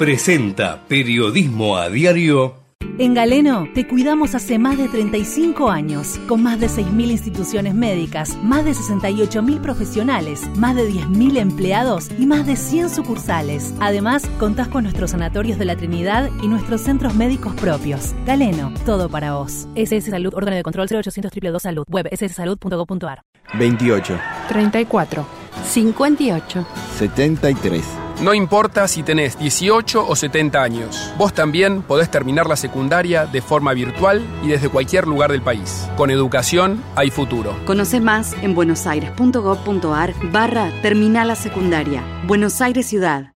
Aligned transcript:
presenta 0.00 0.80
Periodismo 0.88 1.76
a 1.76 1.90
Diario. 1.90 2.54
En 2.96 3.12
Galeno 3.12 3.68
te 3.74 3.86
cuidamos 3.86 4.34
hace 4.34 4.58
más 4.58 4.78
de 4.78 4.88
35 4.88 5.68
años, 5.68 6.18
con 6.26 6.42
más 6.42 6.58
de 6.58 6.68
6.000 6.68 7.10
instituciones 7.10 7.74
médicas, 7.74 8.38
más 8.42 8.64
de 8.64 8.70
68.000 8.70 9.60
profesionales, 9.60 10.48
más 10.56 10.74
de 10.74 10.88
10.000 10.88 11.36
empleados 11.36 12.08
y 12.18 12.24
más 12.24 12.46
de 12.46 12.56
100 12.56 12.88
sucursales. 12.88 13.74
Además, 13.78 14.26
contás 14.38 14.68
con 14.68 14.84
nuestros 14.84 15.10
sanatorios 15.10 15.58
de 15.58 15.66
la 15.66 15.76
Trinidad 15.76 16.30
y 16.42 16.48
nuestros 16.48 16.80
centros 16.80 17.14
médicos 17.14 17.52
propios. 17.56 18.14
Galeno, 18.24 18.72
todo 18.86 19.10
para 19.10 19.34
vos. 19.34 19.68
SS 19.74 20.10
Salud, 20.10 20.32
órgano 20.32 20.56
de 20.56 20.62
control 20.62 20.86
0800 20.88 21.30
222 21.30 21.62
Salud, 21.62 21.84
web 21.90 22.08
sssalud.gov.ar. 22.10 23.20
28, 23.52 24.18
34, 24.48 25.26
58. 25.64 26.66
73. 26.98 27.84
No 28.20 28.34
importa 28.34 28.86
si 28.86 29.02
tenés 29.02 29.38
18 29.38 30.06
o 30.06 30.14
70 30.14 30.62
años, 30.62 31.12
vos 31.16 31.32
también 31.32 31.80
podés 31.80 32.10
terminar 32.10 32.46
la 32.46 32.56
secundaria 32.56 33.24
de 33.24 33.40
forma 33.40 33.72
virtual 33.72 34.22
y 34.42 34.48
desde 34.48 34.68
cualquier 34.68 35.06
lugar 35.06 35.32
del 35.32 35.40
país. 35.40 35.88
Con 35.96 36.10
educación 36.10 36.82
hay 36.96 37.10
futuro. 37.10 37.56
Conoce 37.64 37.98
más 37.98 38.34
en 38.42 38.54
buenosaires.gov.ar 38.54 40.14
barra 40.30 40.70
Terminal 40.82 41.28
la 41.28 41.34
Secundaria. 41.34 42.04
Buenos 42.26 42.60
Aires 42.60 42.86
Ciudad. 42.86 43.32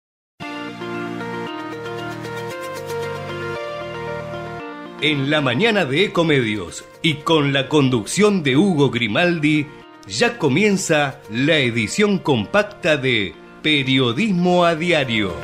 En 5.00 5.28
la 5.28 5.41
mañana 5.41 5.84
de 5.84 6.04
Ecomedios 6.04 6.84
y 7.02 7.16
con 7.16 7.52
la 7.52 7.68
conducción 7.68 8.42
de 8.42 8.56
Hugo 8.56 8.91
Grimaldi, 8.91 9.66
ya 10.06 10.38
comienza 10.38 11.18
la 11.30 11.56
edición 11.58 12.18
compacta 12.18 12.96
de 12.96 13.34
Periodismo 13.62 14.64
a 14.64 14.74
Diario. 14.74 15.34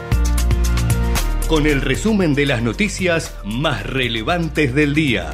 Con 1.49 1.67
el 1.67 1.81
resumen 1.81 2.35
de 2.35 2.47
las 2.47 2.63
noticias 2.63 3.35
más 3.45 3.85
relevantes 3.85 4.75
del 4.75 4.95
día. 4.95 5.31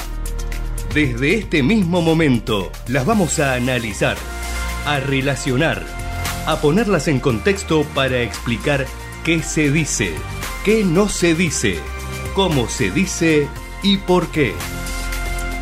Desde 0.95 1.35
este 1.35 1.63
mismo 1.63 2.01
momento 2.01 2.71
las 2.87 3.05
vamos 3.05 3.39
a 3.39 3.55
analizar, 3.55 4.17
a 4.87 5.01
relacionar, 5.01 5.83
a 6.47 6.61
ponerlas 6.61 7.09
en 7.09 7.21
contexto 7.21 7.85
para 7.95 8.23
explicar 8.23 8.87
qué 9.25 9.43
se 9.43 9.71
dice, 9.71 10.15
qué 10.65 10.85
no 10.85 11.09
se 11.09 11.35
dice, 11.35 11.79
cómo 12.35 12.69
se 12.69 12.91
dice 12.91 13.49
y 13.83 13.99
por 13.99 14.29
qué. 14.29 14.55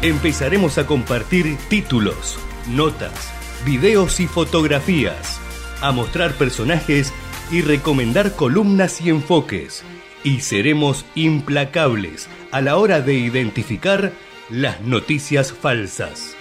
Empezaremos 0.03 0.77
a 0.77 0.87
compartir 0.87 1.57
títulos, 1.69 2.39
notas, 2.69 3.34
videos 3.65 4.21
y 4.21 4.27
fotografías 4.27 5.41
a 5.81 5.93
mostrar 5.93 6.33
personajes 6.35 7.13
y 7.51 7.63
recomendar 7.63 8.33
columnas 8.33 9.01
y 9.01 9.11
enfoques. 9.11 9.85
Y 10.23 10.41
seremos 10.41 11.05
implacables 11.15 12.29
a 12.51 12.61
la 12.61 12.77
hora 12.77 13.01
de 13.01 13.15
identificar 13.15 14.13
las 14.49 14.81
noticias 14.81 15.53
falsas. 15.53 16.35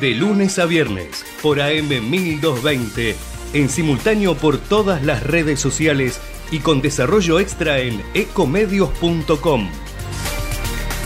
De 0.00 0.14
lunes 0.14 0.58
a 0.58 0.64
viernes 0.64 1.24
por 1.42 1.60
AM 1.60 1.88
1220, 1.88 3.14
en 3.52 3.68
simultáneo 3.68 4.34
por 4.34 4.58
todas 4.58 5.02
las 5.04 5.22
redes 5.22 5.60
sociales 5.60 6.20
y 6.50 6.60
con 6.60 6.80
desarrollo 6.80 7.38
extra 7.38 7.80
en 7.80 8.02
ecomedios.com. 8.14 9.68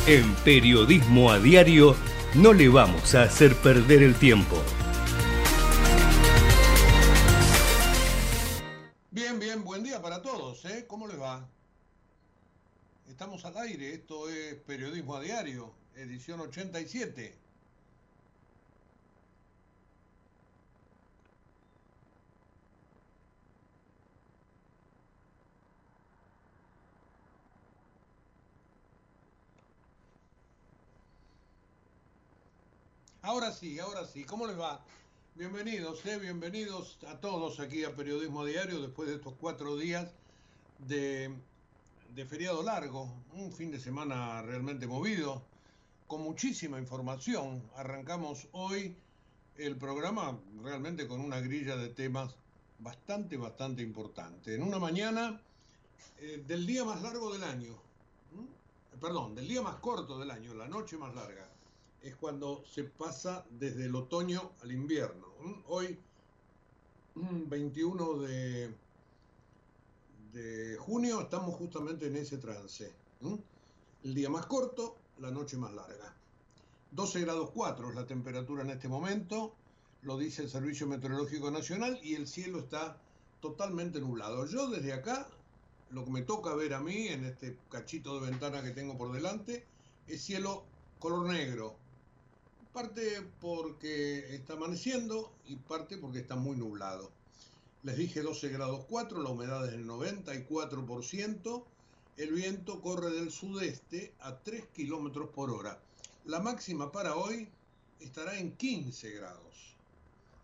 En 0.07 0.35
Periodismo 0.45 1.33
a 1.33 1.41
Diario 1.41 1.97
no 2.37 2.53
le 2.53 2.69
vamos 2.69 3.15
a 3.15 3.23
hacer 3.23 3.55
perder 3.57 4.03
el 4.03 4.15
tiempo. 4.15 4.57
¿eh? 10.67 10.85
¿Cómo 10.87 11.07
les 11.09 11.21
va? 11.21 11.49
Estamos 13.09 13.45
al 13.45 13.57
aire, 13.59 13.95
esto 13.95 14.29
es 14.29 14.55
Periodismo 14.55 15.17
a 15.17 15.21
Diario, 15.21 15.73
edición 15.95 16.41
87. 16.41 17.46
Ahora 33.27 33.51
sí, 33.51 33.81
ahora 33.81 34.05
sí, 34.07 34.23
¿cómo 34.23 34.47
les 34.47 34.57
va? 34.57 34.81
Bienvenidos, 35.35 36.07
eh, 36.07 36.17
bienvenidos 36.17 36.97
a 37.09 37.19
todos 37.19 37.59
aquí 37.59 37.83
a 37.83 37.93
Periodismo 37.93 38.45
Diario 38.45 38.81
después 38.81 39.09
de 39.09 39.17
estos 39.17 39.35
cuatro 39.41 39.77
días 39.77 40.13
de, 40.87 41.35
feriado 42.29 42.63
largo, 42.63 43.13
un 43.35 43.51
fin 43.51 43.73
de 43.73 43.81
semana 43.81 44.43
realmente 44.43 44.87
movido, 44.87 45.43
con 46.07 46.23
muchísima 46.23 46.79
información. 46.79 47.69
Arrancamos 47.75 48.47
hoy 48.53 48.95
el 49.57 49.75
programa 49.75 50.39
realmente 50.63 51.09
con 51.09 51.21
una 51.21 51.41
grilla 51.41 51.77
de 51.77 51.89
temas 51.89 52.37
bastante, 52.79 53.37
bastante 53.37 53.83
importante. 53.83 54.55
En 54.55 54.63
una 54.63 54.79
mañana 54.79 55.41
eh, 56.21 56.45
del 56.47 56.65
día 56.65 56.85
más 56.85 57.03
largo 57.03 57.33
del 57.33 57.43
año, 57.43 57.75
perdón, 59.01 59.35
del 59.35 59.49
día 59.49 59.63
más 59.63 59.81
corto 59.81 60.17
del 60.17 60.31
año, 60.31 60.55
la 60.55 60.69
noche 60.69 60.97
más 60.97 61.13
larga, 61.13 61.56
es 62.09 62.17
cuando 62.17 62.65
se 62.67 62.85
pasa 62.85 63.45
desde 63.51 63.87
el 63.87 63.95
otoño 63.95 64.53
al 64.63 64.73
invierno. 64.73 65.27
Hoy, 65.67 65.99
21 67.15 68.19
de 68.19 68.75
de 70.37 70.77
junio 70.77 71.23
estamos 71.23 71.55
justamente 71.55 72.09
en 72.09 72.17
ese 72.17 72.37
trance. 72.37 72.93
El 74.05 74.15
día 74.15 74.29
más 74.29 74.45
corto, 74.45 74.99
la 75.19 75.31
noche 75.31 75.57
más 75.57 75.73
larga. 75.73 76.15
12 76.91 77.21
grados 77.23 77.51
4 77.55 77.89
es 77.89 77.95
la 77.95 78.07
temperatura 78.07 78.63
en 78.63 78.69
este 78.69 78.87
momento, 78.87 79.55
lo 80.03 80.19
dice 80.19 80.43
el 80.43 80.51
Servicio 80.51 80.87
Meteorológico 80.87 81.51
Nacional 81.51 81.99
y 82.03 82.15
el 82.15 82.27
cielo 82.27 82.59
está 82.59 82.99
totalmente 83.41 83.99
nublado. 83.99 84.47
Yo 84.47 84.69
desde 84.69 84.93
acá, 84.93 85.27
lo 85.91 86.05
que 86.05 86.11
me 86.11 86.21
toca 86.21 86.55
ver 86.55 86.75
a 86.75 86.81
mí 86.81 87.09
en 87.09 87.25
este 87.25 87.57
cachito 87.71 88.21
de 88.21 88.31
ventana 88.31 88.63
que 88.63 88.73
tengo 88.73 88.99
por 88.99 89.13
delante, 89.13 89.65
es 90.07 90.23
cielo 90.23 90.65
color 90.99 91.27
negro. 91.29 91.77
Parte 92.77 93.23
porque 93.41 94.35
está 94.35 94.53
amaneciendo 94.53 95.33
y 95.47 95.57
parte 95.57 95.97
porque 95.97 96.19
está 96.19 96.37
muy 96.37 96.59
nublado. 96.59 97.11
Les 97.85 97.97
dije 97.97 98.21
12 98.21 98.51
grados 98.51 98.85
4, 98.91 99.23
la 99.23 99.31
humedad 99.31 99.65
es 99.65 99.71
del 99.71 99.87
94%, 99.87 101.65
el 102.19 102.33
viento 102.35 102.83
corre 102.83 103.09
del 103.13 103.31
sudeste 103.31 104.13
a 104.21 104.37
3 104.41 104.67
kilómetros 104.75 105.31
por 105.31 105.51
hora. 105.51 105.81
La 106.27 106.41
máxima 106.41 106.93
para 106.93 107.17
hoy 107.17 107.49
estará 107.99 108.39
en 108.39 108.55
15 108.55 109.11
grados. 109.13 109.75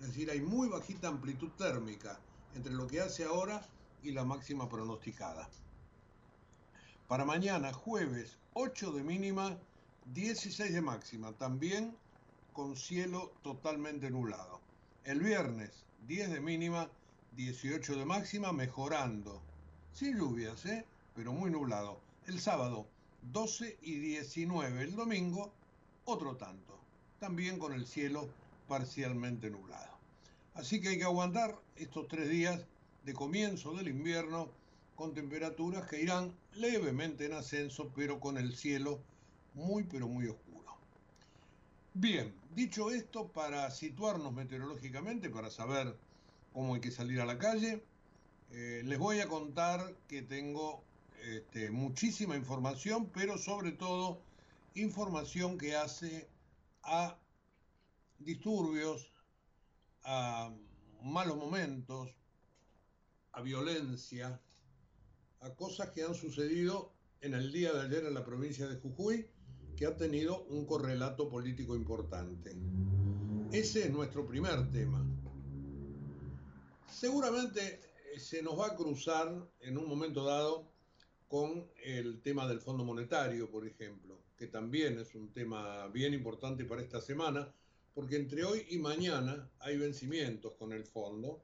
Es 0.01 0.07
decir, 0.07 0.31
hay 0.31 0.41
muy 0.41 0.71
bajita 0.71 1.09
amplitud 1.09 1.51
térmica 1.59 2.19
entre 2.55 2.73
lo 2.73 2.87
que 2.87 3.03
hace 3.03 3.25
ahora 3.25 3.63
y 4.03 4.13
la 4.13 4.25
máxima 4.25 4.71
pronosticada. 4.71 5.51
Para 7.09 7.27
mañana, 7.27 7.75
jueves, 7.75 8.39
8 8.55 8.93
de 8.93 9.03
mínima, 9.03 9.59
16 10.15 10.73
de 10.73 10.81
máxima, 10.81 11.33
también 11.33 11.95
con 12.53 12.77
cielo 12.77 13.33
totalmente 13.43 14.11
nublado. 14.11 14.61
El 15.05 15.21
viernes, 15.21 15.85
10 16.07 16.33
de 16.33 16.41
mínima, 16.41 16.91
18 17.37 17.97
de 17.97 18.05
máxima, 18.05 18.53
mejorando. 18.53 19.41
Sin 19.93 20.17
lluvias, 20.19 20.65
¿eh? 20.67 20.85
pero 21.15 21.33
muy 21.33 21.51
nublado. 21.51 22.01
El 22.27 22.41
sábado, 22.41 22.87
12 23.33 23.79
y 23.83 23.99
19. 23.99 24.83
El 24.83 24.97
domingo, 24.97 25.53
otro 26.05 26.37
tanto. 26.37 26.79
También 27.19 27.59
con 27.59 27.73
el 27.73 27.87
cielo 27.87 28.29
parcialmente 28.69 29.51
nublado. 29.51 29.93
Así 30.55 30.81
que 30.81 30.91
hay 30.91 30.99
que 30.99 31.05
aguantar 31.05 31.59
estos 31.77 32.09
tres 32.09 32.29
días 32.29 32.65
de 33.05 33.15
comienzo 33.15 33.73
del 33.75 33.89
invierno 33.89 34.51
con 34.95 35.15
temperaturas 35.15 35.89
que 35.89 36.03
irán 36.03 36.33
levemente 36.55 37.25
en 37.27 37.33
ascenso, 37.33 37.91
pero 37.95 38.21
con 38.21 38.37
el 38.37 38.55
cielo 38.55 39.01
muy, 39.55 39.85
pero 39.85 40.07
muy 40.07 40.29
oscuro. 40.29 40.52
Bien, 41.95 42.35
dicho 42.55 42.91
esto, 42.91 43.29
para 43.29 43.71
situarnos 43.71 44.33
meteorológicamente, 44.33 45.29
para 45.29 45.51
saber 45.51 45.95
cómo 46.55 46.75
hay 46.75 46.81
que 46.81 46.91
salir 46.91 47.21
a 47.21 47.27
la 47.27 47.37
calle. 47.37 47.85
Eh, 48.51 48.81
les 48.87 48.99
voy 48.99 49.21
a 49.21 49.29
contar 49.29 49.95
que 50.09 50.23
tengo 50.23 50.83
este, 51.23 51.71
muchísima 51.71 52.35
información, 52.35 53.11
pero 53.13 53.37
sobre 53.37 53.73
todo 53.73 54.23
información 54.75 55.59
que 55.59 55.77
hace 55.77 56.27
a 56.83 57.19
disturbios, 58.21 59.13
a 60.05 60.51
malos 61.03 61.37
momentos, 61.37 62.17
a 63.33 63.43
violencia, 63.43 64.41
a 65.41 65.51
cosas 65.51 65.91
que 65.91 66.05
han 66.05 66.15
sucedido 66.15 66.91
en 67.21 67.35
el 67.35 67.53
día 67.53 67.71
de 67.75 67.83
ayer 67.83 68.07
en 68.07 68.15
la 68.15 68.25
provincia 68.25 68.67
de 68.67 68.77
Jujuy, 68.77 69.29
que 69.83 69.89
ha 69.89 69.97
tenido 69.97 70.45
un 70.45 70.65
correlato 70.65 71.29
político 71.29 71.75
importante. 71.75 72.55
Ese 73.51 73.81
es 73.81 73.91
nuestro 73.91 74.25
primer 74.25 74.71
tema. 74.71 75.05
Seguramente 76.89 77.81
eh, 78.15 78.21
se 78.21 78.45
nos 78.45 78.57
va 78.61 78.69
a 78.69 78.77
cruzar 78.77 79.45
en 79.59 79.77
un 79.77 79.89
momento 79.89 80.23
dado 80.23 80.71
con 81.27 81.67
el 81.83 82.23
tema 82.23 82.47
del 82.47 82.61
Fondo 82.61 82.85
Monetario, 82.85 83.51
por 83.51 83.67
ejemplo, 83.67 84.21
que 84.37 84.47
también 84.47 85.01
es 85.01 85.17
un 85.17 85.33
tema 85.33 85.89
bien 85.89 86.15
importante 86.15 86.65
para 86.65 86.81
esta 86.81 87.01
semana, 87.01 87.53
porque 87.93 88.15
entre 88.15 88.45
hoy 88.45 88.65
y 88.71 88.79
mañana 88.79 89.51
hay 89.59 89.79
vencimientos 89.79 90.53
con 90.61 90.73
el 90.73 90.85
fondo 90.85 91.43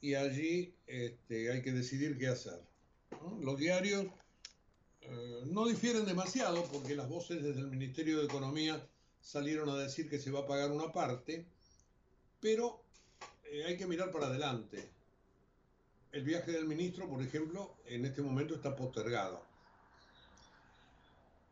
y 0.00 0.14
allí 0.14 0.74
este, 0.86 1.52
hay 1.52 1.60
que 1.60 1.72
decidir 1.72 2.16
qué 2.16 2.28
hacer. 2.28 2.62
Los 3.42 3.58
diarios 3.58 4.06
eh, 5.10 5.42
no 5.46 5.66
difieren 5.66 6.04
demasiado 6.04 6.64
porque 6.64 6.94
las 6.94 7.08
voces 7.08 7.42
desde 7.42 7.60
el 7.60 7.68
Ministerio 7.68 8.18
de 8.18 8.26
Economía 8.26 8.86
salieron 9.20 9.68
a 9.70 9.76
decir 9.76 10.08
que 10.08 10.18
se 10.18 10.30
va 10.30 10.40
a 10.40 10.46
pagar 10.46 10.70
una 10.70 10.92
parte, 10.92 11.46
pero 12.40 12.82
eh, 13.44 13.64
hay 13.64 13.76
que 13.76 13.86
mirar 13.86 14.10
para 14.10 14.26
adelante 14.26 14.90
el 16.12 16.24
viaje 16.24 16.52
del 16.52 16.66
ministro, 16.66 17.08
por 17.08 17.22
ejemplo, 17.22 17.76
en 17.86 18.04
este 18.04 18.22
momento 18.22 18.54
está 18.54 18.74
postergado. 18.74 19.42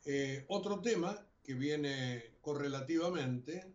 Eh, 0.04 0.44
otro 0.48 0.80
tema 0.80 1.18
que 1.42 1.54
viene 1.54 2.24
correlativamente 2.40 3.66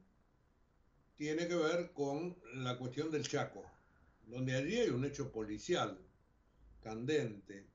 tiene 1.17 1.47
que 1.47 1.55
ver 1.55 1.91
con 1.91 2.35
la 2.55 2.77
cuestión 2.77 3.11
del 3.11 3.27
Chaco, 3.27 3.63
donde 4.27 4.55
allí 4.55 4.79
hay 4.79 4.89
un 4.89 5.05
hecho 5.05 5.31
policial 5.31 5.99
candente 6.81 7.65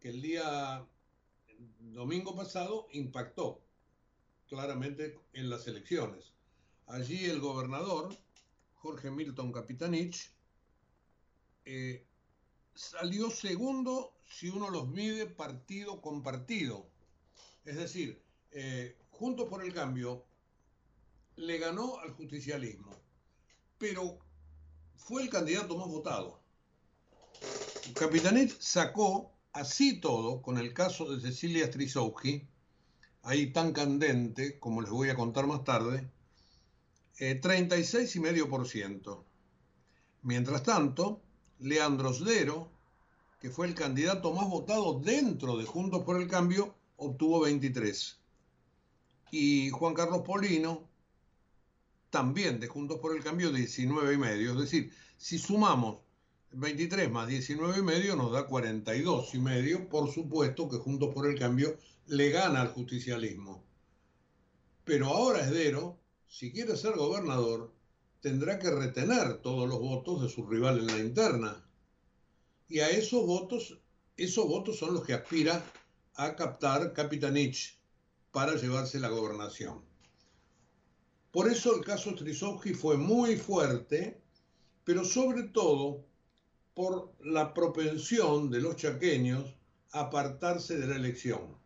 que 0.00 0.08
el 0.08 0.22
día 0.22 0.86
domingo 1.92 2.34
pasado 2.34 2.88
impactó 2.92 3.62
claramente 4.48 5.18
en 5.32 5.50
las 5.50 5.66
elecciones. 5.66 6.32
Allí 6.86 7.26
el 7.26 7.40
gobernador, 7.40 8.16
Jorge 8.74 9.10
Milton 9.10 9.52
Capitanich, 9.52 10.32
eh, 11.64 12.04
salió 12.74 13.30
segundo 13.30 14.12
si 14.28 14.48
uno 14.48 14.70
los 14.70 14.88
mide 14.88 15.26
partido 15.26 16.00
con 16.00 16.22
partido. 16.22 16.86
Es 17.64 17.76
decir, 17.76 18.22
eh, 18.52 18.96
Juntos 19.10 19.48
por 19.48 19.62
el 19.62 19.74
Cambio 19.74 20.24
le 21.36 21.58
ganó 21.58 21.98
al 22.00 22.10
justicialismo, 22.12 22.90
pero 23.78 24.18
fue 24.96 25.22
el 25.22 25.30
candidato 25.30 25.76
más 25.76 25.88
votado. 25.88 26.40
Capitanich 27.94 28.58
sacó 28.58 29.32
así 29.52 30.00
todo, 30.00 30.42
con 30.42 30.58
el 30.58 30.72
caso 30.72 31.14
de 31.14 31.20
Cecilia 31.20 31.66
Strisowski, 31.66 32.46
ahí 33.22 33.52
tan 33.52 33.72
candente, 33.72 34.58
como 34.58 34.80
les 34.80 34.90
voy 34.90 35.10
a 35.10 35.14
contar 35.14 35.46
más 35.46 35.64
tarde, 35.64 36.10
eh, 37.18 37.40
36,5%. 37.40 39.24
Mientras 40.22 40.62
tanto, 40.62 41.22
Leandro 41.58 42.12
Sdero, 42.12 42.70
que 43.40 43.50
fue 43.50 43.66
el 43.66 43.74
candidato 43.74 44.32
más 44.32 44.48
votado 44.48 45.00
dentro 45.00 45.56
de 45.56 45.64
Juntos 45.64 46.04
por 46.04 46.20
el 46.20 46.28
Cambio, 46.28 46.74
obtuvo 46.96 47.40
23. 47.40 48.18
Y 49.30 49.70
Juan 49.70 49.94
Carlos 49.94 50.22
Polino, 50.22 50.88
también 52.10 52.60
de 52.60 52.68
Juntos 52.68 52.98
por 53.00 53.16
el 53.16 53.22
Cambio, 53.22 53.52
19 53.52 54.14
y 54.14 54.18
medio. 54.18 54.52
Es 54.52 54.58
decir, 54.58 54.92
si 55.16 55.38
sumamos 55.38 55.98
23 56.52 57.08
más 57.12 57.28
19 57.28 57.78
y 57.78 57.82
medio 57.82 58.16
nos 58.16 58.32
da 58.32 58.46
42 58.46 59.34
y 59.34 59.38
medio. 59.38 59.88
Por 59.88 60.12
supuesto 60.12 60.68
que 60.68 60.78
Juntos 60.78 61.14
por 61.14 61.26
el 61.26 61.38
Cambio 61.38 61.78
le 62.06 62.30
gana 62.30 62.60
al 62.60 62.68
justicialismo. 62.68 63.64
Pero 64.84 65.06
ahora 65.06 65.40
Esdero, 65.40 66.00
si 66.26 66.52
quiere 66.52 66.76
ser 66.76 66.96
gobernador, 66.96 67.72
tendrá 68.20 68.58
que 68.58 68.70
retener 68.70 69.38
todos 69.42 69.68
los 69.68 69.78
votos 69.78 70.22
de 70.22 70.28
su 70.28 70.44
rival 70.44 70.80
en 70.80 70.86
la 70.88 70.98
interna. 70.98 71.64
Y 72.68 72.80
a 72.80 72.90
esos 72.90 73.24
votos, 73.24 73.78
esos 74.16 74.46
votos 74.46 74.76
son 74.76 74.94
los 74.94 75.04
que 75.04 75.14
aspira 75.14 75.64
a 76.16 76.34
captar 76.34 76.92
Capitanich 76.92 77.78
para 78.32 78.56
llevarse 78.56 78.98
la 78.98 79.08
gobernación. 79.08 79.84
Por 81.30 81.48
eso 81.48 81.76
el 81.76 81.84
caso 81.84 82.10
Strisowski 82.10 82.74
fue 82.74 82.96
muy 82.96 83.36
fuerte, 83.36 84.20
pero 84.82 85.04
sobre 85.04 85.44
todo 85.44 86.09
por 86.74 87.12
la 87.20 87.52
propensión 87.52 88.50
de 88.50 88.60
los 88.60 88.76
chaqueños 88.76 89.54
a 89.92 90.00
apartarse 90.00 90.78
de 90.78 90.86
la 90.86 90.96
elección. 90.96 91.56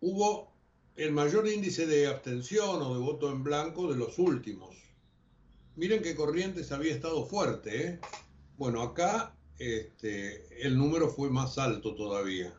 Hubo 0.00 0.52
el 0.96 1.12
mayor 1.12 1.48
índice 1.48 1.86
de 1.86 2.06
abstención 2.06 2.82
o 2.82 2.94
de 2.94 3.00
voto 3.00 3.30
en 3.30 3.42
blanco 3.42 3.90
de 3.90 3.96
los 3.96 4.18
últimos. 4.18 4.76
Miren 5.76 6.02
que 6.02 6.14
Corrientes 6.14 6.72
había 6.72 6.92
estado 6.92 7.24
fuerte. 7.24 7.86
¿eh? 7.86 8.00
Bueno, 8.58 8.82
acá 8.82 9.34
este, 9.58 10.66
el 10.66 10.76
número 10.76 11.08
fue 11.08 11.30
más 11.30 11.56
alto 11.58 11.94
todavía. 11.94 12.52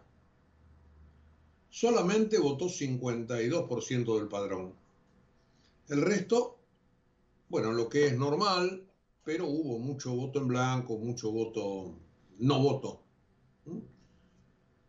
Solamente 1.69 2.39
votó 2.39 2.65
52% 2.65 4.17
del 4.17 4.27
padrón. 4.27 4.73
El 5.89 6.01
resto, 6.01 6.59
bueno, 7.49 7.71
lo 7.71 7.89
que 7.89 8.07
es 8.07 8.17
normal, 8.17 8.87
pero 9.23 9.47
hubo 9.47 9.79
mucho 9.79 10.13
voto 10.15 10.39
en 10.39 10.47
blanco, 10.47 10.97
mucho 10.97 11.31
voto 11.31 11.97
no 12.39 12.59
voto. 12.61 13.03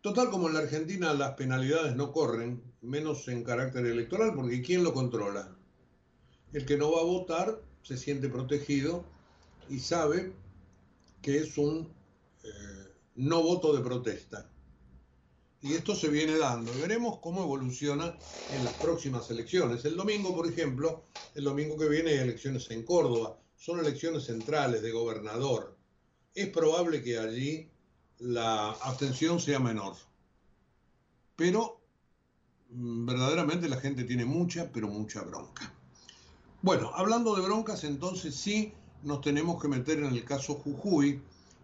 Total, 0.01 0.29
como 0.29 0.47
en 0.47 0.53
la 0.53 0.59
Argentina 0.59 1.13
las 1.13 1.33
penalidades 1.33 1.95
no 1.95 2.11
corren, 2.11 2.61
menos 2.81 3.27
en 3.27 3.43
carácter 3.43 3.85
electoral, 3.85 4.33
porque 4.35 4.61
¿quién 4.61 4.83
lo 4.83 4.93
controla? 4.93 5.55
El 6.53 6.65
que 6.65 6.77
no 6.77 6.91
va 6.91 7.01
a 7.01 7.05
votar 7.05 7.59
se 7.81 7.97
siente 7.97 8.29
protegido 8.29 9.03
y 9.69 9.79
sabe 9.79 10.33
que 11.21 11.37
es 11.37 11.57
un 11.57 11.91
eh, 12.43 12.93
no 13.15 13.41
voto 13.41 13.75
de 13.75 13.83
protesta. 13.83 14.49
Y 15.61 15.73
esto 15.73 15.95
se 15.95 16.09
viene 16.09 16.37
dando. 16.37 16.71
Veremos 16.79 17.17
cómo 17.19 17.41
evoluciona 17.41 18.15
en 18.55 18.63
las 18.63 18.73
próximas 18.75 19.31
elecciones. 19.31 19.83
El 19.85 19.95
domingo, 19.95 20.35
por 20.35 20.47
ejemplo, 20.47 21.05
el 21.33 21.45
domingo 21.45 21.75
que 21.77 21.89
viene 21.89 22.11
hay 22.11 22.17
elecciones 22.19 22.69
en 22.69 22.83
Córdoba. 22.83 23.39
Son 23.65 23.79
elecciones 23.79 24.25
centrales 24.25 24.83
de 24.83 24.91
gobernador. 24.91 25.75
Es 26.35 26.49
probable 26.49 27.01
que 27.01 27.17
allí 27.17 27.67
la 28.19 28.69
abstención 28.69 29.39
sea 29.39 29.59
menor. 29.59 29.95
Pero 31.35 31.81
mm, 32.69 33.07
verdaderamente 33.07 33.67
la 33.67 33.77
gente 33.77 34.03
tiene 34.03 34.23
mucha, 34.23 34.71
pero 34.71 34.87
mucha 34.87 35.23
bronca. 35.23 35.73
Bueno, 36.61 36.91
hablando 36.93 37.33
de 37.35 37.41
broncas, 37.41 37.85
entonces 37.85 38.35
sí 38.35 38.71
nos 39.01 39.21
tenemos 39.21 39.59
que 39.59 39.67
meter 39.67 39.97
en 39.97 40.13
el 40.13 40.23
caso 40.25 40.53
Jujuy, 40.53 41.19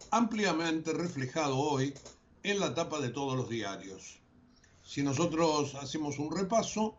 ampliamente 0.10 0.94
reflejado 0.94 1.56
hoy 1.56 1.94
en 2.42 2.60
la 2.60 2.74
tapa 2.74 3.00
de 3.00 3.10
todos 3.10 3.38
los 3.38 3.48
diarios. 3.48 4.20
Si 4.84 5.04
nosotros 5.04 5.76
hacemos 5.76 6.18
un 6.18 6.36
repaso, 6.36 6.98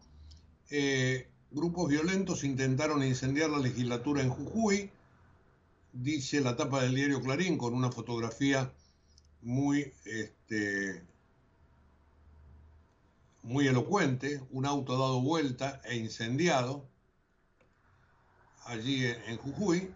eh, 0.71 1.27
grupos 1.53 1.89
violentos 1.89 2.45
intentaron 2.45 3.03
incendiar 3.03 3.51
la 3.51 3.59
legislatura 3.59 4.23
en 4.23 4.31
Jujuy, 4.31 4.91
dice 5.93 6.41
la 6.41 6.57
tapa 6.57 6.83
del 6.83 6.95
diario 6.95 7.21
Clarín 7.21 7.59
con 7.59 7.75
una 7.75 7.93
fotografía 7.93 8.73
muy, 9.43 9.93
este, 10.05 11.05
muy 13.43 13.67
elocuente, 13.67 14.43
un 14.51 14.67
auto 14.67 14.97
dado 14.99 15.21
vuelta 15.21 15.81
e 15.85 15.97
incendiado 15.97 16.89
allí 18.65 19.05
en 19.05 19.37
Jujuy, 19.39 19.93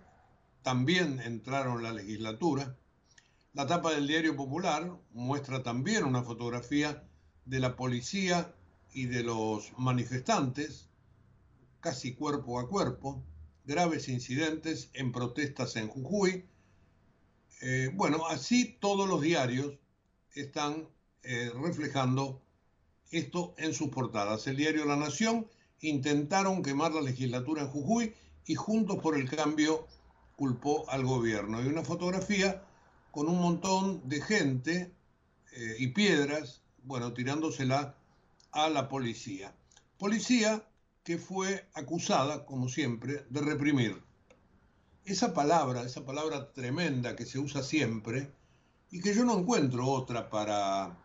también 0.63 1.21
entraron 1.21 1.83
la 1.83 1.93
legislatura. 1.93 2.77
La 3.55 3.67
tapa 3.67 3.93
del 3.93 4.07
diario 4.07 4.37
Popular 4.37 4.91
muestra 5.13 5.63
también 5.63 6.05
una 6.05 6.23
fotografía 6.23 7.05
de 7.45 7.61
la 7.61 7.77
policía 7.77 8.53
y 8.93 9.07
de 9.07 9.23
los 9.23 9.73
manifestantes, 9.79 10.89
casi 11.81 12.15
cuerpo 12.15 12.59
a 12.59 12.69
cuerpo, 12.69 13.23
graves 13.67 14.09
incidentes 14.09 14.91
en 14.95 15.13
protestas 15.13 15.77
en 15.77 15.89
Jujuy. 15.89 16.45
Eh, 17.63 17.91
bueno, 17.95 18.27
así 18.29 18.77
todos 18.81 19.09
los 19.09 19.21
diarios 19.21 19.75
están 20.35 20.89
eh, 21.23 21.51
reflejando 21.61 22.43
esto 23.11 23.55
en 23.59 23.75
sus 23.75 23.89
portadas. 23.89 24.47
El 24.47 24.57
diario 24.57 24.85
La 24.85 24.97
Nación 24.97 25.47
intentaron 25.81 26.63
quemar 26.63 26.93
la 26.93 27.01
legislatura 27.01 27.63
en 27.63 27.69
Jujuy 27.69 28.15
y 28.47 28.55
Juntos 28.55 28.99
por 29.03 29.17
el 29.17 29.29
Cambio 29.29 29.87
culpó 30.37 30.89
al 30.91 31.05
gobierno. 31.05 31.59
Hay 31.59 31.67
una 31.67 31.83
fotografía 31.83 32.63
con 33.11 33.29
un 33.29 33.41
montón 33.41 34.09
de 34.09 34.21
gente 34.21 34.93
eh, 35.53 35.77
y 35.79 35.89
piedras, 35.89 36.63
bueno, 36.85 37.13
tirándosela 37.15 37.97
a 38.53 38.69
la 38.69 38.89
policía. 38.89 39.55
Policía 39.99 40.63
que 41.07 41.19
fue 41.19 41.69
acusada, 41.75 42.45
como 42.45 42.69
siempre, 42.69 43.25
de 43.31 43.41
reprimir. 43.41 44.03
Esa 45.05 45.33
palabra, 45.33 45.85
esa 45.85 46.05
palabra 46.05 46.53
tremenda 46.53 47.15
que 47.15 47.25
se 47.25 47.39
usa 47.39 47.63
siempre 47.63 48.35
y 48.91 49.01
que 49.01 49.15
yo 49.15 49.25
no 49.25 49.39
encuentro 49.39 49.87
otra 49.87 50.29
para, 50.29 50.99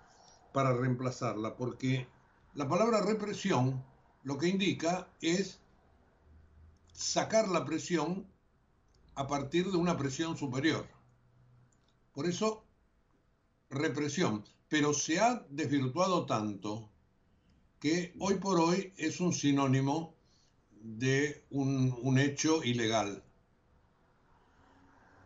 para 0.54 0.74
reemplazarla, 0.74 1.56
porque 1.56 2.08
la 2.56 2.68
palabra 2.68 3.02
represión 3.02 3.86
lo 4.24 4.40
que 4.40 4.48
indica 4.48 5.08
es 5.22 5.60
sacar 6.92 7.48
la 7.48 7.64
presión 7.64 8.26
a 9.14 9.28
partir 9.28 9.70
de 9.70 9.78
una 9.78 9.98
presión 9.98 10.36
superior. 10.36 10.88
Por 12.12 12.26
eso, 12.26 12.66
represión. 13.70 14.44
pero 14.68 14.96
se 14.96 15.20
ha 15.20 15.46
desvirtuado 15.52 16.26
tanto 16.26 16.91
que 17.82 18.14
hoy 18.20 18.36
por 18.36 18.60
hoy 18.60 18.94
es 18.96 19.20
un 19.20 19.34
sinónimo 19.34 20.16
de 20.70 21.46
un, 21.50 21.98
un 22.04 22.20
hecho 22.20 22.64
ilegal. 22.64 23.24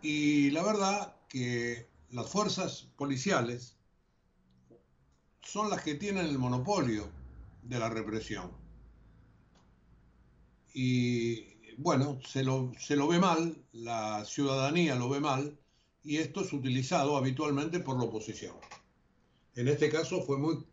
Y 0.01 0.51
la 0.51 0.63
verdad 0.63 1.17
que 1.27 1.89
las 2.11 2.29
fuerzas 2.29 2.87
policiales 2.95 3.75
son 5.41 5.69
las 5.69 5.83
que 5.83 5.95
tienen 5.95 6.27
el 6.27 6.39
monopolio 6.39 7.11
de 7.61 7.77
la 7.77 7.89
represión. 7.89 8.51
Y 10.73 11.75
bueno, 11.77 12.19
se 12.25 12.41
lo, 12.41 12.71
se 12.79 12.95
lo 12.95 13.09
ve 13.09 13.19
mal, 13.19 13.65
la 13.73 14.23
ciudadanía 14.23 14.95
lo 14.95 15.09
ve 15.09 15.19
mal, 15.19 15.59
y 16.03 16.17
esto 16.17 16.39
es 16.39 16.53
utilizado 16.53 17.17
habitualmente 17.17 17.81
por 17.81 17.97
la 17.97 18.05
oposición. 18.05 18.55
En 19.55 19.67
este 19.67 19.89
caso 19.89 20.21
fue 20.21 20.37
muy 20.37 20.65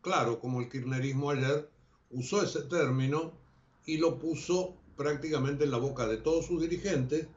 claro 0.00 0.40
como 0.40 0.60
el 0.60 0.68
kirchnerismo 0.68 1.30
ayer 1.30 1.68
usó 2.10 2.42
ese 2.42 2.62
término 2.62 3.32
y 3.86 3.98
lo 3.98 4.18
puso 4.18 4.76
prácticamente 4.96 5.64
en 5.64 5.70
la 5.70 5.78
boca 5.78 6.06
de 6.06 6.18
todos 6.18 6.46
sus 6.46 6.60
dirigentes, 6.60 7.28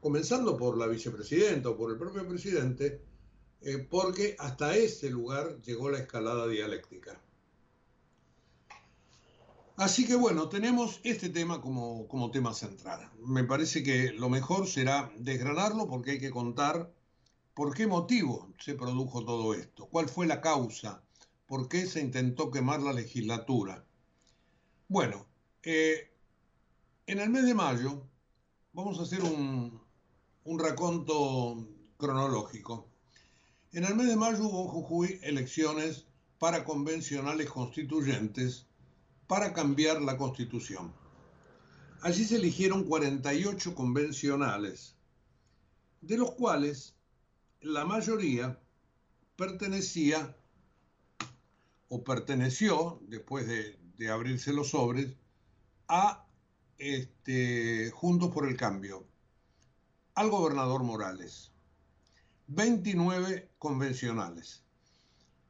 comenzando 0.00 0.56
por 0.56 0.78
la 0.78 0.86
vicepresidenta 0.86 1.68
o 1.68 1.76
por 1.76 1.90
el 1.90 1.98
propio 1.98 2.26
presidente, 2.26 3.00
eh, 3.62 3.78
porque 3.78 4.36
hasta 4.38 4.74
ese 4.74 5.10
lugar 5.10 5.60
llegó 5.62 5.90
la 5.90 5.98
escalada 5.98 6.48
dialéctica. 6.48 7.20
Así 9.76 10.06
que 10.06 10.14
bueno, 10.14 10.48
tenemos 10.48 11.00
este 11.04 11.30
tema 11.30 11.60
como, 11.60 12.06
como 12.08 12.30
tema 12.30 12.52
central. 12.52 13.10
Me 13.18 13.44
parece 13.44 13.82
que 13.82 14.12
lo 14.12 14.28
mejor 14.28 14.66
será 14.66 15.10
desgranarlo 15.16 15.88
porque 15.88 16.12
hay 16.12 16.18
que 16.18 16.30
contar 16.30 16.92
por 17.54 17.74
qué 17.74 17.86
motivo 17.86 18.52
se 18.58 18.74
produjo 18.74 19.24
todo 19.24 19.54
esto, 19.54 19.86
cuál 19.86 20.08
fue 20.08 20.26
la 20.26 20.40
causa, 20.40 21.02
por 21.50 21.68
qué 21.68 21.84
se 21.84 22.00
intentó 22.00 22.52
quemar 22.52 22.80
la 22.80 22.92
legislatura. 22.92 23.84
Bueno, 24.86 25.26
eh, 25.64 26.08
en 27.06 27.18
el 27.18 27.28
mes 27.28 27.44
de 27.44 27.54
mayo 27.54 28.06
vamos 28.72 29.00
a 29.00 29.02
hacer 29.02 29.20
un, 29.24 29.82
un 30.44 30.58
raconto 30.60 31.66
cronológico. 31.96 32.88
En 33.72 33.82
el 33.82 33.96
mes 33.96 34.06
de 34.06 34.14
mayo 34.14 34.44
hubo 34.44 34.62
en 34.62 34.68
Jujuy 34.68 35.18
elecciones 35.24 36.06
para 36.38 36.62
convencionales 36.62 37.50
constituyentes 37.50 38.66
para 39.26 39.52
cambiar 39.52 40.00
la 40.02 40.16
constitución. 40.16 40.94
Allí 42.02 42.26
se 42.26 42.36
eligieron 42.36 42.84
48 42.84 43.74
convencionales, 43.74 44.94
de 46.00 46.16
los 46.16 46.30
cuales 46.30 46.94
la 47.60 47.84
mayoría 47.84 48.56
pertenecía 49.34 50.36
o 51.90 52.04
perteneció, 52.04 53.00
después 53.08 53.46
de, 53.46 53.76
abrirse 54.08 54.52
los 54.52 54.70
sobres, 54.70 55.12
a 55.88 56.24
este, 56.78 57.90
Juntos 57.90 58.30
por 58.30 58.48
el 58.48 58.56
Cambio, 58.56 59.06
al 60.14 60.30
gobernador 60.30 60.84
Morales. 60.84 61.50
29 62.46 63.50
convencionales. 63.58 64.62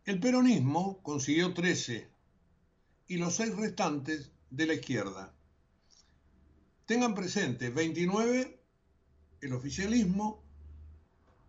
El 0.07 0.19
peronismo 0.19 1.03
consiguió 1.03 1.55
13 1.55 2.09
y 3.07 3.17
los 3.19 3.37
seis 3.37 3.55
restantes 3.55 4.33
de 4.51 4.67
la 4.67 4.75
izquierda. 4.75 5.35
Tengan 6.87 7.15
presente, 7.15 7.69
29 7.69 8.61
el 9.43 9.53
oficialismo, 9.53 10.43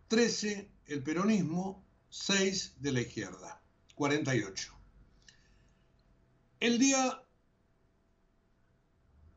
13 0.10 0.70
el 0.88 1.02
peronismo, 1.02 1.82
6 2.10 2.76
de 2.80 2.92
la 2.92 3.02
izquierda, 3.02 3.62
48. 3.96 4.81
El 6.62 6.78
día 6.78 7.24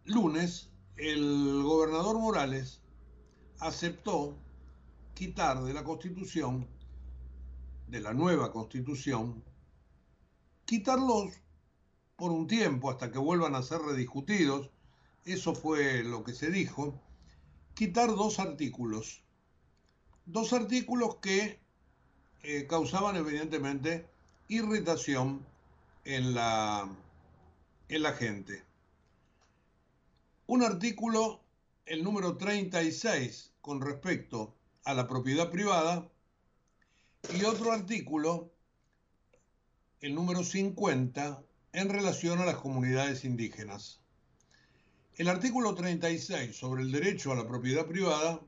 lunes, 0.05 0.69
el 0.99 1.63
gobernador 1.63 2.19
Morales 2.19 2.83
aceptó 3.61 4.37
quitar 5.15 5.63
de 5.63 5.73
la 5.73 5.85
Constitución, 5.85 6.69
de 7.89 8.01
la 8.03 8.13
nueva 8.13 8.53
Constitución, 8.53 9.43
quitarlos 10.67 11.33
por 12.17 12.31
un 12.31 12.47
tiempo 12.47 12.91
hasta 12.91 13.11
que 13.11 13.19
vuelvan 13.19 13.55
a 13.55 13.63
ser 13.63 13.81
rediscutidos, 13.81 14.69
eso 15.25 15.55
fue 15.55 16.05
lo 16.05 16.25
que 16.25 16.35
se 16.35 16.51
dijo, 16.51 17.01
quitar 17.73 18.11
dos 18.11 18.39
artículos, 18.39 19.25
dos 20.27 20.53
artículos 20.53 21.17
que 21.23 21.59
eh, 22.43 22.67
causaban 22.67 23.17
evidentemente 23.17 24.11
irritación 24.49 25.47
en 26.05 26.35
la, 26.35 26.95
en 27.95 28.03
la 28.03 28.13
gente. 28.13 28.65
Un 30.47 30.63
artículo, 30.63 31.41
el 31.87 32.03
número 32.03 32.37
36, 32.37 33.53
con 33.61 33.81
respecto 33.81 34.55
a 34.85 34.95
la 34.95 35.07
propiedad 35.07 35.51
privada 35.51 36.09
y 37.35 37.45
otro 37.45 37.73
artículo, 37.73 38.51
el 40.01 40.15
número 40.15 40.43
50, 40.43 41.43
en 41.73 41.89
relación 41.89 42.41
a 42.41 42.45
las 42.45 42.57
comunidades 42.57 43.25
indígenas. 43.25 44.01
El 45.17 45.29
artículo 45.29 45.75
36 45.75 46.55
sobre 46.55 46.83
el 46.83 46.91
derecho 46.91 47.33
a 47.33 47.37
la 47.37 47.47
propiedad 47.47 47.87
privada 47.87 48.41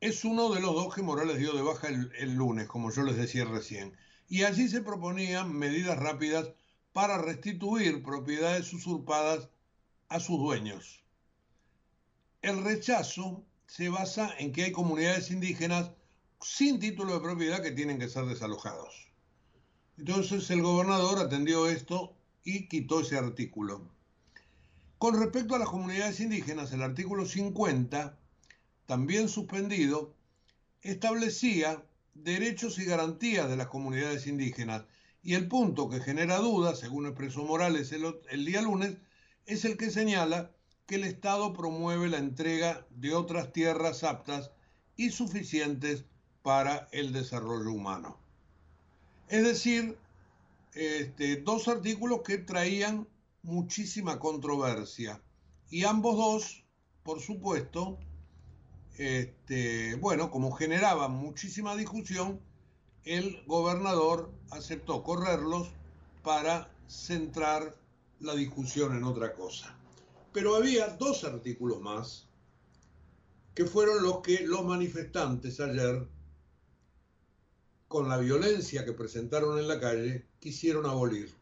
es 0.00 0.24
uno 0.24 0.52
de 0.52 0.60
los 0.60 0.74
dos 0.74 0.94
que 0.94 1.02
Morales 1.02 1.38
dio 1.38 1.52
de 1.52 1.62
baja 1.62 1.88
el, 1.88 2.10
el, 2.16 2.34
lunes, 2.34 2.66
como 2.66 2.90
yo 2.90 3.02
les 3.02 3.16
decía 3.16 3.44
recién. 3.44 3.96
Y 4.32 4.44
allí 4.44 4.66
se 4.66 4.80
proponían 4.80 5.52
medidas 5.54 5.98
rápidas 5.98 6.48
para 6.94 7.18
restituir 7.18 8.02
propiedades 8.02 8.72
usurpadas 8.72 9.50
a 10.08 10.20
sus 10.20 10.38
dueños. 10.38 11.04
El 12.40 12.64
rechazo 12.64 13.44
se 13.66 13.90
basa 13.90 14.34
en 14.38 14.52
que 14.52 14.64
hay 14.64 14.72
comunidades 14.72 15.30
indígenas 15.30 15.90
sin 16.40 16.80
título 16.80 17.12
de 17.12 17.20
propiedad 17.20 17.62
que 17.62 17.72
tienen 17.72 17.98
que 17.98 18.08
ser 18.08 18.24
desalojados. 18.24 19.12
Entonces 19.98 20.48
el 20.48 20.62
gobernador 20.62 21.18
atendió 21.18 21.68
esto 21.68 22.16
y 22.42 22.68
quitó 22.68 23.02
ese 23.02 23.18
artículo. 23.18 23.86
Con 24.96 25.20
respecto 25.20 25.56
a 25.56 25.58
las 25.58 25.68
comunidades 25.68 26.20
indígenas, 26.20 26.72
el 26.72 26.82
artículo 26.82 27.26
50, 27.26 28.18
también 28.86 29.28
suspendido, 29.28 30.14
establecía 30.80 31.84
derechos 32.14 32.78
y 32.78 32.84
garantías 32.84 33.48
de 33.48 33.56
las 33.56 33.68
comunidades 33.68 34.26
indígenas. 34.26 34.84
Y 35.22 35.34
el 35.34 35.48
punto 35.48 35.88
que 35.88 36.00
genera 36.00 36.38
dudas, 36.38 36.80
según 36.80 37.06
expresó 37.06 37.44
Morales 37.44 37.92
el, 37.92 38.44
día 38.44 38.62
lunes, 38.62 38.96
es 39.46 39.64
el 39.64 39.76
que 39.76 39.90
señala 39.90 40.50
que 40.86 40.96
el 40.96 41.04
Estado 41.04 41.52
promueve 41.52 42.08
la 42.08 42.18
entrega 42.18 42.86
de 42.90 43.14
otras 43.14 43.52
tierras 43.52 44.02
aptas 44.02 44.50
y 44.96 45.10
suficientes 45.10 46.04
para 46.42 46.88
el 46.92 47.12
desarrollo 47.12 47.70
humano. 47.70 48.18
Es 49.28 49.44
decir, 49.44 49.96
este, 50.74 51.36
dos 51.36 51.68
artículos 51.68 52.22
que 52.22 52.38
traían 52.38 53.08
muchísima 53.42 54.18
controversia 54.18 55.22
y 55.70 55.84
ambos 55.84 56.16
dos, 56.16 56.64
por 57.02 57.20
supuesto, 57.20 57.98
este, 58.98 59.94
bueno, 59.96 60.30
como 60.30 60.52
generaban 60.52 61.12
muchísima 61.12 61.76
discusión, 61.76 62.40
el 63.04 63.42
gobernador 63.46 64.30
aceptó 64.50 65.02
correrlos 65.02 65.68
para 66.22 66.70
centrar 66.86 67.74
la 68.20 68.34
discusión 68.34 68.96
en 68.96 69.04
otra 69.04 69.34
cosa. 69.34 69.74
Pero 70.32 70.54
había 70.54 70.88
dos 70.88 71.24
artículos 71.24 71.80
más 71.80 72.26
que 73.54 73.66
fueron 73.66 74.02
los 74.02 74.20
que 74.20 74.46
los 74.46 74.64
manifestantes 74.64 75.60
ayer, 75.60 76.06
con 77.88 78.08
la 78.08 78.16
violencia 78.16 78.84
que 78.84 78.92
presentaron 78.92 79.58
en 79.58 79.68
la 79.68 79.78
calle, 79.78 80.26
quisieron 80.40 80.86
abolir. 80.86 81.34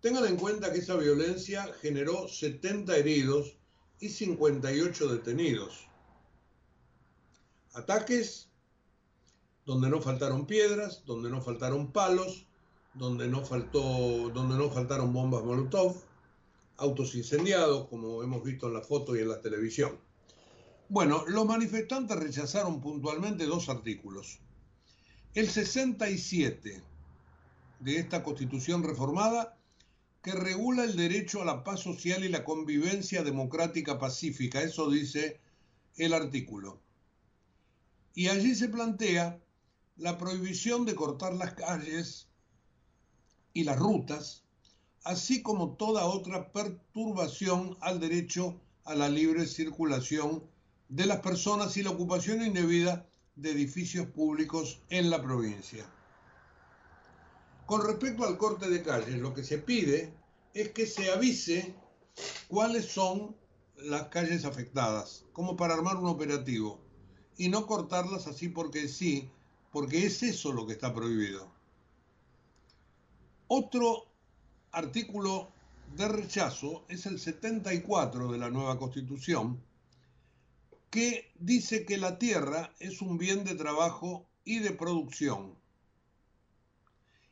Tengan 0.00 0.24
en 0.26 0.36
cuenta 0.36 0.72
que 0.72 0.78
esa 0.78 0.96
violencia 0.96 1.70
generó 1.82 2.28
70 2.28 2.96
heridos 2.96 3.56
y 4.00 4.08
58 4.08 5.12
detenidos. 5.12 5.87
Ataques 7.78 8.48
donde 9.64 9.88
no 9.88 10.00
faltaron 10.00 10.46
piedras, 10.46 11.04
donde 11.06 11.30
no 11.30 11.40
faltaron 11.40 11.92
palos, 11.92 12.46
donde 12.94 13.28
no, 13.28 13.44
faltó, 13.44 14.30
donde 14.30 14.56
no 14.56 14.68
faltaron 14.70 15.12
bombas 15.12 15.44
Molotov, 15.44 15.94
autos 16.76 17.14
incendiados, 17.14 17.86
como 17.88 18.22
hemos 18.24 18.42
visto 18.42 18.66
en 18.66 18.74
la 18.74 18.80
foto 18.80 19.14
y 19.14 19.20
en 19.20 19.28
la 19.28 19.40
televisión. 19.40 19.96
Bueno, 20.88 21.24
los 21.28 21.46
manifestantes 21.46 22.16
rechazaron 22.16 22.80
puntualmente 22.80 23.44
dos 23.44 23.68
artículos. 23.68 24.40
El 25.34 25.48
67 25.48 26.82
de 27.78 27.96
esta 27.96 28.24
constitución 28.24 28.82
reformada 28.82 29.56
que 30.22 30.32
regula 30.32 30.82
el 30.82 30.96
derecho 30.96 31.42
a 31.42 31.44
la 31.44 31.62
paz 31.62 31.80
social 31.80 32.24
y 32.24 32.28
la 32.28 32.42
convivencia 32.42 33.22
democrática 33.22 34.00
pacífica, 34.00 34.62
eso 34.62 34.90
dice 34.90 35.40
el 35.96 36.12
artículo. 36.12 36.80
Y 38.18 38.26
allí 38.26 38.56
se 38.56 38.68
plantea 38.68 39.40
la 39.96 40.18
prohibición 40.18 40.84
de 40.84 40.96
cortar 40.96 41.34
las 41.34 41.54
calles 41.54 42.26
y 43.52 43.62
las 43.62 43.78
rutas, 43.78 44.42
así 45.04 45.40
como 45.40 45.76
toda 45.76 46.04
otra 46.04 46.50
perturbación 46.50 47.78
al 47.80 48.00
derecho 48.00 48.60
a 48.84 48.96
la 48.96 49.08
libre 49.08 49.46
circulación 49.46 50.42
de 50.88 51.06
las 51.06 51.20
personas 51.20 51.76
y 51.76 51.84
la 51.84 51.90
ocupación 51.90 52.42
indebida 52.42 53.08
de 53.36 53.52
edificios 53.52 54.08
públicos 54.08 54.80
en 54.90 55.10
la 55.10 55.22
provincia. 55.22 55.86
Con 57.66 57.86
respecto 57.86 58.24
al 58.24 58.36
corte 58.36 58.68
de 58.68 58.82
calles, 58.82 59.14
lo 59.20 59.32
que 59.32 59.44
se 59.44 59.58
pide 59.58 60.12
es 60.54 60.70
que 60.70 60.86
se 60.86 61.12
avise 61.12 61.72
cuáles 62.48 62.86
son 62.86 63.36
las 63.76 64.08
calles 64.08 64.44
afectadas, 64.44 65.24
como 65.32 65.56
para 65.56 65.74
armar 65.74 65.98
un 65.98 66.08
operativo, 66.08 66.87
y 67.38 67.48
no 67.48 67.66
cortarlas 67.66 68.26
así 68.26 68.48
porque 68.48 68.88
sí, 68.88 69.30
porque 69.72 70.04
es 70.04 70.22
eso 70.22 70.52
lo 70.52 70.66
que 70.66 70.74
está 70.74 70.92
prohibido. 70.92 71.48
Otro 73.46 74.06
artículo 74.72 75.48
de 75.96 76.08
rechazo 76.08 76.84
es 76.88 77.06
el 77.06 77.18
74 77.18 78.30
de 78.30 78.38
la 78.38 78.50
nueva 78.50 78.78
constitución, 78.78 79.62
que 80.90 81.30
dice 81.38 81.86
que 81.86 81.96
la 81.96 82.18
tierra 82.18 82.72
es 82.80 83.00
un 83.00 83.18
bien 83.18 83.44
de 83.44 83.54
trabajo 83.54 84.26
y 84.44 84.58
de 84.58 84.72
producción. 84.72 85.54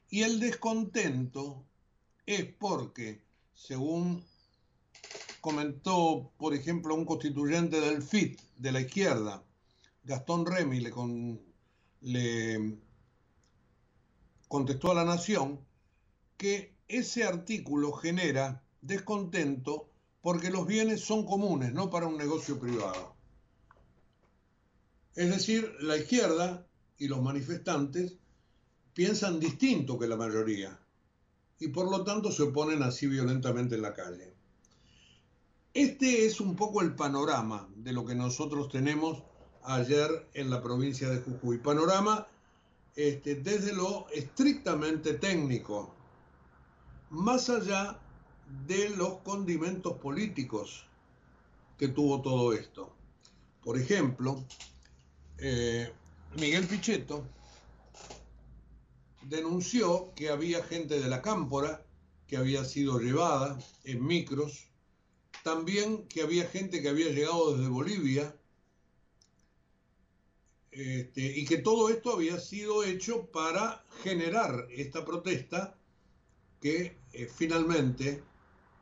Y 0.08 0.22
el 0.22 0.38
descontento 0.40 1.64
es 2.26 2.44
porque, 2.44 3.20
según 3.54 4.24
comentó, 5.40 6.30
por 6.38 6.54
ejemplo, 6.54 6.94
un 6.94 7.04
constituyente 7.04 7.80
del 7.80 8.02
FIT, 8.02 8.40
de 8.56 8.72
la 8.72 8.80
izquierda, 8.80 9.42
Gastón 10.06 10.46
Remy, 10.46 10.78
le, 10.78 10.92
le 12.02 12.78
contestó 14.46 14.92
a 14.92 14.94
la 14.94 15.04
Nación 15.04 15.60
que 16.36 16.76
ese 16.86 17.24
artículo 17.24 17.92
genera 17.92 18.62
descontento 18.80 19.90
porque 20.22 20.50
los 20.50 20.64
bienes 20.64 21.00
son 21.00 21.26
comunes, 21.26 21.72
no 21.72 21.90
para 21.90 22.06
un 22.06 22.16
negocio 22.16 22.58
privado. 22.58 23.16
Es 25.16 25.28
decir, 25.28 25.72
la 25.80 25.96
izquierda 25.96 26.64
y 26.98 27.08
los 27.08 27.20
manifestantes 27.20 28.16
piensan 28.94 29.40
distinto 29.40 29.98
que 29.98 30.06
la 30.06 30.16
mayoría 30.16 30.78
y 31.58 31.68
por 31.68 31.90
lo 31.90 32.04
tanto 32.04 32.30
se 32.30 32.44
oponen 32.44 32.82
así 32.84 33.08
violentamente 33.08 33.74
en 33.74 33.82
la 33.82 33.94
calle. 33.94 34.34
Este 35.74 36.26
es 36.26 36.40
un 36.40 36.54
poco 36.54 36.80
el 36.80 36.94
panorama 36.94 37.68
de 37.74 37.92
lo 37.92 38.04
que 38.04 38.14
nosotros 38.14 38.68
tenemos 38.68 39.24
ayer 39.66 40.28
en 40.34 40.50
la 40.50 40.62
provincia 40.62 41.08
de 41.08 41.20
Jujuy. 41.20 41.58
Panorama 41.58 42.26
este, 42.94 43.34
desde 43.34 43.74
lo 43.74 44.08
estrictamente 44.08 45.14
técnico, 45.14 45.94
más 47.10 47.50
allá 47.50 48.00
de 48.66 48.90
los 48.90 49.18
condimentos 49.18 49.98
políticos 49.98 50.86
que 51.78 51.88
tuvo 51.88 52.22
todo 52.22 52.52
esto. 52.52 52.90
Por 53.62 53.78
ejemplo, 53.78 54.42
eh, 55.38 55.92
Miguel 56.38 56.66
Pichetto 56.66 57.24
denunció 59.22 60.14
que 60.14 60.30
había 60.30 60.62
gente 60.64 61.00
de 61.00 61.08
la 61.08 61.20
cámpora 61.20 61.84
que 62.26 62.36
había 62.36 62.64
sido 62.64 62.98
llevada 62.98 63.58
en 63.84 64.04
micros, 64.04 64.68
también 65.42 66.06
que 66.08 66.22
había 66.22 66.46
gente 66.46 66.80
que 66.80 66.88
había 66.88 67.10
llegado 67.10 67.56
desde 67.56 67.68
Bolivia, 67.68 68.34
este, 70.76 71.22
y 71.22 71.46
que 71.46 71.56
todo 71.56 71.88
esto 71.88 72.12
había 72.12 72.38
sido 72.38 72.84
hecho 72.84 73.24
para 73.28 73.82
generar 74.02 74.66
esta 74.70 75.06
protesta 75.06 75.74
que 76.60 76.98
eh, 77.14 77.30
finalmente 77.34 78.22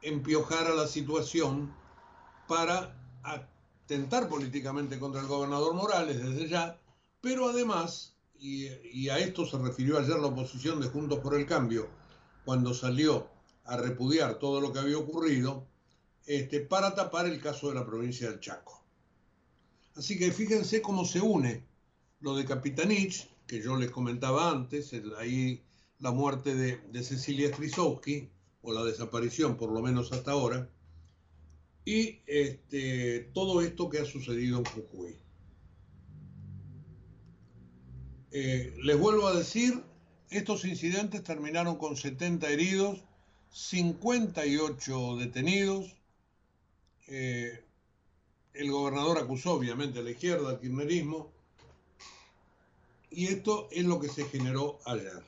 empiojara 0.02 0.74
la 0.74 0.88
situación 0.88 1.72
para 2.48 3.00
tentar 3.86 4.28
políticamente 4.28 4.98
contra 4.98 5.20
el 5.20 5.28
gobernador 5.28 5.74
Morales 5.74 6.20
desde 6.20 6.48
ya, 6.48 6.80
pero 7.20 7.48
además, 7.48 8.16
y, 8.40 9.08
a 9.08 9.18
esto 9.20 9.46
se 9.46 9.56
refirió 9.58 9.96
ayer 9.96 10.16
la 10.16 10.26
oposición 10.26 10.80
de 10.80 10.88
Juntos 10.88 11.20
por 11.20 11.36
el 11.36 11.46
Cambio, 11.46 11.88
cuando 12.44 12.74
salió 12.74 13.28
a 13.66 13.76
repudiar 13.76 14.40
todo 14.40 14.60
lo 14.60 14.72
que 14.72 14.80
había 14.80 14.98
ocurrido, 14.98 15.64
este, 16.26 16.58
para 16.58 16.92
tapar 16.96 17.26
el 17.26 17.40
caso 17.40 17.68
de 17.68 17.76
la 17.76 17.86
provincia 17.86 18.28
del 18.28 18.40
Chaco. 18.40 18.82
Así 19.94 20.18
que 20.18 20.32
fíjense 20.32 20.82
cómo 20.82 21.04
se 21.04 21.20
une 21.20 21.62
lo 22.24 22.34
de 22.34 22.46
Capitanich, 22.46 23.28
que 23.46 23.60
yo 23.60 23.76
les 23.76 23.90
comentaba 23.90 24.50
antes, 24.50 24.94
ahí 25.18 25.62
la 25.98 26.10
muerte 26.10 26.54
de, 26.54 27.04
Cecilia 27.04 27.48
Strisowski, 27.48 28.30
o 28.62 28.72
la 28.72 28.82
desaparición 28.82 29.58
por 29.58 29.70
lo 29.70 29.82
menos 29.82 30.10
hasta 30.10 30.30
ahora, 30.32 30.70
y 31.84 32.20
este, 32.26 33.28
todo 33.34 33.60
esto 33.60 33.90
que 33.90 33.98
ha 33.98 34.06
sucedido 34.06 34.58
en 34.60 34.64
Jujuy. 34.64 35.18
Eh, 38.30 38.74
les 38.82 38.98
vuelvo 38.98 39.26
a 39.26 39.34
decir, 39.34 39.84
estos 40.30 40.64
incidentes 40.64 41.22
terminaron 41.22 41.76
con 41.76 41.94
70 41.94 42.48
heridos, 42.48 43.04
58 43.50 45.16
detenidos. 45.16 45.94
Eh, 47.08 47.62
el 48.54 48.70
gobernador 48.70 49.18
acusó 49.18 49.52
obviamente 49.52 49.98
a 49.98 50.02
la 50.02 50.10
izquierda, 50.10 50.48
al 50.48 50.58
kirchnerismo, 50.58 51.33
y 53.14 53.26
esto 53.26 53.68
es 53.70 53.84
lo 53.84 54.00
que 54.00 54.08
se 54.08 54.24
generó 54.24 54.80
ayer. 54.84 55.22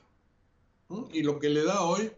Y 1.11 1.23
lo 1.23 1.39
que 1.39 1.49
le 1.49 1.63
da 1.63 1.83
hoy, 1.83 2.11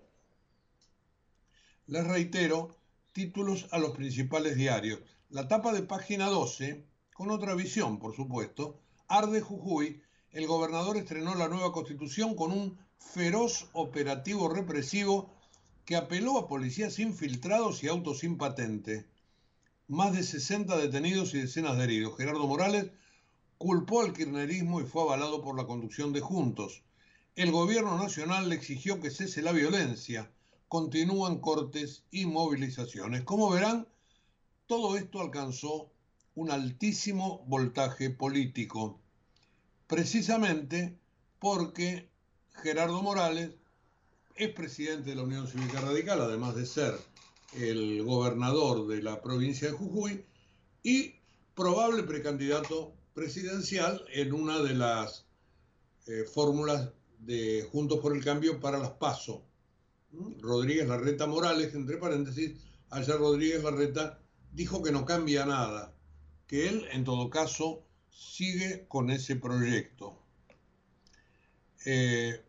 les 1.87 2.05
reitero, 2.05 2.75
títulos 3.13 3.67
a 3.71 3.79
los 3.79 3.95
principales 3.95 4.55
diarios. 4.55 4.99
La 5.29 5.47
tapa 5.47 5.73
de 5.73 5.83
página 5.83 6.27
12, 6.27 6.85
con 7.13 7.31
otra 7.31 7.55
visión, 7.55 7.99
por 7.99 8.15
supuesto, 8.15 8.79
Arde 9.07 9.41
Jujuy, 9.41 10.01
el 10.31 10.47
gobernador 10.47 10.97
estrenó 10.97 11.35
la 11.35 11.47
nueva 11.47 11.71
constitución 11.71 12.35
con 12.35 12.51
un 12.51 12.77
feroz 12.97 13.67
operativo 13.73 14.49
represivo 14.49 15.33
que 15.85 15.95
apeló 15.95 16.37
a 16.37 16.47
policías 16.47 16.99
infiltrados 16.99 17.83
y 17.83 17.87
autos 17.87 18.19
sin 18.19 18.37
patente. 18.37 19.07
Más 19.87 20.13
de 20.13 20.21
60 20.21 20.77
detenidos 20.77 21.33
y 21.33 21.39
decenas 21.41 21.77
de 21.77 21.85
heridos. 21.85 22.15
Gerardo 22.15 22.45
Morales 22.45 22.91
culpó 23.59 24.01
al 24.01 24.13
kirchnerismo 24.13 24.79
y 24.79 24.85
fue 24.85 25.01
avalado 25.03 25.41
por 25.41 25.55
la 25.57 25.67
conducción 25.67 26.13
de 26.13 26.21
Juntos. 26.21 26.81
El 27.35 27.51
gobierno 27.51 27.97
nacional 27.97 28.47
le 28.47 28.55
exigió 28.55 29.01
que 29.01 29.11
cese 29.11 29.41
la 29.41 29.51
violencia 29.51 30.31
continúan 30.69 31.39
cortes 31.39 32.05
y 32.09 32.25
movilizaciones. 32.25 33.23
Como 33.23 33.49
verán, 33.49 33.85
todo 34.65 34.95
esto 34.95 35.19
alcanzó 35.19 35.91
un 36.35 36.51
altísimo 36.51 37.43
voltaje 37.47 38.09
político, 38.09 39.01
precisamente 39.87 40.97
porque 41.37 42.09
Gerardo 42.63 43.01
Morales 43.01 43.51
es 44.35 44.53
presidente 44.53 45.09
de 45.09 45.15
la 45.17 45.23
Unión 45.23 45.47
Cívica 45.47 45.81
Radical, 45.81 46.21
además 46.21 46.55
de 46.55 46.65
ser 46.65 46.93
el 47.57 48.03
gobernador 48.03 48.87
de 48.87 49.03
la 49.03 49.21
provincia 49.21 49.69
de 49.69 49.73
Jujuy 49.77 50.23
y 50.81 51.15
probable 51.55 52.03
precandidato 52.03 52.93
presidencial 53.13 54.03
en 54.13 54.33
una 54.33 54.59
de 54.59 54.73
las 54.73 55.25
eh, 56.07 56.23
fórmulas 56.23 56.91
de 57.19 57.67
Juntos 57.71 57.99
por 57.99 58.15
el 58.15 58.23
Cambio 58.23 58.59
para 58.59 58.79
las 58.79 58.91
PASO, 58.91 59.43
Rodríguez 60.39 60.87
Larreta 60.87 61.27
Morales, 61.27 61.73
entre 61.75 61.97
paréntesis, 61.97 62.57
ayer 62.89 63.17
Rodríguez 63.17 63.63
Larreta 63.63 64.19
dijo 64.51 64.81
que 64.81 64.91
no 64.91 65.05
cambia 65.05 65.45
nada, 65.45 65.93
que 66.47 66.67
él, 66.67 66.85
en 66.91 67.03
todo 67.03 67.29
caso, 67.29 67.85
sigue 68.09 68.87
con 68.87 69.11
ese 69.11 69.35
proyecto. 69.35 70.17
Eh, 71.85 72.43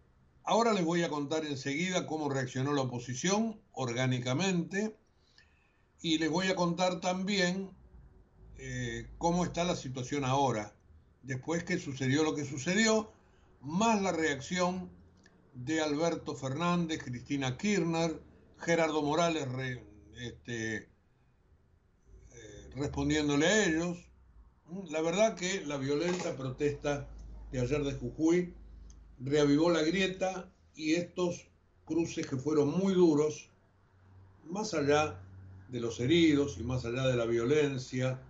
ahora 0.45 0.73
les 0.73 0.85
voy 0.85 1.03
a 1.03 1.11
contar 1.11 1.45
enseguida 1.45 2.07
cómo 2.07 2.31
reaccionó 2.31 2.73
la 2.73 2.83
oposición 2.83 3.61
orgánicamente 3.73 4.97
y 6.01 6.19
les 6.19 6.31
voy 6.31 6.49
a 6.49 6.57
contar 6.57 7.01
también 7.01 7.71
eh, 8.63 9.07
cómo 9.17 9.45
está 9.45 9.65
la 9.65 9.75
situación 9.75 10.23
ahora, 10.23 10.75
después 11.23 11.65
que 11.65 11.79
sucedió 11.79 12.23
lo 12.23 12.35
que 12.35 12.45
sucedió, 12.45 13.11
más 13.63 14.03
la 14.03 14.13
reacción 14.13 14.91
de 15.55 15.81
Alberto 15.81 16.35
Fernández, 16.35 17.03
Cristina 17.03 17.57
Kirchner, 17.57 18.21
Gerardo 18.59 19.01
Morales 19.01 19.47
este, 20.19 20.77
eh, 20.77 20.89
respondiéndole 22.75 23.47
a 23.47 23.65
ellos. 23.65 23.97
La 24.91 25.01
verdad 25.01 25.37
que 25.37 25.65
la 25.65 25.79
violenta 25.79 26.37
protesta 26.37 27.09
de 27.53 27.61
ayer 27.61 27.83
de 27.83 27.95
Jujuy 27.95 28.53
reavivó 29.21 29.71
la 29.71 29.81
grieta 29.81 30.53
y 30.75 30.97
estos 30.97 31.49
cruces 31.87 32.27
que 32.27 32.37
fueron 32.37 32.79
muy 32.79 32.93
duros, 32.93 33.49
más 34.45 34.75
allá 34.75 35.19
de 35.71 35.81
los 35.81 35.99
heridos 35.99 36.59
y 36.59 36.63
más 36.63 36.85
allá 36.85 37.07
de 37.07 37.17
la 37.17 37.25
violencia 37.25 38.21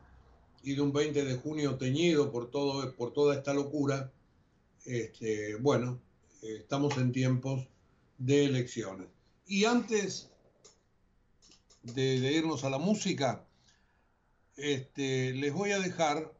y 0.62 0.75
de 0.75 0.81
un 0.81 0.92
20 0.92 1.25
de 1.25 1.37
junio 1.37 1.77
teñido 1.77 2.31
por, 2.31 2.51
todo, 2.51 2.94
por 2.94 3.12
toda 3.12 3.35
esta 3.35 3.55
locura, 3.55 4.12
este, 4.85 5.57
bueno, 5.57 6.01
estamos 6.42 6.96
en 6.99 7.12
tiempos 7.12 7.66
de 8.18 8.44
elecciones. 8.44 9.09
Y 9.46 9.64
antes 9.64 10.31
de, 11.83 12.16
irnos 12.33 12.64
a 12.64 12.70
la 12.70 12.79
música, 12.79 13.44
este, 14.57 15.33
les 15.33 15.53
voy 15.53 15.73
a 15.73 15.79
dejar 15.79 16.33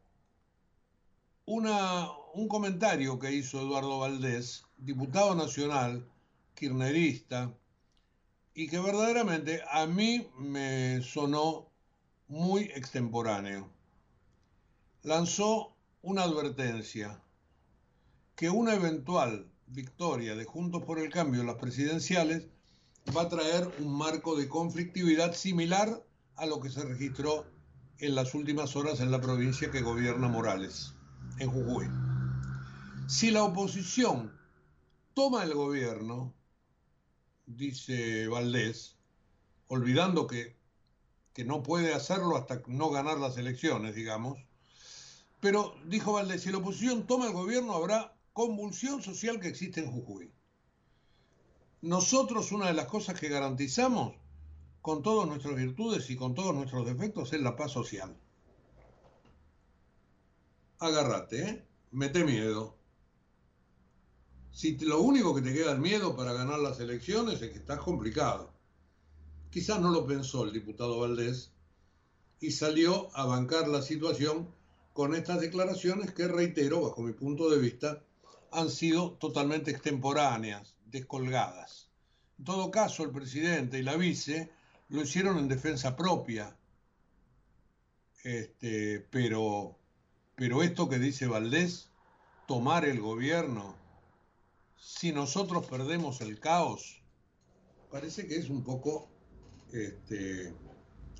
una, 1.45 2.09
un 2.33 2.47
comentario 2.47 3.19
que 3.19 3.31
hizo 3.31 3.61
Eduardo 3.61 3.99
Valdés, 3.99 4.63
diputado 4.77 5.35
nacional, 5.35 6.07
kirnerista, 6.55 7.53
y 8.53 8.67
que 8.67 8.79
verdaderamente 8.79 9.61
a 9.71 9.87
mí 9.87 10.29
me 10.37 11.01
sonó 11.01 11.67
muy 12.27 12.63
extemporáneo. 12.75 13.69
Lanzó 15.03 15.75
una 16.03 16.23
advertencia 16.23 17.19
que 18.35 18.51
una 18.51 18.75
eventual 18.75 19.51
victoria 19.65 20.35
de 20.35 20.45
Juntos 20.45 20.83
por 20.83 20.99
el 20.99 21.11
Cambio 21.11 21.41
en 21.41 21.47
las 21.47 21.55
presidenciales 21.55 22.47
va 23.17 23.23
a 23.23 23.29
traer 23.29 23.67
un 23.79 23.97
marco 23.97 24.35
de 24.35 24.47
conflictividad 24.47 25.33
similar 25.33 26.05
a 26.35 26.45
lo 26.45 26.61
que 26.61 26.69
se 26.69 26.83
registró 26.83 27.47
en 27.97 28.13
las 28.13 28.35
últimas 28.35 28.75
horas 28.75 28.99
en 28.99 29.09
la 29.09 29.21
provincia 29.21 29.71
que 29.71 29.81
gobierna 29.81 30.27
Morales, 30.27 30.93
en 31.39 31.49
Jujuy. 31.49 31.87
Si 33.07 33.31
la 33.31 33.43
oposición 33.43 34.31
toma 35.15 35.43
el 35.43 35.55
gobierno, 35.55 36.31
dice 37.47 38.27
Valdés, 38.27 38.97
olvidando 39.67 40.27
que, 40.27 40.55
que 41.33 41.43
no 41.43 41.63
puede 41.63 41.95
hacerlo 41.95 42.37
hasta 42.37 42.61
no 42.67 42.91
ganar 42.91 43.17
las 43.17 43.37
elecciones, 43.37 43.95
digamos, 43.95 44.37
pero 45.41 45.75
dijo 45.85 46.13
Valdés, 46.13 46.43
si 46.43 46.51
la 46.51 46.59
oposición 46.59 47.07
toma 47.07 47.25
el 47.25 47.33
gobierno 47.33 47.73
habrá 47.73 48.15
convulsión 48.31 49.01
social 49.01 49.39
que 49.39 49.47
existe 49.47 49.81
en 49.81 49.91
Jujuy. 49.91 50.31
Nosotros 51.81 52.51
una 52.51 52.67
de 52.67 52.73
las 52.73 52.85
cosas 52.85 53.19
que 53.19 53.27
garantizamos 53.27 54.15
con 54.81 55.01
todas 55.01 55.27
nuestras 55.27 55.55
virtudes 55.55 56.09
y 56.11 56.15
con 56.15 56.35
todos 56.35 56.53
nuestros 56.53 56.85
defectos 56.85 57.33
es 57.33 57.41
la 57.41 57.55
paz 57.55 57.71
social. 57.71 58.15
Agárrate, 60.77 61.41
¿eh? 61.41 61.67
mete 61.89 62.23
miedo. 62.23 62.77
Si 64.51 64.77
lo 64.77 65.01
único 65.01 65.33
que 65.33 65.41
te 65.41 65.53
queda 65.53 65.73
es 65.73 65.79
miedo 65.79 66.15
para 66.15 66.33
ganar 66.33 66.59
las 66.59 66.79
elecciones 66.79 67.41
es 67.41 67.51
que 67.51 67.57
estás 67.57 67.79
complicado. 67.79 68.53
Quizás 69.49 69.81
no 69.81 69.89
lo 69.89 70.05
pensó 70.05 70.43
el 70.43 70.53
diputado 70.53 70.99
Valdés 70.99 71.51
y 72.39 72.51
salió 72.51 73.09
a 73.15 73.25
bancar 73.25 73.67
la 73.67 73.81
situación 73.81 74.60
con 74.93 75.15
estas 75.15 75.39
declaraciones 75.39 76.13
que, 76.13 76.27
reitero, 76.27 76.81
bajo 76.81 77.01
mi 77.01 77.13
punto 77.13 77.49
de 77.49 77.59
vista, 77.59 78.03
han 78.51 78.69
sido 78.69 79.13
totalmente 79.13 79.71
extemporáneas, 79.71 80.75
descolgadas. 80.85 81.89
En 82.37 82.45
todo 82.45 82.71
caso, 82.71 83.03
el 83.03 83.11
presidente 83.11 83.79
y 83.79 83.83
la 83.83 83.95
vice 83.95 84.51
lo 84.89 85.01
hicieron 85.01 85.37
en 85.37 85.47
defensa 85.47 85.95
propia. 85.95 86.55
Este, 88.23 88.99
pero, 89.09 89.77
pero 90.35 90.61
esto 90.63 90.89
que 90.89 90.99
dice 90.99 91.27
Valdés, 91.27 91.89
tomar 92.47 92.85
el 92.85 92.99
gobierno, 92.99 93.75
si 94.75 95.13
nosotros 95.13 95.65
perdemos 95.67 96.21
el 96.21 96.39
caos, 96.39 97.01
parece 97.89 98.27
que 98.27 98.35
es 98.35 98.49
un 98.49 98.63
poco 98.63 99.09
este, 99.71 100.53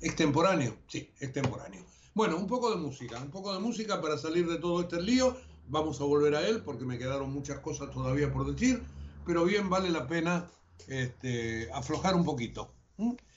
extemporáneo. 0.00 0.76
Sí, 0.88 1.10
extemporáneo. 1.20 1.84
Bueno, 2.14 2.36
un 2.36 2.46
poco 2.46 2.70
de 2.70 2.76
música, 2.76 3.18
un 3.22 3.30
poco 3.30 3.54
de 3.54 3.58
música 3.58 4.02
para 4.02 4.18
salir 4.18 4.46
de 4.46 4.58
todo 4.58 4.82
este 4.82 5.00
lío. 5.00 5.34
Vamos 5.68 5.98
a 5.98 6.04
volver 6.04 6.34
a 6.34 6.46
él 6.46 6.62
porque 6.62 6.84
me 6.84 6.98
quedaron 6.98 7.32
muchas 7.32 7.60
cosas 7.60 7.90
todavía 7.90 8.30
por 8.30 8.52
decir, 8.52 8.82
pero 9.24 9.46
bien 9.46 9.70
vale 9.70 9.88
la 9.88 10.06
pena 10.06 10.46
este, 10.88 11.70
aflojar 11.72 12.14
un 12.14 12.24
poquito. 12.24 12.70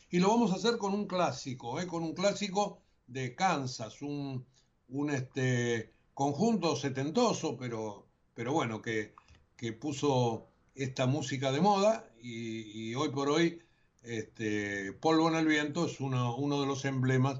Y 0.10 0.20
lo 0.20 0.28
vamos 0.28 0.52
a 0.52 0.56
hacer 0.56 0.78
con 0.78 0.94
un 0.94 1.08
clásico, 1.08 1.80
¿eh? 1.80 1.88
con 1.88 2.04
un 2.04 2.14
clásico 2.14 2.82
de 3.08 3.34
Kansas, 3.34 4.02
un, 4.02 4.46
un 4.90 5.10
este, 5.10 5.94
conjunto 6.14 6.76
setentoso, 6.76 7.56
pero, 7.56 8.06
pero 8.34 8.52
bueno, 8.52 8.82
que, 8.82 9.16
que 9.56 9.72
puso 9.72 10.48
esta 10.76 11.06
música 11.06 11.54
de 11.54 11.62
moda 11.62 12.10
y, 12.22 12.94
hoy 12.96 13.08
por 13.08 13.30
hoy 13.30 13.62
este, 14.04 14.92
Polvo 14.92 15.30
en 15.30 15.36
el 15.36 15.48
Viento 15.48 15.86
es 15.86 16.02
uno, 16.02 16.36
uno 16.36 16.60
de 16.60 16.68
los 16.68 16.84
emblemas 16.84 17.40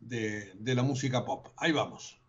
de, 0.00 0.52
de 0.54 0.74
la 0.74 0.82
música 0.82 1.24
pop. 1.24 1.48
Ahí 1.56 1.72
vamos. 1.72 2.20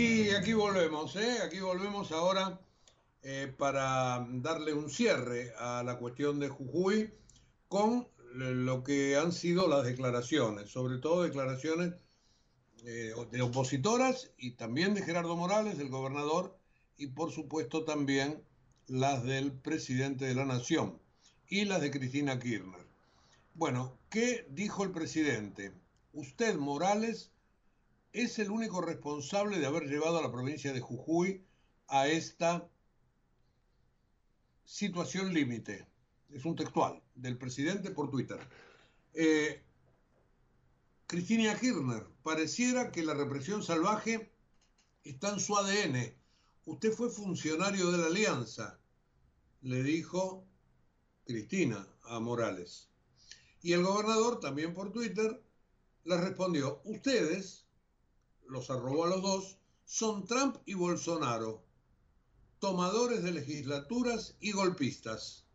Aquí, 0.00 0.30
aquí 0.30 0.54
volvemos, 0.54 1.14
¿eh? 1.16 1.40
Aquí 1.44 1.60
volvemos 1.60 2.10
ahora 2.10 2.58
eh, 3.22 3.52
para 3.58 4.26
darle 4.30 4.72
un 4.72 4.88
cierre 4.88 5.52
a 5.58 5.82
la 5.82 5.98
cuestión 5.98 6.40
de 6.40 6.48
Jujuy 6.48 7.12
con 7.68 8.08
lo 8.32 8.82
que 8.82 9.18
han 9.18 9.30
sido 9.30 9.68
las 9.68 9.84
declaraciones, 9.84 10.70
sobre 10.70 10.96
todo 11.00 11.24
declaraciones 11.24 11.92
eh, 12.86 13.12
de 13.30 13.42
opositoras 13.42 14.30
y 14.38 14.52
también 14.52 14.94
de 14.94 15.02
Gerardo 15.02 15.36
Morales, 15.36 15.78
el 15.78 15.90
gobernador, 15.90 16.56
y 16.96 17.08
por 17.08 17.30
supuesto 17.30 17.84
también 17.84 18.42
las 18.86 19.22
del 19.22 19.52
presidente 19.52 20.24
de 20.24 20.34
la 20.34 20.46
Nación 20.46 20.98
y 21.46 21.66
las 21.66 21.82
de 21.82 21.90
Cristina 21.90 22.38
Kirchner. 22.38 22.86
Bueno, 23.52 23.98
¿qué 24.08 24.46
dijo 24.48 24.82
el 24.82 24.92
presidente? 24.92 25.74
Usted, 26.14 26.56
Morales, 26.56 27.32
es 28.12 28.38
el 28.38 28.50
único 28.50 28.80
responsable 28.80 29.58
de 29.58 29.66
haber 29.66 29.84
llevado 29.84 30.18
a 30.18 30.22
la 30.22 30.32
provincia 30.32 30.72
de 30.72 30.80
Jujuy 30.80 31.44
a 31.88 32.08
esta 32.08 32.68
situación 34.64 35.32
límite. 35.32 35.86
Es 36.30 36.44
un 36.44 36.56
textual 36.56 37.02
del 37.14 37.38
presidente 37.38 37.90
por 37.90 38.10
Twitter. 38.10 38.38
Eh, 39.14 39.62
Cristina 41.06 41.58
Kirchner, 41.58 42.06
pareciera 42.22 42.92
que 42.92 43.02
la 43.02 43.14
represión 43.14 43.62
salvaje 43.62 44.32
está 45.02 45.30
en 45.30 45.40
su 45.40 45.56
ADN. 45.56 46.14
Usted 46.66 46.92
fue 46.92 47.10
funcionario 47.10 47.90
de 47.90 47.98
la 47.98 48.06
Alianza, 48.06 48.78
le 49.62 49.82
dijo 49.82 50.46
Cristina 51.24 51.86
a 52.04 52.20
Morales. 52.20 52.88
Y 53.62 53.72
el 53.72 53.82
gobernador, 53.82 54.40
también 54.40 54.72
por 54.72 54.92
Twitter, 54.92 55.42
le 56.04 56.16
respondió, 56.16 56.80
ustedes, 56.84 57.59
los 58.50 58.68
arrobó 58.68 59.04
a 59.04 59.08
los 59.08 59.22
dos, 59.22 59.58
son 59.84 60.26
Trump 60.26 60.56
y 60.66 60.74
Bolsonaro, 60.74 61.62
tomadores 62.58 63.22
de 63.22 63.32
legislaturas 63.32 64.36
y 64.40 64.52
golpistas. 64.52 65.46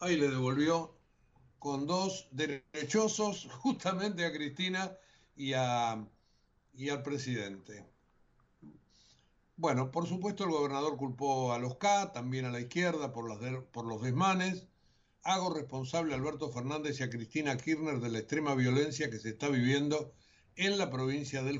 Ahí 0.00 0.16
le 0.16 0.28
devolvió 0.28 0.96
con 1.58 1.86
dos 1.86 2.28
derechosos 2.32 3.48
justamente 3.60 4.24
a 4.24 4.32
Cristina 4.32 4.96
y, 5.36 5.52
a, 5.52 6.04
y 6.74 6.88
al 6.88 7.02
presidente. 7.02 7.86
Bueno, 9.56 9.90
por 9.90 10.06
supuesto 10.06 10.44
el 10.44 10.50
gobernador 10.50 10.96
culpó 10.96 11.52
a 11.52 11.58
los 11.58 11.76
K, 11.76 12.12
también 12.12 12.46
a 12.46 12.50
la 12.50 12.60
izquierda, 12.60 13.12
por, 13.12 13.28
las 13.28 13.62
por 13.72 13.84
los 13.84 14.02
desmanes. 14.02 14.66
Hago 15.22 15.52
responsable 15.52 16.14
a 16.14 16.16
Alberto 16.16 16.50
Fernández 16.50 16.98
y 16.98 17.02
a 17.02 17.10
Cristina 17.10 17.56
Kirchner 17.58 18.00
de 18.00 18.08
la 18.08 18.18
extrema 18.20 18.54
violencia 18.54 19.10
que 19.10 19.18
se 19.18 19.28
está 19.28 19.48
viviendo 19.48 20.14
en 20.56 20.78
la 20.78 20.90
provincia 20.90 21.42
del 21.42 21.58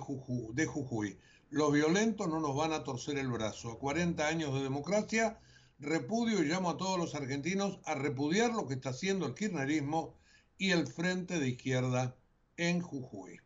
de 0.53 0.66
Jujuy. 0.66 1.18
Los 1.50 1.72
violentos 1.72 2.29
no 2.29 2.40
nos 2.40 2.55
van 2.55 2.72
a 2.72 2.85
torcer 2.85 3.18
el 3.18 3.29
brazo. 3.29 3.72
A 3.72 3.79
40 3.79 4.26
años 4.26 4.55
de 4.55 4.62
democracia 4.62 5.40
repudio 5.81 6.42
y 6.42 6.46
llamo 6.46 6.70
a 6.70 6.76
todos 6.76 6.98
los 6.98 7.14
argentinos 7.14 7.81
a 7.85 7.94
repudiar 7.94 8.53
lo 8.53 8.66
que 8.66 8.74
está 8.74 8.90
haciendo 8.90 9.26
el 9.26 9.35
kirchnerismo 9.35 10.14
y 10.59 10.72
el 10.72 10.87
Frente 10.87 11.40
de 11.40 11.48
Izquierda 11.48 12.16
en 12.57 12.83
Jujuy. 12.83 13.38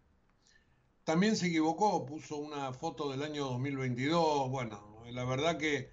También 1.04 1.36
se 1.36 1.46
equivocó, 1.46 2.04
puso 2.06 2.36
una 2.36 2.72
foto 2.72 3.10
del 3.10 3.22
año 3.22 3.44
2022. 3.44 4.50
Bueno, 4.50 5.04
la 5.10 5.24
verdad 5.24 5.58
que 5.58 5.92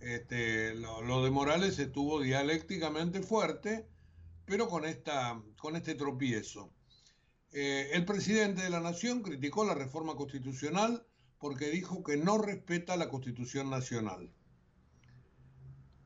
este, 0.00 0.74
lo, 0.74 1.22
de 1.22 1.30
Morales 1.30 1.78
estuvo 1.78 2.20
dialécticamente 2.20 3.22
fuerte, 3.22 3.86
pero 4.46 4.68
con, 4.68 4.84
esta, 4.84 5.42
con 5.58 5.76
este 5.76 5.94
tropiezo. 5.94 6.72
Eh, 7.52 7.90
el 7.92 8.04
presidente 8.04 8.62
de 8.62 8.70
la 8.70 8.80
Nación 8.80 9.22
criticó 9.22 9.64
la 9.64 9.74
reforma 9.74 10.14
constitucional 10.14 11.06
porque 11.38 11.70
dijo 11.70 12.02
que 12.02 12.16
no 12.16 12.38
respeta 12.38 12.96
la 12.96 13.08
Constitución 13.08 13.68
Nacional 13.68 14.30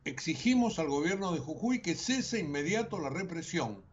exigimos 0.06 0.78
al 0.78 0.88
gobierno 0.88 1.32
de 1.32 1.40
Jujuy 1.40 1.82
que 1.82 1.96
cese 1.96 2.38
inmediato 2.38 2.98
la 3.00 3.10
represión. 3.10 3.84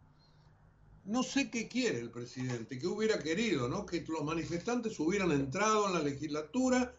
No 1.04 1.22
sé 1.22 1.50
qué 1.50 1.68
quiere 1.68 1.98
el 1.98 2.10
presidente, 2.10 2.78
que 2.78 2.86
hubiera 2.86 3.18
querido, 3.18 3.68
¿no? 3.68 3.84
Que 3.84 4.02
los 4.08 4.24
manifestantes 4.24 4.98
hubieran 5.00 5.32
entrado 5.32 5.88
en 5.88 5.94
la 5.94 6.00
legislatura, 6.00 6.94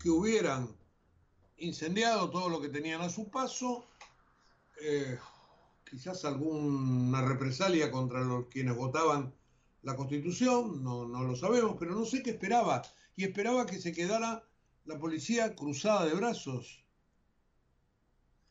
que 0.00 0.10
hubieran 0.10 0.74
incendiado 1.58 2.30
todo 2.30 2.48
lo 2.48 2.60
que 2.60 2.68
tenían 2.68 3.02
a 3.02 3.08
su 3.08 3.28
paso, 3.28 3.86
eh, 4.80 5.18
quizás 5.88 6.24
alguna 6.24 7.22
represalia 7.22 7.90
contra 7.90 8.20
los 8.20 8.46
quienes 8.46 8.74
votaban 8.74 9.32
la 9.82 9.96
constitución, 9.96 10.82
no, 10.82 11.04
lo 11.06 11.36
sabemos, 11.36 11.76
pero 11.78 11.94
no 11.94 12.04
sé 12.04 12.22
qué 12.22 12.30
esperaba. 12.30 12.82
Y 13.16 13.24
esperaba 13.24 13.66
que 13.66 13.80
se 13.80 13.92
quedara 13.92 14.44
la 14.84 14.98
policía 14.98 15.54
cruzada 15.54 16.04
de 16.04 16.14
brazos 16.14 16.86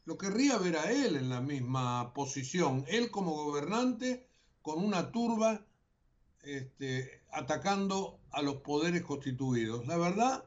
lo 0.05 0.17
querría 0.17 0.57
ver 0.57 0.77
a 0.77 0.91
él 0.91 1.15
en 1.15 1.29
la 1.29 1.41
misma 1.41 2.13
posición, 2.13 2.85
él 2.87 3.09
como 3.09 3.31
gobernante 3.31 4.27
con 4.61 4.83
una 4.83 5.11
turba 5.11 5.65
este, 6.43 7.23
atacando 7.31 8.19
a 8.31 8.41
los 8.43 8.57
poderes 8.57 9.01
constituidos. 9.01 9.87
La 9.87 9.97
verdad 9.97 10.45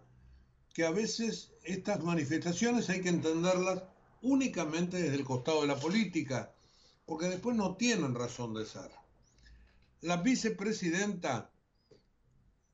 que 0.73 0.85
a 0.85 0.93
veces 0.93 1.53
estas 1.65 2.03
manifestaciones 2.05 2.89
hay 2.89 3.01
que 3.01 3.09
entenderlas 3.09 3.83
únicamente 4.23 5.03
desde 5.03 5.17
el 5.17 5.25
costado 5.25 5.63
de 5.63 5.67
la 5.67 5.81
política, 5.81 6.53
porque 7.05 7.27
después 7.27 7.57
no 7.57 7.77
tienen 7.77 8.15
razón 8.15 8.55
de 8.55 8.65
ser. 8.65 8.91
La 10.01 10.17
vicepresidenta, 10.19 11.53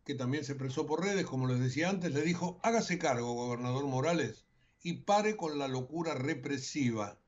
que 0.05 0.15
también 0.15 0.45
se 0.45 0.53
expresó 0.53 0.87
por 0.87 1.03
redes, 1.03 1.25
como 1.25 1.47
les 1.47 1.59
decía 1.59 1.89
antes, 1.89 2.13
le 2.13 2.23
dijo, 2.23 2.61
hágase 2.63 2.99
cargo, 2.99 3.33
gobernador 3.33 3.87
Morales, 3.87 4.45
y 4.83 5.05
pare 5.05 5.37
con 5.37 5.59
la 5.59 5.67
locura 5.67 6.15
represiva. 6.15 7.19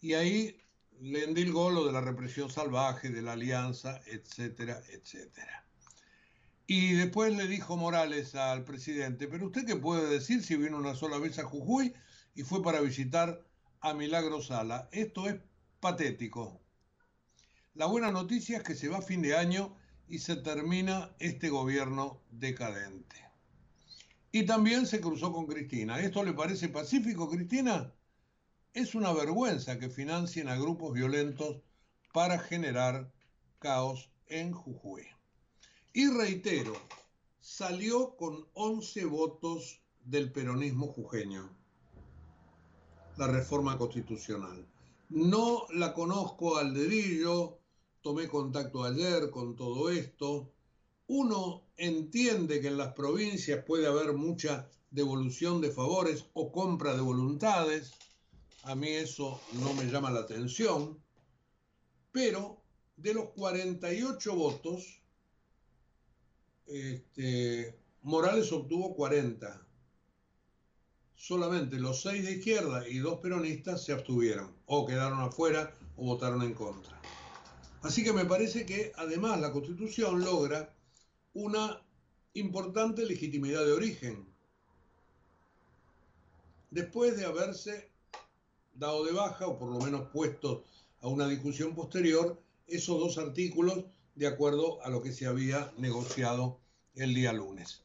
Y 0.00 0.14
ahí 0.14 0.60
le 1.00 1.24
endilgó 1.24 1.70
lo 1.70 1.86
de 1.86 1.92
la 1.92 2.00
represión 2.00 2.50
salvaje, 2.50 3.10
de 3.10 3.22
la 3.22 3.32
alianza, 3.32 4.00
etcétera, 4.06 4.82
etcétera. 4.90 5.64
Y 6.66 6.94
después 6.94 7.34
le 7.36 7.46
dijo 7.46 7.76
Morales 7.76 8.34
al 8.34 8.64
presidente, 8.64 9.28
pero 9.28 9.46
usted 9.46 9.64
qué 9.64 9.76
puede 9.76 10.08
decir 10.08 10.42
si 10.42 10.56
vino 10.56 10.76
una 10.76 10.94
sola 10.94 11.18
vez 11.18 11.38
a 11.38 11.44
Jujuy 11.44 11.94
y 12.34 12.42
fue 12.42 12.62
para 12.62 12.80
visitar 12.80 13.42
a 13.80 13.94
Milagro 13.94 14.42
Sala. 14.42 14.88
Esto 14.92 15.28
es 15.28 15.36
patético. 15.80 16.60
La 17.78 17.86
buena 17.86 18.10
noticia 18.10 18.56
es 18.56 18.64
que 18.64 18.74
se 18.74 18.88
va 18.88 18.98
a 18.98 19.02
fin 19.02 19.22
de 19.22 19.36
año 19.36 19.72
y 20.08 20.18
se 20.18 20.34
termina 20.34 21.14
este 21.20 21.48
gobierno 21.48 22.20
decadente. 22.28 23.14
Y 24.32 24.46
también 24.46 24.84
se 24.84 25.00
cruzó 25.00 25.32
con 25.32 25.46
Cristina. 25.46 26.00
¿Esto 26.00 26.24
le 26.24 26.32
parece 26.32 26.68
pacífico, 26.70 27.30
Cristina? 27.30 27.94
Es 28.74 28.96
una 28.96 29.12
vergüenza 29.12 29.78
que 29.78 29.90
financien 29.90 30.48
a 30.48 30.56
grupos 30.56 30.92
violentos 30.92 31.62
para 32.12 32.40
generar 32.40 33.12
caos 33.60 34.10
en 34.26 34.52
Jujuy. 34.52 35.06
Y 35.92 36.08
reitero, 36.08 36.72
salió 37.38 38.16
con 38.16 38.44
11 38.54 39.04
votos 39.04 39.80
del 40.04 40.32
peronismo 40.32 40.88
jujeño, 40.88 41.48
la 43.16 43.28
reforma 43.28 43.78
constitucional. 43.78 44.66
No 45.10 45.66
la 45.70 45.94
conozco 45.94 46.58
al 46.58 46.74
dedillo, 46.74 47.60
tomé 48.02 48.28
contacto 48.28 48.84
ayer 48.84 49.30
con 49.30 49.56
todo 49.56 49.90
esto, 49.90 50.52
uno 51.06 51.64
entiende 51.76 52.60
que 52.60 52.68
en 52.68 52.76
las 52.76 52.92
provincias 52.92 53.64
puede 53.64 53.86
haber 53.86 54.12
mucha 54.12 54.68
devolución 54.90 55.60
de 55.60 55.70
favores 55.70 56.26
o 56.34 56.52
compra 56.52 56.94
de 56.94 57.00
voluntades. 57.00 57.92
A 58.64 58.74
mí 58.74 58.88
eso 58.88 59.40
no 59.54 59.72
me 59.74 59.84
llama 59.84 60.10
la 60.10 60.20
atención. 60.20 60.98
Pero 62.12 62.62
de 62.96 63.14
los 63.14 63.30
48 63.30 64.34
votos, 64.34 65.00
este, 66.66 67.78
Morales 68.02 68.52
obtuvo 68.52 68.94
40. 68.94 69.66
Solamente 71.14 71.78
los 71.78 72.02
seis 72.02 72.24
de 72.24 72.32
izquierda 72.32 72.86
y 72.88 72.98
dos 72.98 73.18
peronistas 73.20 73.84
se 73.84 73.92
abstuvieron, 73.92 74.54
o 74.66 74.86
quedaron 74.86 75.20
afuera 75.20 75.74
o 75.96 76.04
votaron 76.04 76.42
en 76.42 76.54
contra. 76.54 77.00
Así 77.82 78.02
que 78.02 78.12
me 78.12 78.24
parece 78.24 78.66
que 78.66 78.92
además 78.96 79.40
la 79.40 79.52
Constitución 79.52 80.20
logra 80.20 80.74
una 81.34 81.80
importante 82.34 83.04
legitimidad 83.04 83.64
de 83.64 83.72
origen. 83.72 84.26
Después 86.70 87.16
de 87.16 87.24
haberse 87.24 87.90
dado 88.74 89.04
de 89.04 89.12
baja, 89.12 89.46
o 89.46 89.58
por 89.58 89.70
lo 89.70 89.78
menos 89.78 90.08
puesto 90.12 90.64
a 91.00 91.08
una 91.08 91.28
discusión 91.28 91.74
posterior, 91.74 92.40
esos 92.66 92.98
dos 92.98 93.18
artículos 93.18 93.84
de 94.14 94.26
acuerdo 94.26 94.82
a 94.82 94.90
lo 94.90 95.00
que 95.00 95.12
se 95.12 95.26
había 95.26 95.72
negociado 95.78 96.58
el 96.94 97.14
día 97.14 97.32
lunes. 97.32 97.84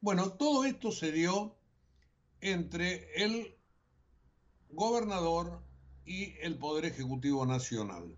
Bueno, 0.00 0.32
todo 0.32 0.64
esto 0.64 0.92
se 0.92 1.12
dio 1.12 1.54
entre 2.40 3.24
el 3.24 3.54
gobernador 4.70 5.62
y 6.04 6.36
el 6.40 6.58
Poder 6.58 6.84
Ejecutivo 6.84 7.44
Nacional. 7.46 8.16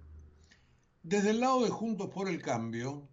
Desde 1.03 1.31
el 1.31 1.41
lado 1.41 1.65
de 1.65 1.71
Juntos 1.71 2.11
por 2.11 2.29
el 2.29 2.41
Cambio, 2.41 3.09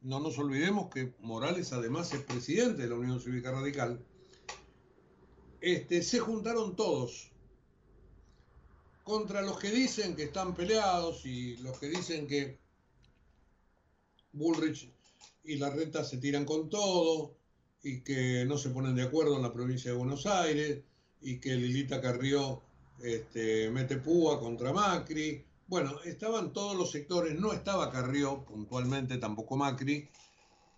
no 0.00 0.18
nos 0.18 0.36
olvidemos 0.38 0.90
que 0.92 1.14
Morales 1.20 1.72
además 1.72 2.12
es 2.12 2.22
presidente 2.22 2.82
de 2.82 2.88
la 2.88 2.96
Unión 2.96 3.20
Cívica 3.20 3.52
Radical, 3.52 4.04
este, 5.60 6.02
se 6.02 6.18
juntaron 6.18 6.74
todos 6.74 7.30
contra 9.04 9.42
los 9.42 9.58
que 9.58 9.70
dicen 9.70 10.16
que 10.16 10.24
están 10.24 10.54
peleados 10.54 11.24
y 11.24 11.56
los 11.58 11.78
que 11.78 11.88
dicen 11.88 12.26
que 12.26 12.58
Bullrich 14.32 14.90
y 15.44 15.56
la 15.56 15.70
reta 15.70 16.02
se 16.04 16.18
tiran 16.18 16.44
con 16.44 16.68
todo 16.68 17.36
y 17.82 18.00
que 18.00 18.44
no 18.44 18.58
se 18.58 18.70
ponen 18.70 18.94
de 18.94 19.02
acuerdo 19.02 19.36
en 19.36 19.42
la 19.42 19.52
provincia 19.52 19.90
de 19.90 19.96
Buenos 19.96 20.26
Aires 20.26 20.82
y 21.20 21.38
que 21.38 21.54
Lilita 21.54 22.00
Carrió 22.00 22.62
este, 23.02 23.70
mete 23.70 23.98
púa 23.98 24.40
contra 24.40 24.72
Macri. 24.72 25.44
Bueno, 25.70 26.00
estaban 26.04 26.52
todos 26.52 26.76
los 26.76 26.90
sectores, 26.90 27.38
no 27.38 27.52
estaba 27.52 27.92
Carrió 27.92 28.44
puntualmente, 28.44 29.18
tampoco 29.18 29.56
Macri, 29.56 30.10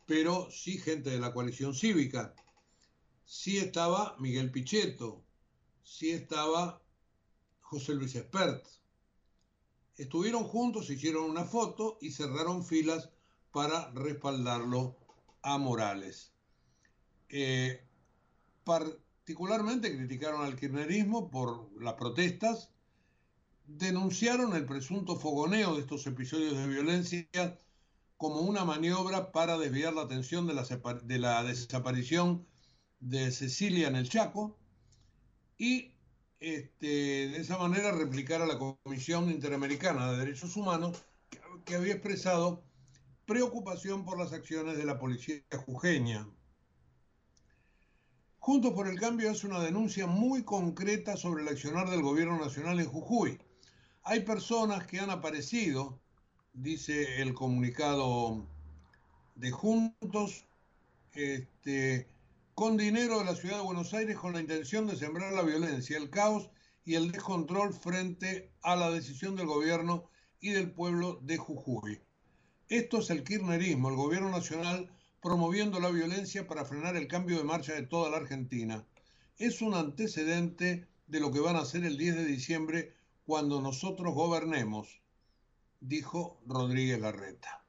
pero 0.05 0.51
sí 0.51 0.77
gente 0.77 1.09
de 1.09 1.19
la 1.19 1.33
coalición 1.33 1.75
cívica. 1.75 2.35
Sí 3.25 3.57
estaba 3.57 4.15
Miguel 4.19 4.51
Pichetto, 4.51 5.25
sí 5.83 6.11
estaba 6.11 6.83
José 7.63 7.95
Luis 7.95 8.15
Espert. 8.17 8.67
Estuvieron 9.97 10.45
juntos, 10.45 10.91
hicieron 10.91 11.25
una 11.25 11.47
foto 11.47 11.97
y 12.03 12.11
cerraron 12.11 12.63
filas 12.63 13.09
para 13.51 13.91
respaldarlo 13.93 14.99
a 15.41 15.57
Morales. 15.57 16.35
Eh, 17.31 17.83
particularmente 18.63 19.97
criticaron 19.97 20.45
al 20.45 20.55
kirchnerismo 20.55 21.31
por 21.31 21.71
las 21.83 21.95
protestas, 21.95 22.72
denunciaron 23.67 24.55
el 24.55 24.67
presunto 24.67 25.17
fogoneo 25.17 25.75
de 25.75 25.81
estos 25.83 26.07
episodios 26.07 26.57
de 26.57 26.67
violencia 26.67 27.59
como 28.17 28.41
una 28.41 28.65
maniobra 28.65 29.33
para 29.33 29.59
desviar 29.59 29.95
la 29.95 30.03
atención 30.03 30.47
de 30.47 30.55
la, 30.55 30.65
de 31.03 31.19
la 31.19 31.43
desaparición 31.43 32.47
de 33.01 33.31
Cecilia 33.33 33.89
en 33.89 33.97
el 33.97 34.09
Chaco 34.09 34.57
y 35.59 35.93
este, 36.41 36.87
de 36.87 37.37
esa 37.37 37.59
manera 37.59 37.93
replicar 37.93 38.43
a 38.43 38.47
la 38.47 38.59
Comisión 38.59 39.31
Interamericana 39.31 40.11
de 40.11 40.19
Derechos 40.19 40.57
Humanos 40.57 41.05
que 41.65 41.77
había 41.77 41.95
expresado 41.95 42.65
preocupación 43.27 44.05
por 44.05 44.19
las 44.19 44.33
acciones 44.33 44.77
de 44.77 44.85
la 44.85 44.99
policía 44.99 45.41
jujeña. 45.65 46.29
Juntos 48.39 48.73
por 48.73 48.89
el 48.89 48.99
Cambio 48.99 49.31
hace 49.31 49.47
una 49.47 49.61
denuncia 49.61 50.09
muy 50.09 50.43
concreta 50.43 51.17
sobre 51.17 51.43
el 51.43 51.49
accionar 51.49 51.89
del 51.89 52.03
gobierno 52.03 52.39
nacional 52.39 52.81
en 52.81 52.87
Jujuy. 52.87 53.41
Hay 54.05 54.21
personas 54.21 54.85
que 54.89 54.99
han 54.99 55.11
aparecido, 55.11 56.01
dice 56.53 57.23
el 57.23 57.35
comunicado 57.35 58.45
de 59.37 59.53
Juntos, 59.53 60.45
este, 61.13 62.09
con 62.55 62.77
dinero 62.77 63.21
de 63.21 63.27
la 63.27 63.37
ciudad 63.37 63.59
de 63.59 63.63
Buenos 63.63 63.95
Aires 63.95 64.19
con 64.19 64.33
la 64.33 64.41
intención 64.41 64.89
de 64.89 64.97
sembrar 64.97 65.33
la 65.33 65.43
violencia, 65.43 65.97
el 65.97 66.11
caos 66.11 66.51
y 66.85 66.97
el 66.97 67.13
descontrol 67.13 67.73
frente 67.73 68.51
a 68.63 68.75
la 68.75 68.91
decisión 68.91 69.37
del 69.37 69.47
gobierno 69.47 70.11
y 70.41 70.51
del 70.51 70.73
pueblo 70.73 71.21
de 71.23 71.37
Jujuy. 71.37 72.01
Esto 72.69 72.99
es 72.99 73.11
el 73.11 73.23
kirchnerismo, 73.23 73.89
el 73.89 73.97
gobierno 73.97 74.31
nacional 74.31 74.91
promoviendo 75.21 75.79
la 75.79 75.91
violencia 75.91 76.49
para 76.49 76.65
frenar 76.65 76.97
el 76.97 77.07
cambio 77.07 77.39
de 77.39 77.45
marcha 77.45 77.75
de 77.75 77.87
toda 77.87 78.11
la 78.11 78.17
Argentina. 78.17 78.85
Es 79.39 79.63
un 79.63 79.75
antecedente 79.75 80.89
de 81.07 81.21
lo 81.21 81.31
que 81.31 81.39
van 81.39 81.55
a 81.55 81.61
hacer 81.61 81.85
el 81.85 81.97
10 81.97 82.17
de 82.17 82.25
diciembre 82.25 82.95
cuando 83.25 83.61
nosotros 83.61 84.15
gobernemos, 84.15 85.03
dijo 85.81 86.41
Rodríguez 86.47 87.01
Larreta. 87.01 87.65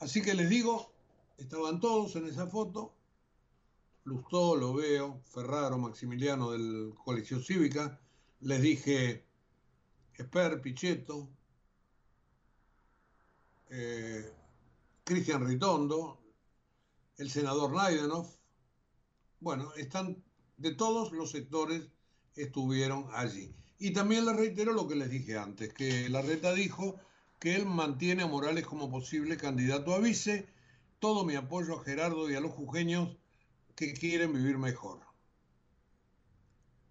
Así 0.00 0.22
que 0.22 0.34
les 0.34 0.48
digo, 0.48 0.92
estaban 1.38 1.80
todos 1.80 2.16
en 2.16 2.26
esa 2.26 2.46
foto, 2.46 2.94
Lustó, 4.04 4.56
lo 4.56 4.72
veo, 4.72 5.20
Ferraro, 5.24 5.76
Maximiliano 5.76 6.52
del 6.52 6.94
Coalición 7.04 7.42
Cívica, 7.42 8.00
les 8.40 8.62
dije 8.62 9.26
Esper, 10.14 10.62
Pichetto, 10.62 11.28
eh, 13.70 14.32
Cristian 15.04 15.46
Ritondo, 15.46 16.18
el 17.18 17.30
senador 17.30 17.72
Naidenov, 17.72 18.28
bueno, 19.40 19.72
están 19.74 20.22
de 20.56 20.74
todos 20.74 21.12
los 21.12 21.30
sectores 21.30 21.90
estuvieron 22.34 23.06
allí. 23.12 23.54
Y 23.78 23.92
también 23.92 24.26
les 24.26 24.36
reitero 24.36 24.72
lo 24.72 24.88
que 24.88 24.96
les 24.96 25.08
dije 25.08 25.38
antes, 25.38 25.72
que 25.72 26.08
la 26.08 26.22
reta 26.22 26.52
dijo 26.52 26.98
que 27.38 27.54
él 27.54 27.66
mantiene 27.66 28.24
a 28.24 28.26
Morales 28.26 28.66
como 28.66 28.90
posible 28.90 29.36
candidato 29.36 29.94
a 29.94 30.00
vice, 30.00 30.48
todo 30.98 31.24
mi 31.24 31.36
apoyo 31.36 31.78
a 31.78 31.84
Gerardo 31.84 32.28
y 32.28 32.34
a 32.34 32.40
los 32.40 32.52
jujeños 32.52 33.16
que 33.76 33.92
quieren 33.92 34.32
vivir 34.32 34.58
mejor. 34.58 35.00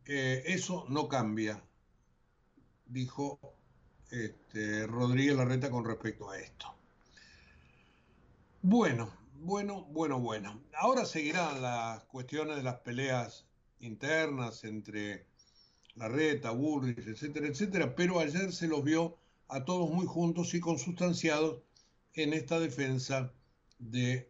Eh, 0.05 0.43
eso 0.45 0.85
no 0.87 1.09
cambia, 1.09 1.61
dijo 2.85 3.37
este, 4.09 4.87
Rodríguez 4.87 5.35
Larreta 5.35 5.69
con 5.69 5.83
respecto 5.83 6.29
a 6.29 6.39
esto. 6.39 6.73
Bueno, 8.61 9.11
bueno, 9.41 9.83
bueno, 9.89 10.19
bueno. 10.19 10.61
Ahora 10.73 11.05
seguirán 11.05 11.61
las 11.61 12.05
cuestiones 12.05 12.55
de 12.55 12.63
las 12.63 12.79
peleas 12.79 13.45
internas 13.81 14.63
entre 14.63 15.26
Larreta, 15.97 16.51
Burris, 16.51 17.07
etcétera, 17.07 17.47
etcétera, 17.47 17.95
pero 17.95 18.19
ayer 18.19 18.51
se 18.53 18.67
los 18.67 18.83
vio 18.83 19.17
a 19.47 19.65
todos 19.65 19.89
muy 19.89 20.05
juntos 20.05 20.53
y 20.53 20.59
consustanciados 20.59 21.61
en 22.13 22.33
esta 22.33 22.59
defensa 22.59 23.33
de 23.79 24.29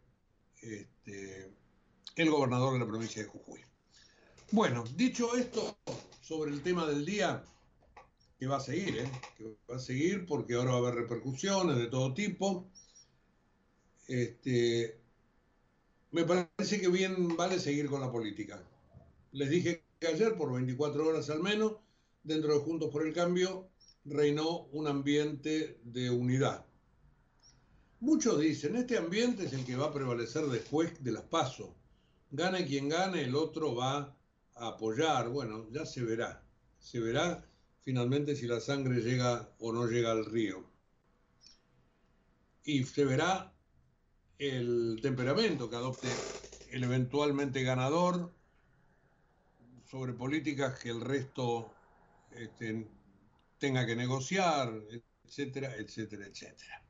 este, 0.62 1.52
el 2.16 2.30
gobernador 2.30 2.74
de 2.74 2.80
la 2.80 2.88
provincia 2.88 3.22
de 3.22 3.28
Jujuy. 3.28 3.62
Bueno, 4.52 4.84
dicho 4.96 5.36
esto 5.36 5.78
sobre 6.22 6.52
el 6.52 6.62
tema 6.62 6.86
del 6.86 7.06
día, 7.06 7.44
que 8.40 8.48
va 8.48 8.58
a 8.58 8.62
seguir, 8.62 9.00
¿eh? 9.00 9.12
que 9.38 9.44
va 9.70 9.78
a 9.78 9.80
seguir 9.80 10.26
porque 10.26 10.54
ahora 10.54 10.72
va 10.72 10.78
a 10.78 10.80
haber 10.80 10.96
repercusiones 10.96 11.78
de 11.78 11.88
todo 11.88 12.14
tipo. 12.14 12.70
Este, 14.08 15.00
me 16.12 16.24
parece 16.24 16.80
que 16.80 16.88
bien 16.88 17.36
vale 17.36 17.60
seguir 17.60 17.90
con 17.90 18.00
la 18.00 18.12
política. 18.12 18.62
Les 19.32 19.50
dije 19.50 19.87
ayer, 20.06 20.36
por 20.36 20.54
24 20.54 21.08
horas 21.08 21.30
al 21.32 21.42
menos, 21.42 21.78
dentro 22.22 22.54
de 22.54 22.60
Juntos 22.60 22.92
por 22.92 23.08
el 23.08 23.14
Cambio, 23.14 23.70
reinó 24.06 24.68
un 24.72 24.88
ambiente 24.88 25.80
de 25.84 26.12
unidad. 26.12 26.66
Muchos 28.00 28.40
dicen, 28.40 28.76
este 28.76 28.98
ambiente 28.98 29.46
es 29.46 29.54
el 29.54 29.66
que 29.66 29.76
va 29.76 29.88
a 29.88 29.94
prevalecer 29.94 30.46
después 30.46 31.04
de 31.04 31.12
las 31.12 31.24
pasos. 31.24 31.70
Gane 32.30 32.66
quien 32.68 32.90
gane, 32.90 33.24
el 33.24 33.36
otro 33.36 33.74
va 33.74 34.16
a 34.54 34.68
apoyar. 34.68 35.30
Bueno, 35.30 35.68
ya 35.72 35.86
se 35.86 36.04
verá. 36.04 36.44
Se 36.78 37.00
verá 37.00 37.44
finalmente 37.82 38.36
si 38.36 38.46
la 38.46 38.60
sangre 38.60 39.02
llega 39.02 39.50
o 39.60 39.72
no 39.72 39.88
llega 39.88 40.12
al 40.12 40.26
río. 40.26 40.64
Y 42.64 42.84
se 42.84 43.04
verá 43.04 43.52
el 44.38 45.00
temperamento 45.02 45.70
que 45.70 45.78
adopte 45.78 46.10
el 46.70 46.84
eventualmente 46.84 47.64
ganador 47.64 48.37
sobre 49.90 50.14
políticas 50.14 50.80
que 50.80 50.90
el 50.90 51.02
resto 51.02 51.72
este, 52.32 52.88
tenga 53.58 53.86
que 53.86 53.96
negociar, 53.96 54.74
etcétera, 55.26 55.76
etcétera, 55.76 56.26
etcétera. 56.26 56.84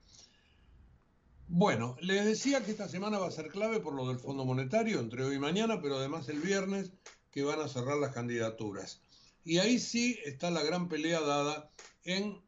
Bueno, 1.49 1.95
les 2.01 2.25
decía 2.25 2.63
que 2.63 2.71
esta 2.71 2.89
semana 2.89 3.19
va 3.19 3.27
a 3.27 3.31
ser 3.31 3.47
clave 3.47 3.79
por 3.79 3.93
lo 3.93 4.07
del 4.07 4.19
Fondo 4.19 4.43
Monetario, 4.43 4.99
entre 4.99 5.23
hoy 5.23 5.35
y 5.35 5.39
mañana, 5.39 5.81
pero 5.81 5.97
además 5.97 6.27
el 6.27 6.41
viernes, 6.41 6.91
que 7.31 7.43
van 7.43 7.61
a 7.61 7.67
cerrar 7.67 7.97
las 7.97 8.13
candidaturas. 8.13 9.01
Y 9.45 9.59
ahí 9.59 9.79
sí 9.79 10.19
está 10.25 10.51
la 10.51 10.63
gran 10.63 10.89
pelea 10.89 11.21
dada 11.21 11.71
en 12.03 12.41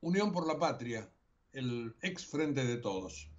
Unión 0.00 0.32
por 0.32 0.46
la 0.46 0.58
Patria, 0.58 1.08
el 1.52 1.94
ex 2.02 2.26
frente 2.26 2.64
de 2.64 2.76
todos. 2.76 3.30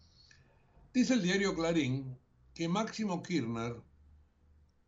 Dice 0.93 1.13
el 1.13 1.21
diario 1.21 1.53
Clarín 1.53 2.17
que 2.55 2.67
Máximo 2.67 3.21
Kirchner 3.21 3.75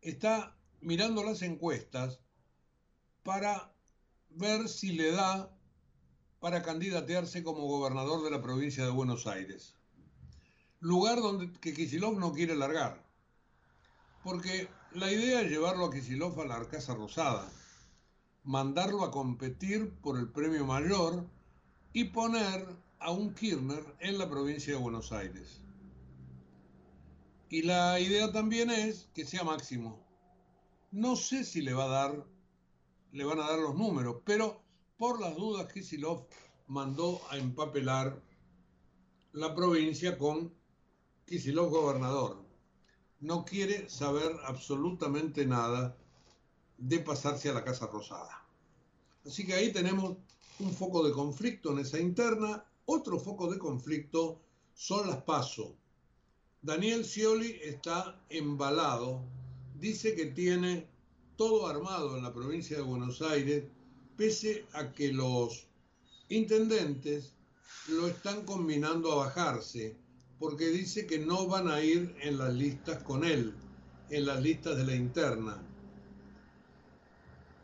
está 0.00 0.56
mirando 0.80 1.22
las 1.22 1.42
encuestas 1.42 2.20
para 3.22 3.72
ver 4.30 4.68
si 4.68 4.92
le 4.92 5.12
da 5.12 5.54
para 6.40 6.62
candidatearse 6.62 7.42
como 7.42 7.66
gobernador 7.66 8.24
de 8.24 8.30
la 8.30 8.42
provincia 8.42 8.84
de 8.84 8.90
Buenos 8.90 9.26
Aires. 9.26 9.74
Lugar 10.80 11.20
donde 11.20 11.52
que 11.60 11.74
Kisilov 11.74 12.18
no 12.18 12.32
quiere 12.32 12.56
largar. 12.56 13.04
Porque 14.24 14.68
la 14.92 15.12
idea 15.12 15.42
es 15.42 15.50
llevarlo 15.50 15.86
a 15.86 15.90
Kisilov 15.92 16.40
a 16.40 16.46
la 16.46 16.56
Arcasa 16.56 16.94
Rosada, 16.94 17.46
mandarlo 18.44 19.04
a 19.04 19.10
competir 19.10 19.90
por 20.00 20.18
el 20.18 20.30
premio 20.30 20.64
mayor 20.64 21.26
y 21.92 22.04
poner 22.04 22.66
a 22.98 23.10
un 23.10 23.34
Kirchner 23.34 23.84
en 24.00 24.18
la 24.18 24.28
provincia 24.28 24.74
de 24.74 24.80
Buenos 24.80 25.12
Aires. 25.12 25.60
Y 27.50 27.62
la 27.62 27.98
idea 27.98 28.32
también 28.32 28.70
es 28.70 29.08
que 29.14 29.26
sea 29.26 29.44
máximo. 29.44 30.09
No 30.92 31.14
sé 31.16 31.44
si 31.44 31.62
le 31.62 31.72
va 31.72 31.84
a 31.84 31.88
dar, 31.88 32.26
le 33.12 33.24
van 33.24 33.40
a 33.40 33.48
dar 33.48 33.58
los 33.58 33.76
números, 33.76 34.22
pero 34.24 34.62
por 34.96 35.20
las 35.20 35.36
dudas, 35.36 35.72
Kisilov 35.72 36.26
mandó 36.66 37.20
a 37.30 37.36
empapelar 37.36 38.20
la 39.32 39.54
provincia 39.54 40.18
con 40.18 40.52
Kicillof 41.26 41.70
gobernador. 41.70 42.44
No 43.20 43.44
quiere 43.44 43.88
saber 43.88 44.32
absolutamente 44.44 45.46
nada 45.46 45.96
de 46.78 46.98
pasarse 47.00 47.48
a 47.48 47.52
la 47.52 47.64
Casa 47.64 47.86
Rosada. 47.86 48.44
Así 49.24 49.46
que 49.46 49.54
ahí 49.54 49.72
tenemos 49.72 50.16
un 50.58 50.72
foco 50.72 51.04
de 51.06 51.12
conflicto 51.12 51.72
en 51.72 51.80
esa 51.80 52.00
interna. 52.00 52.64
Otro 52.86 53.20
foco 53.20 53.50
de 53.50 53.58
conflicto 53.58 54.40
son 54.74 55.08
las 55.08 55.22
PASO. 55.22 55.76
Daniel 56.62 57.04
Scioli 57.04 57.58
está 57.62 58.20
embalado, 58.28 59.22
dice 59.80 60.14
que 60.14 60.26
tiene 60.26 60.86
todo 61.36 61.66
armado 61.66 62.16
en 62.16 62.22
la 62.22 62.34
provincia 62.34 62.76
de 62.76 62.82
Buenos 62.82 63.22
Aires, 63.22 63.64
pese 64.16 64.66
a 64.74 64.92
que 64.92 65.10
los 65.12 65.66
intendentes 66.28 67.32
lo 67.88 68.06
están 68.06 68.44
combinando 68.44 69.10
a 69.10 69.26
bajarse, 69.26 69.96
porque 70.38 70.68
dice 70.68 71.06
que 71.06 71.18
no 71.18 71.46
van 71.46 71.68
a 71.68 71.82
ir 71.82 72.14
en 72.20 72.36
las 72.36 72.52
listas 72.52 73.02
con 73.02 73.24
él, 73.24 73.54
en 74.10 74.26
las 74.26 74.42
listas 74.42 74.76
de 74.76 74.84
la 74.84 74.94
interna. 74.94 75.62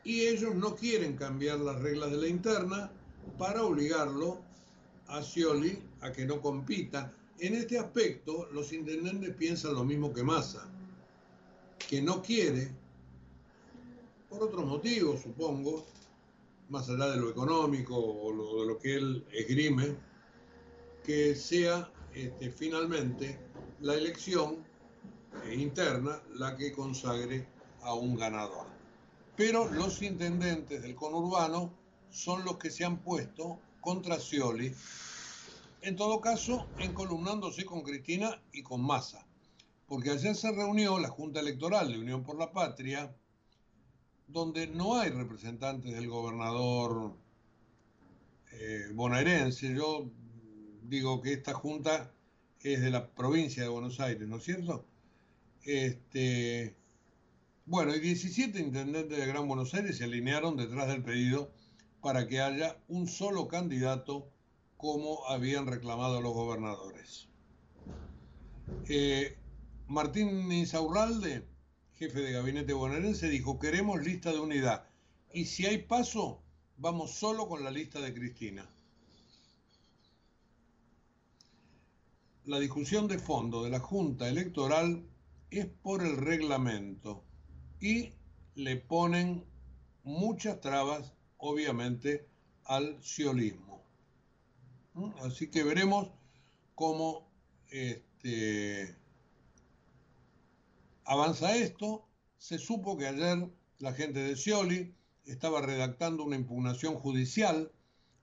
Y 0.05 0.23
ellos 0.23 0.55
no 0.55 0.75
quieren 0.75 1.17
cambiar 1.17 1.59
las 1.61 1.81
reglas 1.81 2.11
de 2.11 2.17
la 2.17 2.29
interna 2.29 2.91
para 3.39 3.63
obligarlo 3.63 4.41
a 5.09 5.23
Scioli 5.23 5.83
a 6.01 6.13
que 6.13 6.25
no 6.25 6.41
compita. 6.41 7.13
En 7.39 7.55
este 7.55 7.79
aspecto, 7.79 8.49
los 8.53 8.73
intendentes 8.73 9.35
piensan 9.35 9.75
lo 9.75 9.85
mismo 9.85 10.15
que 10.15 10.23
Massa, 10.23 10.71
que 11.89 12.03
no 12.03 12.23
quiere, 12.23 12.75
por 14.29 14.43
otros 14.43 14.65
motivos, 14.67 15.23
supongo, 15.23 15.87
más 16.69 16.89
allá 16.89 17.11
de 17.11 17.19
lo 17.19 17.31
económico 17.31 17.97
o 17.97 18.61
de 18.61 18.67
lo 18.67 18.79
que 18.79 18.97
él 18.97 19.25
esgrime, 19.31 19.97
que 21.05 21.35
sea 21.37 21.91
este, 22.13 22.51
finalmente 22.51 23.39
la 23.81 23.95
elección 23.95 24.65
eh, 25.45 25.55
interna 25.55 26.21
la 26.35 26.57
que 26.57 26.73
consagre 26.73 27.47
a 27.83 27.95
un 27.95 28.17
ganador. 28.17 28.67
Pero 29.37 29.71
los 29.71 30.03
intendentes 30.03 30.83
del 30.83 30.95
conurbano 30.95 31.73
son 32.11 32.45
los 32.45 32.57
que 32.57 32.71
se 32.71 32.85
han 32.85 32.99
puesto 32.99 33.61
contra 33.81 34.19
Scioli, 34.19 34.75
en 35.83 35.95
todo 35.95 36.21
caso 36.21 36.67
encolumnándose 36.79 37.65
con 37.65 37.83
Cristina 37.83 38.43
y 38.53 38.63
con 38.63 38.85
Massa, 38.85 39.25
porque 39.87 40.11
ayer 40.11 40.35
se 40.35 40.51
reunió 40.53 40.99
la 40.99 41.09
Junta 41.09 41.41
Electoral 41.41 41.93
de 41.93 41.99
Unión 41.99 42.23
por 42.25 42.39
la 42.39 42.53
Patria, 42.53 43.15
donde 44.27 44.67
no 44.67 44.99
hay 44.99 45.11
representantes 45.11 45.95
del 45.95 46.09
gobernador 46.09 47.15
eh, 48.53 48.87
bonaerense. 48.93 49.75
Yo 49.75 50.11
digo 50.83 51.23
que 51.23 51.35
esta 51.35 51.55
junta 51.55 52.13
es 52.61 52.81
de 52.81 52.91
la 52.91 53.09
provincia 53.09 53.63
de 53.63 53.69
Buenos 53.69 54.01
Aires, 54.01 54.27
¿no 54.27 54.37
es 54.37 54.45
cierto? 54.45 54.85
Este, 55.63 56.75
bueno, 57.65 57.95
y 57.95 58.01
17 58.01 58.59
intendentes 58.59 59.17
de 59.17 59.27
Gran 59.27 59.47
Buenos 59.47 59.73
Aires 59.75 59.99
se 59.99 60.05
alinearon 60.05 60.57
detrás 60.57 60.89
del 60.89 61.03
pedido 61.03 61.53
para 62.01 62.27
que 62.27 62.41
haya 62.41 62.77
un 62.89 63.07
solo 63.07 63.47
candidato 63.47 64.29
como 64.77 65.27
habían 65.29 65.67
reclamado 65.67 66.21
los 66.21 66.33
gobernadores. 66.33 67.29
Eh, 68.89 69.37
Martín 69.89 70.51
Insaurralde 70.53 71.47
jefe 71.97 72.21
de 72.21 72.33
gabinete 72.33 72.75
bonaerense, 72.75 73.29
dijo, 73.29 73.59
queremos 73.59 74.03
lista 74.03 74.31
de 74.33 74.41
unidad. 74.41 74.87
Y 75.33 75.47
si 75.47 75.67
hay 75.67 75.79
paso, 75.79 76.43
vamos 76.77 77.13
solo 77.13 77.49
con 77.49 77.65
la 77.65 77.71
lista 77.71 78.01
de 78.01 78.13
Cristina. 78.13 78.69
La 82.45 82.59
discusión 82.61 83.09
de 83.09 83.19
fondo 83.19 83.65
de 83.65 83.71
la 83.71 83.81
Junta 83.81 84.29
Electoral 84.29 85.05
es 85.51 85.67
por 85.67 86.05
el 86.05 86.17
reglamento 86.19 87.25
y 87.81 88.13
le 88.55 88.77
ponen 88.77 89.45
muchas 90.05 90.61
trabas, 90.61 91.15
obviamente, 91.39 92.29
al 92.65 93.03
siolismo. 93.03 93.83
¿Mm? 94.95 95.11
Así 95.23 95.51
que 95.51 95.65
veremos 95.65 96.11
cómo 96.75 97.27
este, 97.71 98.95
Avanza 101.07 101.57
esto, 101.57 102.05
se 102.37 102.59
supo 102.59 102.99
que 102.99 103.07
ayer 103.07 103.49
la 103.79 103.93
gente 103.93 104.19
de 104.19 104.35
Scioli 104.35 104.93
estaba 105.25 105.63
redactando 105.63 106.25
una 106.25 106.35
impugnación 106.35 106.97
judicial 106.97 107.71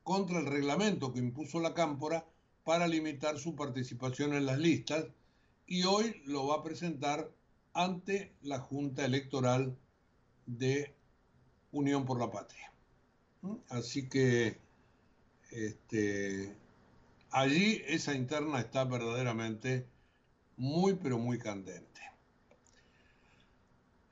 contra 0.04 0.40
el 0.40 0.48
reglamento 0.48 1.14
que 1.14 1.20
impuso 1.20 1.62
la 1.62 1.74
Cámpora 1.74 2.26
para 2.66 2.88
limitar 2.88 3.40
su 3.40 3.56
participación 3.56 4.34
en 4.34 4.46
las 4.46 4.60
listas 4.60 5.06
y 5.66 5.84
hoy 5.84 6.22
lo 6.26 6.48
va 6.48 6.58
a 6.58 6.64
presentar 6.64 7.32
ante 7.74 8.34
la 8.42 8.60
Junta 8.60 9.06
Electoral 9.06 9.78
de 10.46 10.94
Unión 11.72 12.06
por 12.06 12.20
la 12.20 12.32
Patria. 12.32 12.72
¿Mm? 13.42 13.56
Así 13.70 14.10
que 14.10 14.58
este, 15.52 16.54
allí 17.32 17.82
esa 17.88 18.14
interna 18.14 18.60
está 18.60 18.84
verdaderamente 18.84 19.88
muy, 20.58 20.96
pero 20.96 21.18
muy 21.18 21.40
candente. 21.40 22.13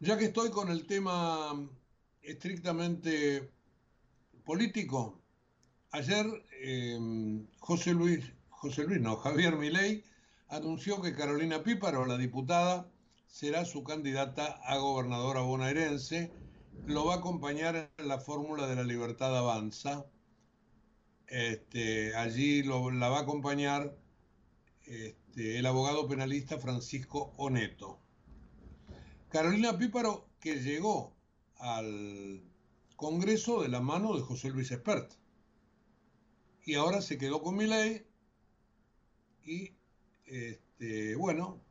Ya 0.04 0.18
que 0.18 0.26
estoy 0.26 0.49
con 0.49 0.72
el 0.72 0.88
tema 0.88 1.54
estrictamente 2.24 3.52
político, 4.43 5.22
ayer 5.91 6.26
em, 6.64 7.45
José 7.60 7.93
Luis, 7.93 8.26
José 8.49 8.84
Luis, 8.84 8.99
no, 8.99 9.16
Javier 9.18 9.58
Milei 9.58 10.04
anunció 10.47 11.04
que 11.04 11.14
Carolina 11.14 11.62
Píparo, 11.62 12.08
la 12.08 12.18
diputada, 12.18 12.89
será 13.28 13.64
su 13.64 13.84
candidata 13.84 14.60
a 14.66 14.76
gobernadora 14.78 15.41
bonaerense. 15.41 16.32
Lo 16.88 17.06
va 17.06 17.14
a 17.14 17.18
acompañar 17.18 17.91
en 17.95 18.08
la 18.08 18.18
fórmula 18.20 18.66
de 18.66 18.78
la 18.78 18.84
libertad 18.84 19.38
avanza. 19.38 20.08
Este, 21.28 22.16
allí 22.16 22.64
la 22.64 23.10
va 23.10 23.20
a 23.20 23.22
acompañar 23.22 23.95
este, 24.84 25.60
el 25.60 25.66
abogado 25.68 26.08
penalista 26.08 26.58
Francisco 26.58 27.34
Oneto. 27.38 28.01
Carolina 29.32 29.78
Píparo, 29.78 30.28
que 30.42 30.56
llegó 30.56 31.16
al 31.58 32.44
Congreso 32.98 33.62
de 33.62 33.70
la 33.70 33.80
mano 33.80 34.14
de 34.16 34.22
José 34.22 34.50
Luis 34.50 34.72
Espert. 34.72 35.10
Y 36.66 36.76
ahora 36.76 37.02
se 37.02 37.18
quedó 37.18 37.42
con 37.42 37.56
mi 37.56 37.66
ley 37.66 38.06
y, 39.46 39.72
este, 40.26 41.16
bueno, 41.16 41.62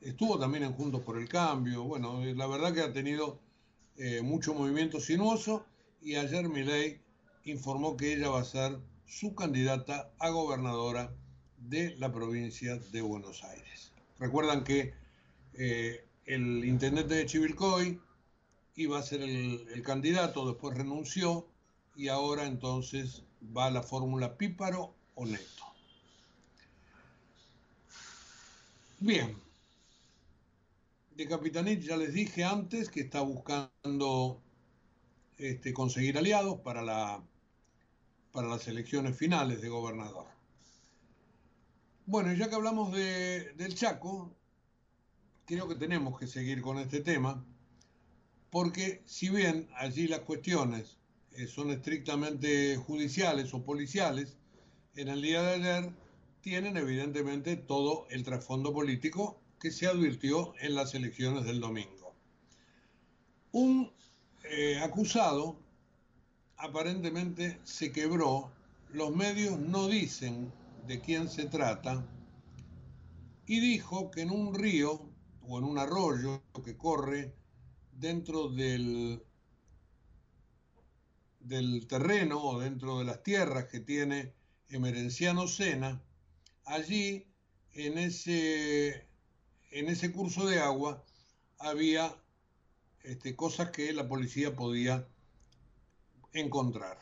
estuvo 0.00 0.38
también 0.38 0.62
en 0.62 0.74
Juntos 0.74 1.02
por 1.02 1.18
el 1.18 1.28
Cambio. 1.28 1.82
Bueno, 1.82 2.24
la 2.24 2.46
verdad 2.46 2.72
que 2.72 2.82
ha 2.82 2.92
tenido 2.92 3.40
eh, 3.96 4.22
mucho 4.22 4.54
movimiento 4.54 5.00
sinuoso 5.00 5.66
y 6.00 6.14
ayer 6.14 6.48
mi 6.48 6.62
ley 6.62 7.00
informó 7.44 7.96
que 7.96 8.14
ella 8.14 8.30
va 8.30 8.40
a 8.40 8.44
ser 8.44 8.78
su 9.06 9.34
candidata 9.34 10.12
a 10.20 10.30
gobernadora 10.30 11.12
de 11.58 11.96
la 11.96 12.12
provincia 12.12 12.76
de 12.76 13.02
Buenos 13.02 13.42
Aires. 13.42 13.92
Recuerdan 14.20 14.62
que 14.62 14.94
eh, 15.54 16.06
el 16.26 16.64
intendente 16.64 17.14
de 17.14 17.26
Chivilcoy 17.26 18.00
iba 18.76 18.98
a 18.98 19.02
ser 19.02 19.22
el, 19.22 19.82
candidato, 19.82 20.46
después 20.46 20.76
renunció 20.76 21.46
y 21.96 22.08
ahora 22.08 22.46
entonces 22.46 23.24
va 23.56 23.66
a 23.66 23.70
la 23.70 23.82
fórmula 23.82 24.36
Píparo 24.36 24.94
o 25.14 25.26
Neto. 25.26 25.64
Bien, 29.00 29.36
de 31.16 31.28
Capitanit 31.28 31.80
ya 31.80 31.96
les 31.96 32.14
dije 32.14 32.44
antes 32.44 32.88
que 32.88 33.00
está 33.00 33.20
buscando 33.20 34.40
este, 35.38 35.72
conseguir 35.74 36.16
aliados 36.16 36.60
para, 36.60 36.82
la, 36.82 37.22
para 38.30 38.48
las 38.48 38.68
elecciones 38.68 39.16
finales 39.16 39.60
de 39.60 39.68
gobernador. 39.68 40.26
Bueno, 42.06 42.32
ya 42.32 42.48
que 42.48 42.54
hablamos 42.54 42.92
de, 42.92 43.52
del 43.54 43.74
Chaco, 43.74 44.34
creo 45.46 45.68
que 45.68 45.74
tenemos 45.74 46.18
que 46.18 46.26
seguir 46.26 46.62
con 46.62 46.78
este 46.78 47.00
tema, 47.00 47.44
porque 48.50 49.02
si 49.06 49.28
bien 49.28 49.68
allí 49.76 50.06
las 50.06 50.20
cuestiones 50.20 50.98
eh, 51.32 51.46
son 51.46 51.70
estrictamente 51.70 52.76
judiciales 52.76 53.52
o 53.54 53.64
policiales, 53.64 54.36
en 54.94 55.08
el 55.08 55.22
día 55.22 55.42
de 55.42 55.54
ayer 55.54 55.92
tienen 56.42 56.76
evidentemente 56.76 57.56
todo 57.56 58.06
el 58.10 58.24
trasfondo 58.24 58.72
político 58.72 59.40
que 59.58 59.70
se 59.70 59.86
advirtió 59.86 60.54
en 60.60 60.74
las 60.74 60.94
elecciones 60.94 61.44
del 61.44 61.60
domingo. 61.60 62.14
Un 63.52 63.92
eh, 64.44 64.78
acusado 64.78 65.56
aparentemente 66.56 67.58
se 67.64 67.92
quebró, 67.92 68.50
los 68.92 69.14
medios 69.14 69.58
no 69.58 69.88
dicen 69.88 70.52
de 70.86 71.00
quién 71.00 71.28
se 71.28 71.46
trata, 71.46 72.04
y 73.46 73.60
dijo 73.60 74.10
que 74.10 74.22
en 74.22 74.30
un 74.30 74.54
río 74.54 75.11
o 75.46 75.58
en 75.58 75.64
un 75.64 75.78
arroyo 75.78 76.42
que 76.64 76.76
corre 76.76 77.34
dentro 77.92 78.48
del, 78.48 79.22
del 81.40 81.86
terreno 81.86 82.42
o 82.42 82.60
dentro 82.60 82.98
de 82.98 83.04
las 83.04 83.22
tierras 83.22 83.66
que 83.66 83.80
tiene 83.80 84.34
Emerenciano 84.68 85.46
Sena, 85.46 86.02
allí 86.64 87.26
en 87.74 87.98
ese, 87.98 89.06
en 89.70 89.88
ese 89.88 90.12
curso 90.12 90.46
de 90.46 90.60
agua 90.60 91.04
había 91.58 92.16
este, 93.02 93.36
cosas 93.36 93.70
que 93.70 93.92
la 93.92 94.08
policía 94.08 94.54
podía 94.54 95.08
encontrar. 96.32 96.98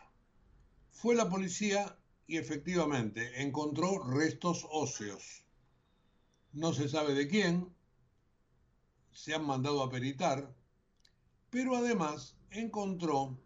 Fue 0.90 1.14
la 1.14 1.28
policía 1.28 1.96
y 2.26 2.36
efectivamente 2.36 3.42
encontró 3.42 4.02
restos 4.02 4.66
óseos. 4.70 5.44
No 6.52 6.72
se 6.72 6.88
sabe 6.88 7.14
de 7.14 7.28
quién, 7.28 7.74
se 9.12 9.34
han 9.34 9.44
mandado 9.44 9.82
a 9.82 9.90
peritar, 9.90 10.54
pero 11.50 11.76
además 11.76 12.36
encontró 12.50 13.38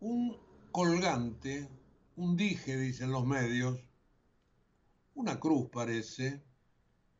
un 0.00 0.36
colgante, 0.72 1.68
un 2.16 2.36
dije, 2.36 2.76
dicen 2.76 3.10
los 3.10 3.26
medios, 3.26 3.78
una 5.14 5.40
cruz 5.40 5.68
parece, 5.70 6.42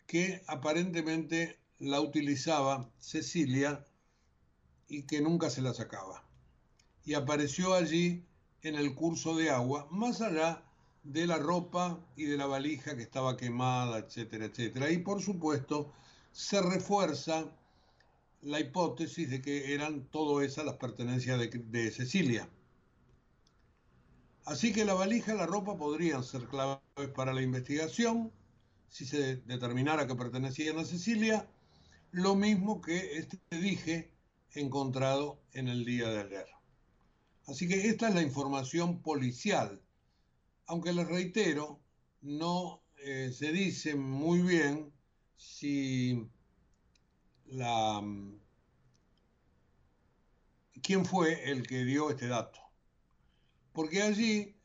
que 0.07 0.43
aparentemente 0.47 1.59
la 1.79 2.01
utilizaba 2.01 2.91
Cecilia 2.99 3.85
y 4.89 5.03
que 5.03 5.21
nunca 5.21 5.51
se 5.51 5.63
la 5.63 5.75
sacaba. 5.75 6.25
Y 7.05 7.15
apareció 7.15 7.75
allí 7.75 8.25
en 8.63 8.75
el 8.75 8.95
curso 8.95 9.37
de 9.37 9.51
agua, 9.51 9.89
más 9.91 10.21
allá 10.21 10.63
de 11.03 11.27
la 11.27 11.39
ropa 11.39 12.01
y 12.17 12.25
de 12.25 12.37
la 12.37 12.47
valija 12.47 12.97
que 12.97 13.03
estaba 13.03 13.37
quemada, 13.37 13.99
etcétera, 13.99 14.47
etcétera. 14.47 14.91
Y 14.91 14.99
por 14.99 15.23
supuesto 15.23 15.93
se 16.37 16.61
refuerza 16.61 17.51
la 18.43 18.61
hipótesis 18.61 19.31
de 19.31 19.41
que 19.41 19.73
eran 19.73 20.05
todo 20.11 20.43
esas 20.43 20.67
las 20.67 20.77
pertenencias 20.77 21.39
de, 21.39 21.91
Cecilia. 21.91 22.47
Así 24.45 24.71
que 24.71 24.85
la 24.85 24.93
valija 24.93 25.33
y 25.33 25.39
la 25.39 25.47
ropa 25.47 25.79
podrían 25.79 26.23
ser 26.23 26.47
claves 26.47 26.83
para 27.15 27.33
la 27.33 27.41
investigación 27.41 28.31
si 28.91 29.07
se 29.07 29.37
determinara 29.37 30.07
que 30.07 30.15
pertenecían 30.15 30.79
a 30.79 30.85
Cecilia, 30.85 31.49
lo 32.11 32.35
mismo 32.35 32.83
que 32.83 33.17
este 33.17 33.39
dije 33.51 34.13
encontrado 34.53 35.41
en 35.55 35.69
el 35.69 35.87
día 35.87 36.11
de 36.11 36.21
ayer. 36.21 36.47
Así 37.47 37.67
que 37.67 37.89
esta 37.89 38.11
es 38.11 38.15
la 38.15 38.23
información 38.23 39.01
policial, 39.01 39.81
aunque 40.67 40.93
les 40.93 41.09
reitero, 41.09 41.81
no 42.21 42.83
eh, 42.99 43.33
se 43.35 43.53
dice 43.53 43.95
muy 43.95 44.43
bien 44.43 44.93
si 45.37 46.29
la 47.47 48.03
quién 50.83 51.05
fue 51.05 51.51
el 51.51 51.67
que 51.67 51.85
dio 51.85 52.11
este 52.11 52.29
dato. 52.29 52.61
Porque 53.73 54.03
allí 54.03 54.39
eh, 54.39 54.57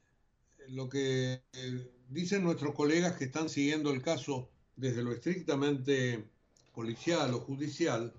lo 0.69 0.87
que 0.89 1.43
eh, 1.53 1.91
dicen 2.09 2.43
nuestros 2.43 2.75
colegas 2.75 3.17
que 3.17 3.25
están 3.25 3.49
siguiendo 3.49 3.91
el 3.91 4.01
caso 4.01 4.49
desde 4.75 5.03
lo 5.03 5.11
estrictamente 5.11 6.29
policial 6.73 7.33
o 7.33 7.39
judicial 7.39 8.13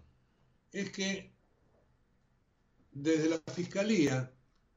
es 0.73 0.91
que 0.91 1.33
desde 2.93 3.29
la 3.29 3.43
fiscalía 3.53 4.35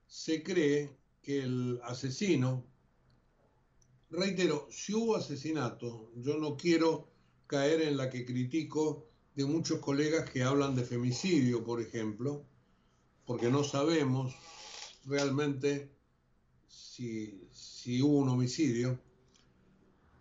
se 0.08 0.44
cree 0.44 0.96
que 1.22 1.42
el 1.42 1.80
asesino, 1.84 2.66
reitero, 4.10 4.68
si 4.70 4.94
hubo 4.94 5.16
asesinato, 5.16 6.12
yo 6.16 6.38
no 6.38 6.56
quiero 6.56 7.15
caer 7.48 7.82
en 7.82 7.98
la 7.98 8.10
que 8.10 8.26
critico 8.26 9.08
de 9.36 9.46
muchos 9.46 9.80
colegas 9.80 10.30
que 10.30 10.44
hablan 10.44 10.76
de 10.76 10.86
femicidio, 10.86 11.64
por 11.64 11.82
ejemplo, 11.82 12.46
porque 13.26 13.50
no 13.50 13.64
sabemos 13.64 14.36
realmente 15.06 15.92
si, 16.68 18.02
hubo 18.02 18.18
un 18.20 18.30
homicidio, 18.30 19.00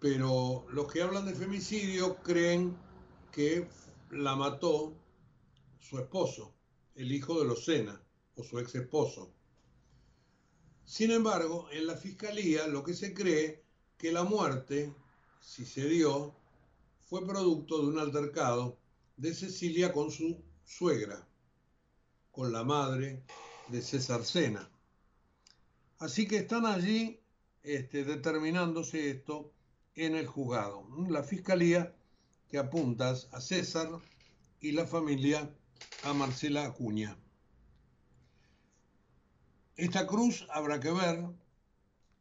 pero 0.01 0.67
los 0.71 0.93
que 0.93 1.03
hablan 1.03 1.27
de 1.27 1.35
femicidio 1.35 2.17
creen 2.23 2.77
que 3.31 3.69
la 4.11 4.37
mató 4.37 4.93
su 5.81 5.99
esposo, 5.99 6.55
el 6.95 7.13
hijo 7.13 7.39
de 7.39 7.47
Locena, 7.47 8.01
o 8.37 8.43
su 8.43 8.59
ex 8.59 8.75
esposo. 8.75 9.33
Sin 10.85 11.11
embargo, 11.11 11.69
en 11.71 11.87
la 11.87 11.97
fiscalía 11.97 12.67
lo 12.67 12.83
que 12.83 12.95
se 12.95 13.15
cree 13.15 13.65
que 13.97 14.13
la 14.13 14.25
muerte, 14.25 14.93
si 15.41 15.65
se 15.65 15.89
dio, 15.89 16.35
fue 17.15 17.25
producto 17.25 17.81
de 17.81 17.87
un 17.87 17.99
altercado 18.01 18.77
de 19.17 19.33
Cecilia 19.35 19.93
con 19.93 20.11
su 20.11 20.43
suegra, 20.65 21.25
con 22.33 22.51
la 22.51 22.65
madre 22.65 23.23
de 23.69 23.83
César 23.83 24.25
Sena. 24.25 24.69
Así 26.01 26.27
que 26.27 26.39
están 26.39 26.67
allí 26.67 27.21
este, 27.63 28.03
determinándose 28.05 29.11
esto 29.11 29.53
en 29.95 30.17
el 30.17 30.27
juzgado. 30.27 30.89
La 31.09 31.23
fiscalía 31.23 31.95
que 32.49 32.59
apunta 32.59 33.11
a 33.11 33.41
César 33.41 33.91
y 34.61 34.73
la 34.73 34.85
familia 34.85 35.49
a 36.03 36.15
Marcela 36.15 36.65
Acuña. 36.65 37.17
Esta 39.77 40.05
cruz 40.09 40.49
habrá 40.51 40.81
que 40.81 40.91
ver 40.91 41.25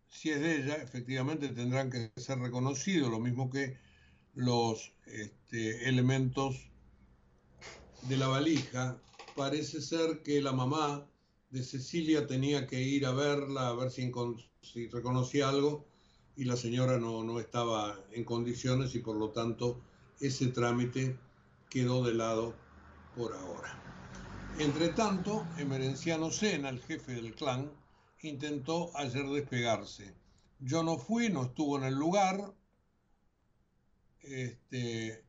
si 0.08 0.30
es 0.30 0.40
de 0.40 0.58
ella, 0.58 0.76
efectivamente 0.76 1.50
tendrán 1.50 1.90
que 1.90 2.12
ser 2.16 2.38
reconocidos, 2.38 3.10
lo 3.10 3.20
mismo 3.20 3.50
que 3.50 3.82
los 4.34 4.92
este, 5.06 5.88
elementos 5.90 6.70
de 8.04 8.18
la 8.18 8.28
valija. 8.28 8.98
Parece 9.36 9.82
ser 9.82 10.22
que 10.24 10.42
la 10.42 10.52
mamá 10.52 11.06
de 11.50 11.64
Cecilia 11.64 12.28
tenía 12.28 12.68
que 12.68 12.82
ir 12.82 13.06
a 13.06 13.12
verla, 13.12 13.68
a 13.68 13.74
ver 13.74 13.92
si, 13.92 14.12
si 14.62 14.88
reconocía 14.88 15.50
algo, 15.50 15.86
y 16.36 16.46
la 16.46 16.56
señora 16.56 16.98
no, 16.98 17.24
no, 17.24 17.40
estaba 17.40 18.00
en 18.12 18.24
condiciones 18.24 18.96
y 18.96 19.00
por 19.00 19.16
lo 19.16 19.30
tanto 19.30 19.80
ese 20.20 20.48
trámite 20.48 21.16
quedó 21.70 22.04
de 22.04 22.16
lado 22.16 22.56
por 23.16 23.34
ahora. 23.36 23.80
Entre 24.58 24.90
tanto, 24.90 25.46
Emerenciano 25.58 26.32
Sena, 26.32 26.70
el 26.70 26.80
jefe 26.82 27.14
del 27.14 27.36
clan, 27.36 27.72
intentó 28.22 28.96
ayer 28.96 29.28
despegarse. 29.28 30.14
Yo 30.60 30.82
no 30.82 30.98
fui, 30.98 31.30
no 31.30 31.44
estuvo 31.44 31.78
en 31.78 31.84
el 31.84 31.96
lugar, 31.96 32.54
este, 34.24 35.24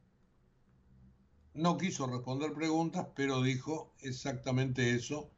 no 1.54 1.76
quiso 1.76 2.06
responder 2.06 2.52
preguntas, 2.52 3.06
pero 3.14 3.42
dijo 3.42 3.94
exactamente 4.00 4.94
eso 4.94 5.30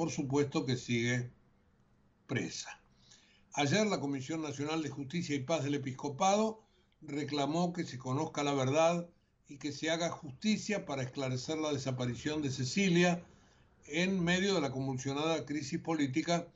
por 0.00 0.10
supuesto 0.10 0.64
que 0.64 0.76
sigue 0.76 1.30
presa. 2.26 2.80
Ayer 3.52 3.86
la 3.86 4.00
Comisión 4.00 4.40
Nacional 4.40 4.82
de 4.82 4.88
Justicia 4.88 5.34
y 5.36 5.40
Paz 5.40 5.62
del 5.62 5.74
Episcopado 5.74 6.64
reclamó 7.02 7.74
que 7.74 7.84
se 7.84 7.98
conozca 7.98 8.42
la 8.42 8.54
verdad 8.54 9.10
y 9.46 9.58
que 9.58 9.72
se 9.72 9.90
haga 9.90 10.08
justicia 10.08 10.86
para 10.86 11.02
esclarecer 11.02 11.58
la 11.58 11.70
desaparición 11.70 12.40
de 12.40 12.50
Cecilia 12.50 13.22
en 13.88 14.24
medio 14.24 14.54
de 14.54 14.62
la 14.62 14.70
convulsionada 14.70 15.44
crisis 15.44 15.80
política 15.80 16.48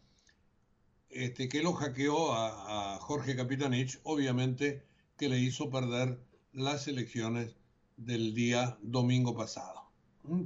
este, 1.11 1.49
que 1.51 1.63
lo 1.63 1.75
hackeó 1.75 2.33
a, 2.33 2.95
a 2.95 2.99
Jorge 2.99 3.37
Capitanich, 3.37 4.01
obviamente 4.05 4.83
que 5.17 5.29
le 5.29 5.39
hizo 5.39 5.71
perder 5.71 6.19
las 6.53 6.89
elecciones 6.89 7.57
del 7.97 8.35
día 8.35 8.79
domingo 8.83 9.37
pasado. 9.37 9.91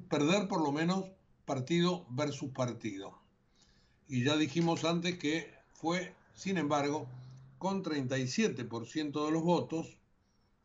Perder 0.09 0.49
por 0.49 0.63
lo 0.63 0.73
menos 0.73 1.05
partido 1.45 2.07
versus 2.11 2.51
partido. 2.51 3.19
Y 4.09 4.25
ya 4.25 4.37
dijimos 4.37 4.85
antes 4.85 5.19
que 5.19 5.55
fue, 5.73 6.15
sin 6.35 6.59
embargo, 6.59 7.07
con 7.59 7.83
37% 7.83 9.25
de 9.25 9.33
los 9.33 9.43
votos, 9.43 9.99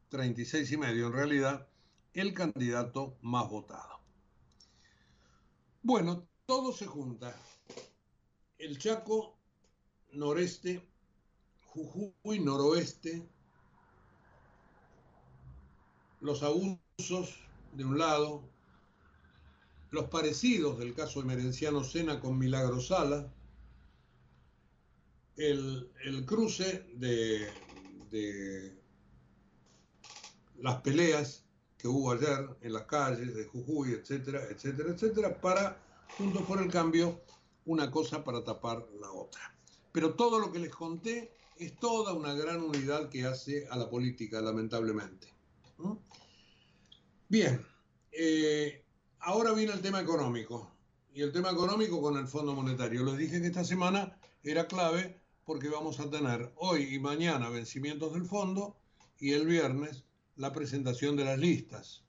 36 0.10 0.72
y 0.72 0.78
medio 0.78 1.08
en 1.08 1.14
realidad, 1.14 1.68
el 2.14 2.34
candidato 2.34 3.18
más 3.22 3.50
votado. 3.50 4.00
Bueno, 5.82 6.28
todo 6.46 6.72
se 6.72 6.86
junta. 6.86 7.36
El 8.58 8.78
Chaco 8.78 9.38
noreste, 10.12 10.82
Jujuy 11.66 12.40
noroeste, 12.40 13.28
los 16.24 16.42
abusos 16.42 17.38
de 17.74 17.84
un 17.84 17.98
lado, 17.98 18.44
los 19.92 20.06
parecidos 20.06 20.80
del 20.80 20.96
caso 20.96 21.22
de 21.22 21.28
Merenciano 21.28 21.84
Sena 21.84 22.20
con 22.20 22.38
Milagro 22.38 22.80
Sala, 22.80 23.30
el, 25.36 25.92
cruce 26.26 26.88
de, 26.96 27.50
de, 28.10 28.74
las 30.60 30.82
peleas 30.82 31.44
que 31.78 31.90
hubo 31.90 32.14
ayer 32.14 32.56
en 32.62 32.72
las 32.72 32.84
calles 32.84 33.36
de 33.36 33.46
Jujuy, 33.46 33.92
etcétera, 33.92 34.44
etcétera, 34.50 34.92
etcétera, 34.92 35.42
para, 35.42 35.78
junto 36.18 36.46
por 36.46 36.62
el 36.62 36.72
cambio, 36.72 37.22
una 37.66 37.92
cosa 37.92 38.24
para 38.24 38.44
tapar 38.46 38.88
la 39.02 39.12
otra. 39.12 39.54
Pero 39.92 40.16
todo 40.16 40.40
lo 40.40 40.54
que 40.54 40.60
les 40.60 40.74
conté 40.74 41.36
es 41.58 41.76
toda 41.76 42.14
una 42.14 42.34
gran 42.34 42.62
unidad 42.62 43.10
que 43.10 43.26
hace 43.26 43.68
a 43.68 43.76
la 43.76 43.90
política, 43.90 44.40
lamentablemente. 44.40 45.34
Bien, 47.34 47.66
eh, 48.12 48.86
Ahora 49.22 49.54
viene 49.54 49.74
el 49.74 49.82
tema 49.82 50.00
económico. 50.00 50.72
Y 51.16 51.24
el 51.24 51.32
tema 51.32 51.50
económico 51.50 52.00
con 52.00 52.16
el 52.16 52.28
Fondo 52.28 52.54
Monetario. 52.54 53.04
Les 53.04 53.18
dije 53.18 53.42
que 53.42 53.48
esta 53.48 53.64
semana 53.64 54.20
era 54.44 54.68
clave 54.68 55.20
porque 55.44 55.68
vamos 55.68 56.00
a 56.00 56.12
tener 56.12 56.54
hoy 56.58 56.94
y 56.94 57.00
mañana 57.00 57.50
vencimientos 57.50 58.14
del 58.14 58.28
fondo 58.28 58.78
y 59.18 59.32
el 59.32 59.48
viernes 59.48 60.04
la 60.36 60.54
presentación 60.54 61.16
de 61.16 61.26
las 61.26 61.40
listas. 61.40 62.04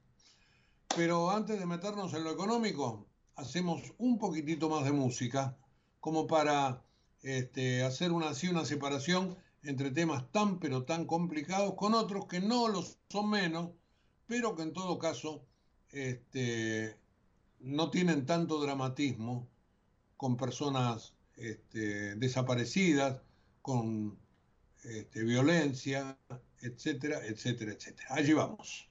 Pero 0.94 1.30
antes 1.30 1.58
de 1.58 1.64
meternos 1.64 2.12
en 2.12 2.24
lo 2.24 2.30
económico, 2.30 3.06
hacemos 3.36 3.94
un 3.96 4.18
poquitito 4.18 4.68
más 4.68 4.84
de 4.84 4.92
música, 4.92 5.56
como 6.00 6.26
para 6.26 6.84
este, 7.22 7.82
hacer 7.82 8.12
una, 8.12 8.28
así 8.28 8.48
una 8.48 8.66
separación 8.66 9.38
entre 9.62 9.90
temas 9.90 10.30
tan 10.32 10.58
pero 10.58 10.84
tan 10.84 11.06
complicados 11.06 11.76
con 11.76 11.94
otros 11.94 12.26
que 12.26 12.40
no 12.40 12.68
los 12.68 12.98
son 13.08 13.30
menos, 13.30 13.70
pero 14.26 14.54
que 14.56 14.62
en 14.62 14.72
todo 14.72 14.98
caso 14.98 15.44
este, 15.90 16.96
no 17.60 17.90
tienen 17.90 18.26
tanto 18.26 18.60
dramatismo 18.60 19.48
con 20.16 20.36
personas 20.36 21.14
este, 21.36 22.16
desaparecidas, 22.16 23.20
con 23.62 24.18
este, 24.84 25.22
violencia, 25.22 26.18
etcétera, 26.60 27.24
etcétera, 27.26 27.72
etcétera. 27.72 28.08
Allí 28.10 28.32
vamos. 28.32 28.88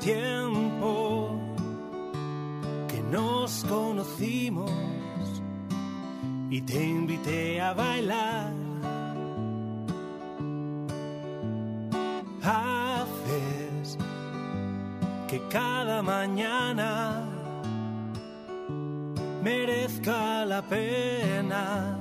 Tiempo 0.00 1.38
que 2.88 3.02
nos 3.10 3.62
conocimos 3.64 4.70
y 6.48 6.62
te 6.62 6.82
invité 6.82 7.60
a 7.60 7.74
bailar. 7.74 8.54
Haces 12.42 13.98
que 15.28 15.42
cada 15.50 16.00
mañana 16.00 17.22
merezca 19.42 20.46
la 20.46 20.62
pena 20.62 21.98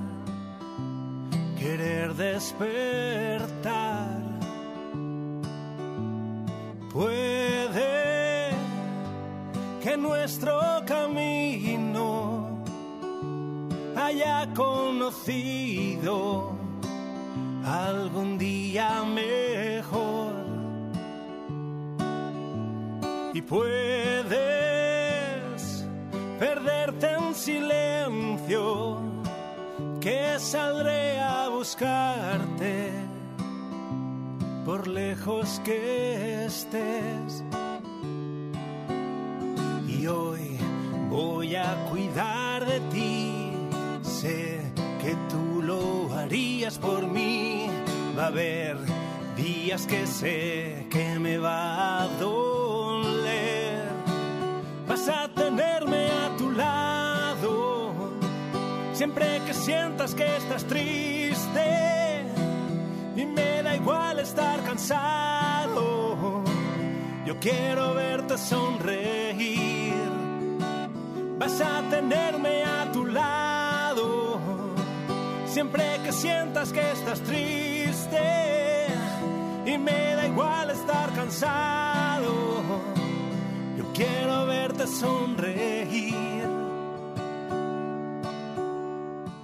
querer 1.59 2.13
despertar. 2.13 4.21
Puede 6.93 7.44
que 9.86 9.95
nuestro 9.97 10.59
camino 10.88 12.63
haya 13.95 14.51
conocido 14.55 16.55
algún 17.63 18.39
día 18.39 19.03
mejor. 19.03 20.33
Y 23.36 23.41
puedes 23.43 24.33
perderte 26.39 27.11
en 27.11 27.36
silencio, 27.36 28.97
que 30.01 30.39
saldré 30.39 31.19
a 31.19 31.49
buscarte 31.49 32.89
por 34.65 34.88
lejos 34.88 35.61
que 35.63 36.45
estés 36.45 37.43
voy 41.26 41.55
a 41.55 41.76
cuidar 41.89 42.65
de 42.65 42.80
ti. 42.93 43.51
Sé 44.03 44.61
que 45.01 45.13
tú 45.30 45.61
lo 45.61 46.13
harías 46.13 46.78
por 46.78 47.07
mí. 47.07 47.67
Va 48.17 48.26
a 48.26 48.28
haber 48.28 48.78
días 49.36 49.86
que 49.88 50.05
sé 50.07 50.86
que 50.89 51.19
me 51.19 51.38
va 51.38 52.03
a 52.03 52.07
doler. 52.19 53.84
Vas 54.88 55.07
a 55.09 55.28
tenerme 55.41 56.03
a 56.23 56.38
tu 56.38 56.51
lado. 56.51 57.93
Siempre 58.93 59.26
que 59.45 59.53
sientas 59.53 60.13
que 60.13 60.28
estás 60.38 60.63
triste. 60.65 61.67
Y 63.15 63.26
me 63.26 63.63
da 63.63 63.76
igual 63.76 64.19
estar 64.19 64.57
cansado. 64.63 66.43
Yo 67.26 67.34
quiero 67.39 67.93
verte 67.95 68.38
sonreír 68.38 69.74
vas 71.45 71.61
a 71.61 71.81
tenerme 71.89 72.63
a 72.63 72.91
tu 72.91 73.05
lado. 73.05 74.39
Siempre 75.45 75.83
que 76.03 76.11
sientas 76.11 76.71
que 76.71 76.91
estás 76.91 77.21
triste 77.21 78.87
y 79.65 79.77
me 79.77 80.15
da 80.15 80.25
igual 80.25 80.71
estar 80.71 81.13
cansado, 81.13 82.33
yo 83.77 83.85
quiero 83.93 84.47
verte 84.47 84.87
sonreír. 84.87 86.47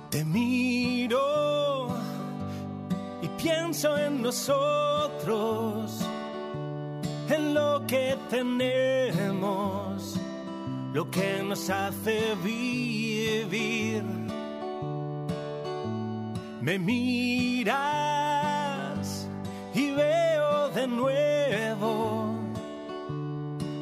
Te 0.10 0.26
miro 0.26 1.88
y 3.22 3.28
pienso 3.42 3.98
en 3.98 4.22
nosotros, 4.22 6.02
en 7.30 7.54
lo 7.54 7.86
que 7.88 8.18
tenemos 8.30 10.21
lo 10.94 11.10
que 11.10 11.42
nos 11.44 11.70
hace 11.70 12.36
vivir. 12.44 14.04
Me 16.62 16.78
miras 16.78 17.78
y 19.74 19.92
veo 19.92 20.70
de 20.70 20.88
nuevo 20.88 22.36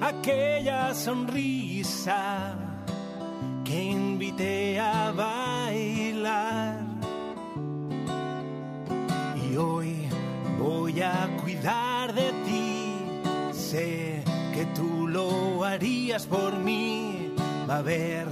aquella 0.02 0.94
sonrisa 0.94 2.56
que 3.64 3.84
invité 3.84 4.80
a 4.80 5.12
bailar. 5.12 6.80
Y 9.52 9.58
hoy 9.58 10.08
voy 10.58 11.02
a 11.02 11.28
cuidar 11.42 12.14
de 12.14 12.32
ti, 12.46 12.94
harías 15.70 16.26
por 16.26 16.54
mí. 16.58 17.34
Va 17.70 17.76
a 17.76 17.80
haber 17.80 18.28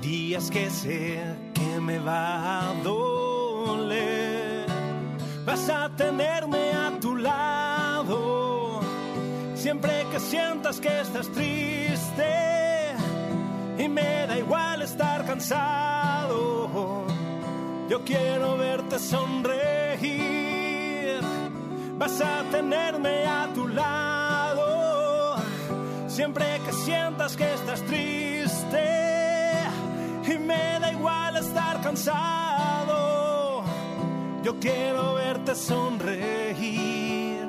días 0.00 0.50
que 0.50 0.70
sé 0.70 1.22
que 1.54 1.80
me 1.80 1.98
va 1.98 2.70
a 2.70 2.74
doler. 2.82 4.66
Vas 5.44 5.68
a 5.68 5.90
tenerme 5.96 6.72
a 6.72 6.98
tu 7.00 7.16
lado. 7.16 8.80
Siempre 9.54 10.06
que 10.10 10.20
sientas 10.20 10.80
que 10.80 11.00
estás 11.00 11.28
triste 11.28 12.94
y 13.78 13.88
me 13.88 14.26
da 14.26 14.38
igual 14.38 14.82
estar 14.82 15.26
cansado. 15.26 17.04
Yo 17.88 18.04
quiero 18.04 18.56
verte 18.56 18.98
sonreír. 18.98 19.60
Vas 21.98 22.20
a 22.22 22.44
tenerme 22.50 23.26
a 23.26 23.48
tu 23.54 23.68
lado 23.68 24.19
Siempre 26.20 26.44
que 26.66 26.72
sientas 26.74 27.34
que 27.34 27.50
estás 27.54 27.80
triste 27.86 28.84
y 30.26 30.36
me 30.36 30.78
da 30.78 30.92
igual 30.92 31.34
estar 31.38 31.80
cansado, 31.80 33.64
yo 34.44 34.60
quiero 34.60 35.14
verte 35.14 35.54
sonreír. 35.54 37.48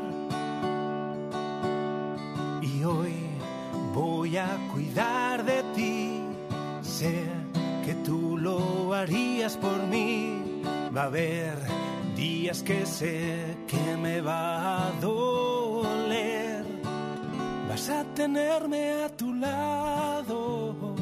Y 2.62 2.84
hoy 2.86 3.14
voy 3.94 4.38
a 4.38 4.48
cuidar 4.72 5.44
de 5.44 5.64
ti, 5.76 6.22
sé 6.82 7.26
que 7.86 7.94
tú 8.06 8.38
lo 8.38 8.94
harías 8.94 9.58
por 9.58 9.86
mí. 9.88 10.62
Va 10.96 11.02
a 11.02 11.06
haber 11.08 11.58
días 12.16 12.64
que 12.64 12.86
sé 12.86 13.58
que 13.68 13.98
me 13.98 14.22
va 14.22 14.88
a 14.88 14.92
doler 15.02 15.21
tenerme 18.16 19.04
a 19.04 19.10
tu 19.16 19.34
lado. 19.34 20.96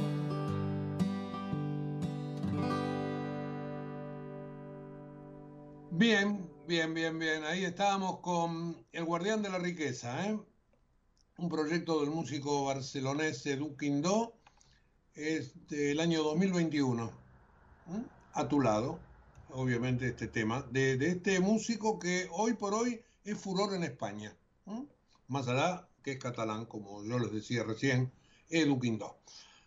Bien, 5.92 6.50
bien, 6.68 6.94
bien, 6.94 7.20
bien. 7.20 7.44
Ahí 7.44 7.66
estábamos 7.66 8.20
con 8.20 8.78
El 8.92 9.06
Guardián 9.06 9.42
de 9.42 9.50
la 9.50 9.58
Riqueza, 9.58 10.28
¿eh? 10.28 10.40
un 11.38 11.50
proyecto 11.50 12.02
del 12.02 12.10
músico 12.10 12.66
barcelonés 12.66 13.46
Edu 13.46 13.76
Quindó, 13.76 14.34
este, 15.16 15.92
el 15.92 16.00
año 16.00 16.24
2021. 16.24 17.12
A 18.34 18.48
tu 18.48 18.62
lado, 18.62 19.00
obviamente, 19.52 20.08
este 20.08 20.28
tema, 20.28 20.62
de, 20.70 20.94
este 21.08 21.40
músico 21.40 21.98
que 21.98 22.28
hoy 22.32 22.54
por 22.54 22.74
hoy 22.74 23.02
es 23.24 23.38
furor 23.38 23.74
en 23.74 23.84
España. 23.84 24.36
Más 25.28 25.48
allá 25.48 25.89
que 26.10 26.14
es 26.14 26.24
catalán, 26.24 26.66
como 26.66 27.04
yo 27.04 27.20
les 27.20 27.32
decía 27.32 27.64
recién, 27.64 28.12
Edu 28.50 28.80
Quindó. 28.80 29.20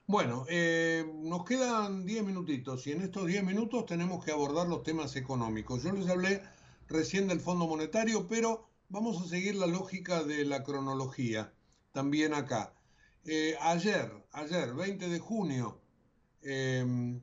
Bueno, 0.06 0.44
eh, 0.48 1.04
nos 1.22 1.44
quedan 1.44 2.04
10 2.04 2.24
minutitos 2.24 2.86
y 2.86 2.92
en 2.92 3.02
estos 3.02 3.26
10 3.26 3.44
minutos 3.44 3.86
tenemos 3.86 4.24
que 4.24 4.32
abordar 4.32 4.66
los 4.66 4.82
temas 4.82 5.14
económicos. 5.14 5.84
Yo 5.84 5.92
les 5.92 6.08
hablé 6.08 6.42
recién 6.88 7.28
del 7.28 7.40
Fondo 7.40 7.68
Monetario, 7.68 8.26
pero 8.26 8.68
vamos 8.88 9.22
a 9.22 9.28
seguir 9.28 9.54
la 9.54 9.68
lógica 9.68 10.24
de 10.24 10.44
la 10.44 10.64
cronología 10.64 11.52
también 11.92 12.34
acá. 12.34 12.74
Eh, 13.24 13.54
ayer, 13.60 14.10
ayer, 14.32 14.74
20 14.74 15.08
de 15.08 15.18
junio, 15.20 15.80
eh, 16.42 17.20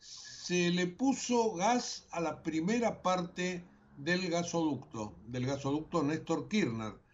se 0.00 0.70
le 0.70 0.88
puso 0.88 1.54
gas 1.54 2.06
a 2.10 2.20
la 2.20 2.42
primera 2.42 3.02
parte 3.02 3.64
del 3.96 4.28
gasoducto, 4.28 5.16
del 5.26 5.46
gasoducto 5.46 6.02
Néstor 6.02 6.48
Kirchner. 6.48 7.05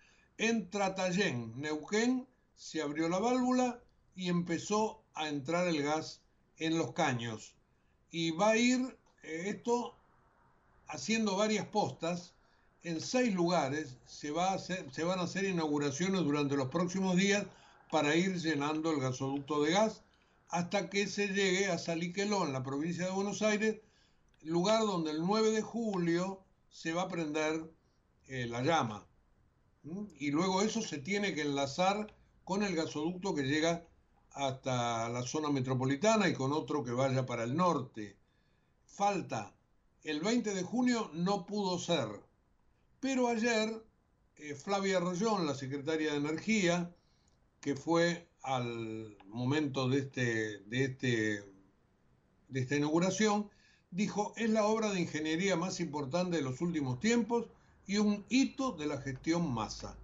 En 0.48 0.68
Tratallén, 0.70 1.52
Neuquén, 1.56 2.26
se 2.56 2.82
abrió 2.82 3.08
la 3.08 3.20
válvula 3.20 3.80
y 4.16 4.28
empezó 4.28 5.00
a 5.14 5.28
entrar 5.28 5.68
el 5.68 5.80
gas 5.84 6.20
en 6.56 6.78
los 6.78 6.94
caños. 6.94 7.54
Y 8.10 8.32
va 8.32 8.50
a 8.50 8.56
ir 8.56 8.98
eh, 9.22 9.44
esto 9.46 9.94
haciendo 10.88 11.36
varias 11.36 11.68
postas 11.68 12.34
en 12.82 13.00
seis 13.00 13.32
lugares. 13.32 13.96
Se 14.06 14.32
van 14.32 15.20
a 15.20 15.22
hacer 15.22 15.44
inauguraciones 15.44 16.22
durante 16.24 16.56
los 16.56 16.70
próximos 16.70 17.16
días 17.16 17.46
para 17.92 18.16
ir 18.16 18.36
llenando 18.40 18.90
el 18.90 18.98
gasoducto 18.98 19.62
de 19.62 19.70
gas 19.70 20.02
hasta 20.48 20.90
que 20.90 21.06
se 21.06 21.28
llegue 21.28 21.68
a 21.68 21.78
Saliqueló, 21.78 22.44
en 22.44 22.52
la 22.52 22.64
provincia 22.64 23.04
de 23.04 23.12
Buenos 23.12 23.42
Aires, 23.42 23.76
lugar 24.42 24.80
donde 24.80 25.12
el 25.12 25.20
9 25.20 25.52
de 25.52 25.62
julio 25.62 26.42
se 26.68 26.92
va 26.92 27.02
a 27.02 27.08
prender 27.08 27.70
eh, 28.26 28.48
la 28.48 28.62
llama. 28.62 29.06
Y 29.84 30.30
luego 30.30 30.62
eso 30.62 30.80
se 30.80 30.98
tiene 30.98 31.34
que 31.34 31.42
enlazar 31.42 32.14
con 32.44 32.62
el 32.62 32.76
gasoducto 32.76 33.34
que 33.34 33.42
llega 33.42 33.84
hasta 34.30 35.08
la 35.08 35.22
zona 35.22 35.50
metropolitana 35.50 36.28
y 36.28 36.34
con 36.34 36.52
otro 36.52 36.84
que 36.84 36.92
vaya 36.92 37.26
para 37.26 37.44
el 37.44 37.56
norte. 37.56 38.16
Falta. 38.86 39.54
El 40.04 40.20
20 40.20 40.54
de 40.54 40.62
junio 40.62 41.10
no 41.14 41.46
pudo 41.46 41.78
ser. 41.78 42.08
Pero 43.00 43.28
ayer 43.28 43.84
eh, 44.36 44.54
Flavia 44.54 45.00
Rollón, 45.00 45.46
la 45.46 45.54
secretaria 45.54 46.12
de 46.12 46.18
Energía, 46.18 46.94
que 47.60 47.74
fue 47.74 48.28
al 48.42 49.16
momento 49.26 49.88
de, 49.88 49.98
este, 49.98 50.58
de, 50.60 50.84
este, 50.84 51.44
de 52.48 52.60
esta 52.60 52.76
inauguración, 52.76 53.50
dijo, 53.90 54.32
es 54.36 54.50
la 54.50 54.64
obra 54.64 54.90
de 54.92 55.00
ingeniería 55.00 55.56
más 55.56 55.80
importante 55.80 56.36
de 56.36 56.42
los 56.42 56.60
últimos 56.60 57.00
tiempos 57.00 57.46
y 57.86 57.98
un 57.98 58.24
hito 58.28 58.72
de 58.72 58.86
la 58.86 58.98
gestión 58.98 59.52
masa. 59.52 59.96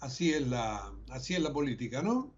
Así 0.00 0.32
es 0.32 0.46
la, 0.46 0.92
así 1.10 1.34
es 1.34 1.40
la 1.40 1.52
política, 1.52 2.02
¿no? 2.02 2.32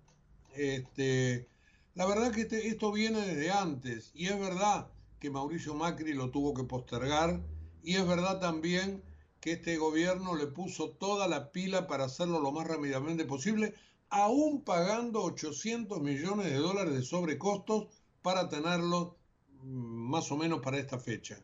Este, 0.54 1.48
la 1.94 2.06
verdad 2.06 2.32
que 2.32 2.42
este, 2.42 2.66
esto 2.68 2.90
viene 2.92 3.20
desde 3.20 3.50
antes 3.50 4.10
y 4.14 4.26
es 4.26 4.38
verdad 4.38 4.88
que 5.20 5.30
Mauricio 5.30 5.74
Macri 5.74 6.14
lo 6.14 6.30
tuvo 6.30 6.54
que 6.54 6.64
postergar 6.64 7.40
y 7.82 7.94
es 7.94 8.06
verdad 8.06 8.40
también 8.40 9.02
que 9.40 9.52
este 9.52 9.76
gobierno 9.76 10.34
le 10.36 10.46
puso 10.46 10.90
toda 10.90 11.26
la 11.28 11.52
pila 11.52 11.86
para 11.86 12.04
hacerlo 12.04 12.40
lo 12.40 12.52
más 12.52 12.66
rápidamente 12.66 13.24
posible, 13.24 13.74
aún 14.08 14.62
pagando 14.62 15.22
800 15.22 16.00
millones 16.00 16.46
de 16.46 16.56
dólares 16.56 16.94
de 16.94 17.02
sobrecostos 17.02 17.88
para 18.22 18.48
tenerlo 18.48 19.16
mm, 19.62 20.10
más 20.10 20.30
o 20.30 20.36
menos 20.36 20.60
para 20.60 20.78
esta 20.78 20.98
fecha. 20.98 21.42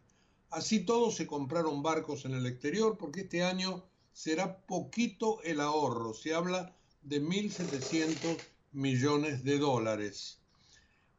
Así 0.51 0.80
todos 0.80 1.14
se 1.14 1.26
compraron 1.26 1.82
barcos 1.82 2.24
en 2.24 2.32
el 2.34 2.46
exterior 2.46 2.96
porque 2.96 3.22
este 3.22 3.42
año 3.42 3.84
será 4.12 4.59
poquito 4.66 5.40
el 5.42 5.61
ahorro, 5.61 6.14
se 6.14 6.34
habla 6.34 6.74
de 7.03 7.22
1.700 7.22 8.38
millones 8.72 9.44
de 9.44 9.59
dólares. 9.59 10.38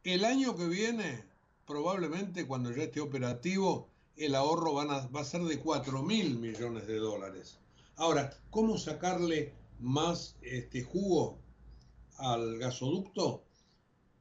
El 0.04 0.24
año 0.24 0.56
que 0.56 0.66
viene, 0.66 1.24
probablemente 1.66 2.46
cuando 2.46 2.72
ya 2.72 2.84
esté 2.84 3.00
operativo, 3.00 3.88
el 4.16 4.34
ahorro 4.34 4.74
va 4.74 5.20
a 5.20 5.24
ser 5.24 5.42
de 5.42 5.58
4 5.60 6.02
mil 6.02 6.38
millones 6.38 6.86
de 6.86 6.96
dólares. 6.96 7.56
Ahora, 7.96 8.36
¿cómo 8.50 8.78
sacarle 8.78 9.52
más 9.78 10.36
este, 10.42 10.82
jugo 10.82 11.38
al 12.16 12.58
gasoducto? 12.58 13.44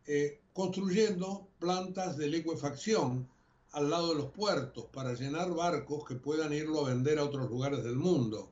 Eh, 0.05 0.41
construyendo 0.53 1.47
plantas 1.60 2.18
de 2.18 2.28
liquefacción 2.28 3.30
al 3.72 3.89
lado 3.89 4.09
de 4.09 4.15
los 4.15 4.32
puertos 4.32 4.86
para 4.86 5.13
llenar 5.13 5.53
barcos 5.53 6.03
que 6.07 6.15
puedan 6.15 6.53
irlo 6.53 6.86
a 6.86 6.89
vender 6.89 7.20
a 7.20 7.24
otros 7.24 7.49
lugares 7.49 7.84
del 7.84 7.95
mundo. 7.95 8.51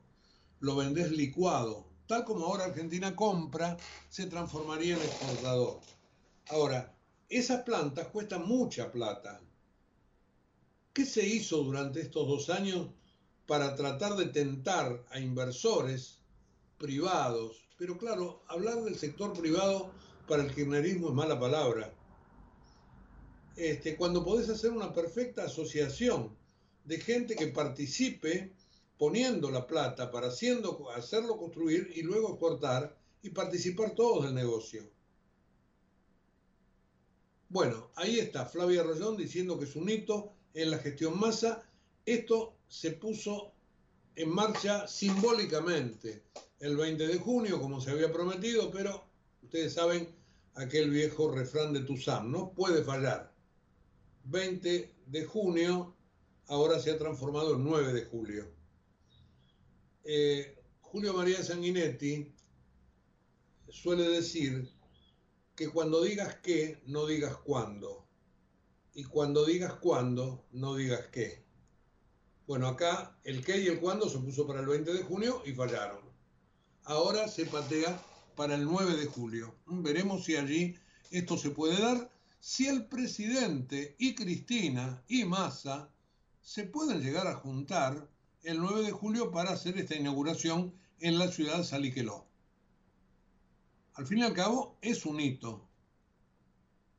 Lo 0.60 0.76
vendés 0.76 1.10
licuado. 1.10 1.86
Tal 2.06 2.24
como 2.24 2.46
ahora 2.46 2.64
Argentina 2.64 3.14
compra, 3.14 3.76
se 4.08 4.26
transformaría 4.26 4.96
en 4.96 5.02
exportador. 5.02 5.80
Ahora, 6.48 6.94
esas 7.28 7.62
plantas 7.62 8.06
cuestan 8.08 8.46
mucha 8.46 8.90
plata. 8.90 9.40
¿Qué 10.94 11.04
se 11.04 11.26
hizo 11.26 11.58
durante 11.58 12.00
estos 12.00 12.26
dos 12.26 12.48
años 12.48 12.88
para 13.46 13.74
tratar 13.74 14.16
de 14.16 14.26
tentar 14.26 15.04
a 15.10 15.20
inversores 15.20 16.18
privados? 16.78 17.68
Pero 17.76 17.98
claro, 17.98 18.42
hablar 18.48 18.82
del 18.82 18.96
sector 18.96 19.32
privado 19.38 19.90
para 20.26 20.42
el 20.42 20.54
kirchnerismo 20.54 21.08
es 21.08 21.14
mala 21.14 21.38
palabra. 21.38 21.92
Este, 23.58 23.96
cuando 23.96 24.24
podés 24.24 24.48
hacer 24.50 24.70
una 24.70 24.92
perfecta 24.92 25.46
asociación 25.46 26.36
de 26.84 27.00
gente 27.00 27.34
que 27.34 27.48
participe 27.48 28.52
poniendo 28.96 29.50
la 29.50 29.66
plata 29.66 30.12
para 30.12 30.28
haciendo, 30.28 30.88
hacerlo 30.90 31.36
construir 31.36 31.90
y 31.92 32.02
luego 32.02 32.28
exportar 32.28 32.96
y 33.20 33.30
participar 33.30 33.96
todos 33.96 34.26
del 34.26 34.34
negocio. 34.36 34.88
Bueno, 37.48 37.90
ahí 37.96 38.20
está 38.20 38.46
Flavia 38.46 38.84
Rollón 38.84 39.16
diciendo 39.16 39.58
que 39.58 39.64
es 39.64 39.74
un 39.74 39.90
hito 39.90 40.34
en 40.54 40.70
la 40.70 40.78
gestión 40.78 41.18
masa. 41.18 41.68
Esto 42.06 42.54
se 42.68 42.92
puso 42.92 43.50
en 44.14 44.28
marcha 44.30 44.86
simbólicamente 44.86 46.22
el 46.60 46.76
20 46.76 47.08
de 47.08 47.18
junio, 47.18 47.60
como 47.60 47.80
se 47.80 47.90
había 47.90 48.12
prometido, 48.12 48.70
pero 48.70 49.04
ustedes 49.42 49.74
saben 49.74 50.14
aquel 50.54 50.90
viejo 50.90 51.32
refrán 51.32 51.72
de 51.72 51.80
Tuzán, 51.80 52.30
no 52.30 52.52
puede 52.52 52.84
fallar. 52.84 53.36
20 54.30 54.94
de 55.06 55.24
junio 55.24 55.96
ahora 56.48 56.78
se 56.78 56.90
ha 56.90 56.98
transformado 56.98 57.54
en 57.54 57.64
9 57.64 57.92
de 57.94 58.04
julio. 58.04 58.50
Eh, 60.04 60.54
Julio 60.80 61.14
María 61.14 61.42
Sanguinetti 61.42 62.34
suele 63.68 64.08
decir 64.08 64.70
que 65.54 65.68
cuando 65.70 66.02
digas 66.02 66.36
qué, 66.42 66.82
no 66.86 67.06
digas 67.06 67.36
cuándo 67.38 68.06
y 68.94 69.04
cuando 69.04 69.44
digas 69.44 69.74
cuándo, 69.74 70.46
no 70.52 70.74
digas 70.74 71.06
qué. 71.12 71.44
Bueno, 72.46 72.68
acá 72.68 73.18
el 73.24 73.44
qué 73.44 73.58
y 73.58 73.68
el 73.68 73.80
cuándo 73.80 74.08
se 74.08 74.18
puso 74.18 74.46
para 74.46 74.60
el 74.60 74.66
20 74.66 74.92
de 74.92 75.02
junio 75.04 75.42
y 75.46 75.52
fallaron. 75.52 76.00
Ahora 76.84 77.28
se 77.28 77.46
patea 77.46 78.02
para 78.36 78.54
el 78.54 78.64
9 78.64 78.96
de 78.96 79.06
julio. 79.06 79.54
Veremos 79.66 80.24
si 80.24 80.36
allí 80.36 80.74
esto 81.10 81.36
se 81.36 81.50
puede 81.50 81.80
dar, 81.80 82.10
si 82.40 82.66
el 82.66 82.86
presidente 82.86 83.96
y 83.98 84.14
Cristina 84.14 85.02
y 85.08 85.24
Massa 85.24 85.90
se 86.40 86.64
pueden 86.64 87.00
llegar 87.00 87.26
a 87.26 87.36
juntar 87.36 88.08
el 88.42 88.58
9 88.58 88.82
de 88.82 88.92
julio 88.92 89.30
para 89.30 89.50
hacer 89.50 89.76
esta 89.78 89.96
inauguración 89.96 90.74
en 91.00 91.18
la 91.18 91.28
ciudad 91.28 91.58
de 91.58 91.64
Saliqueló. 91.64 92.26
Al 93.94 94.06
fin 94.06 94.18
y 94.18 94.22
al 94.22 94.32
cabo 94.32 94.76
es 94.80 95.04
un 95.04 95.20
hito, 95.20 95.68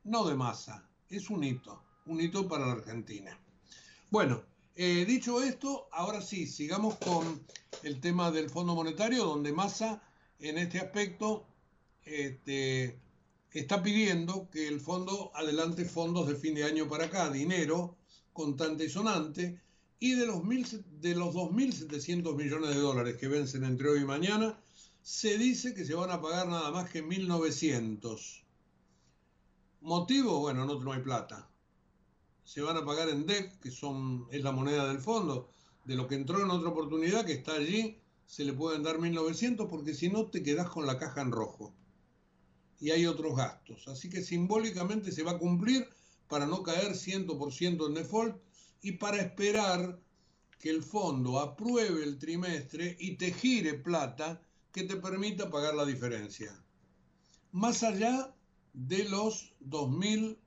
no 0.04 0.26
de 0.26 0.34
masa, 0.34 0.88
es 1.08 1.30
un 1.30 1.44
hito 1.44 1.82
un 2.10 2.20
hito 2.20 2.48
para 2.48 2.66
la 2.66 2.72
Argentina. 2.72 3.38
Bueno, 4.10 4.42
eh, 4.74 5.04
dicho 5.06 5.42
esto, 5.42 5.88
ahora 5.92 6.20
sí, 6.20 6.46
sigamos 6.46 6.96
con 6.96 7.44
el 7.82 8.00
tema 8.00 8.30
del 8.30 8.50
Fondo 8.50 8.74
Monetario, 8.74 9.24
donde 9.24 9.52
Massa 9.52 10.02
en 10.40 10.58
este 10.58 10.78
aspecto 10.80 11.46
este, 12.04 12.98
está 13.58 13.82
pidiendo 13.82 14.48
que 14.50 14.68
el 14.68 14.80
fondo 14.80 15.32
adelante 15.34 15.84
fondos 15.84 16.28
de 16.28 16.36
fin 16.36 16.54
de 16.54 16.64
año 16.64 16.88
para 16.88 17.06
acá, 17.06 17.30
dinero 17.30 17.96
contante 18.32 18.84
y 18.84 18.88
sonante, 18.88 19.60
y 19.98 20.14
de 20.14 20.26
los, 20.26 20.44
mil, 20.44 20.64
de 21.00 21.14
los 21.14 21.34
2.700 21.34 22.34
millones 22.36 22.70
de 22.70 22.80
dólares 22.80 23.16
que 23.16 23.28
vencen 23.28 23.64
entre 23.64 23.88
hoy 23.88 24.00
y 24.00 24.04
mañana, 24.04 24.58
se 25.02 25.36
dice 25.36 25.74
que 25.74 25.84
se 25.84 25.94
van 25.94 26.10
a 26.10 26.20
pagar 26.20 26.48
nada 26.48 26.70
más 26.70 26.88
que 26.88 27.04
1.900. 27.04 28.44
¿Motivo? 29.80 30.38
Bueno, 30.40 30.64
no, 30.64 30.78
no 30.78 30.92
hay 30.92 31.00
plata 31.00 31.50
se 32.50 32.62
van 32.62 32.76
a 32.76 32.84
pagar 32.84 33.08
en 33.08 33.26
DEC, 33.26 33.60
que 33.60 33.70
son, 33.70 34.26
es 34.32 34.42
la 34.42 34.50
moneda 34.50 34.88
del 34.88 34.98
fondo. 34.98 35.52
De 35.84 35.94
lo 35.94 36.08
que 36.08 36.16
entró 36.16 36.42
en 36.42 36.50
otra 36.50 36.70
oportunidad, 36.70 37.24
que 37.24 37.34
está 37.34 37.52
allí, 37.52 38.00
se 38.26 38.44
le 38.44 38.52
pueden 38.52 38.82
dar 38.82 38.96
1.900 38.96 39.68
porque 39.68 39.94
si 39.94 40.08
no 40.08 40.26
te 40.26 40.42
quedas 40.42 40.68
con 40.68 40.84
la 40.84 40.98
caja 40.98 41.20
en 41.20 41.30
rojo. 41.30 41.72
Y 42.80 42.90
hay 42.90 43.06
otros 43.06 43.36
gastos. 43.36 43.86
Así 43.88 44.08
que 44.08 44.22
simbólicamente 44.22 45.12
se 45.12 45.22
va 45.22 45.32
a 45.32 45.38
cumplir 45.38 45.86
para 46.28 46.46
no 46.46 46.62
caer 46.62 46.92
100% 46.92 47.86
en 47.86 47.94
default 47.94 48.36
y 48.82 48.92
para 48.92 49.18
esperar 49.18 50.00
que 50.58 50.70
el 50.70 50.82
fondo 50.82 51.40
apruebe 51.40 52.02
el 52.02 52.18
trimestre 52.18 52.96
y 52.98 53.16
te 53.16 53.32
gire 53.32 53.74
plata 53.74 54.40
que 54.72 54.84
te 54.84 54.96
permita 54.96 55.50
pagar 55.50 55.74
la 55.74 55.84
diferencia. 55.84 56.62
más 57.52 57.82
allá 57.82 58.34
de 58.72 59.04
los 59.08 59.52
2.000, 59.68 60.38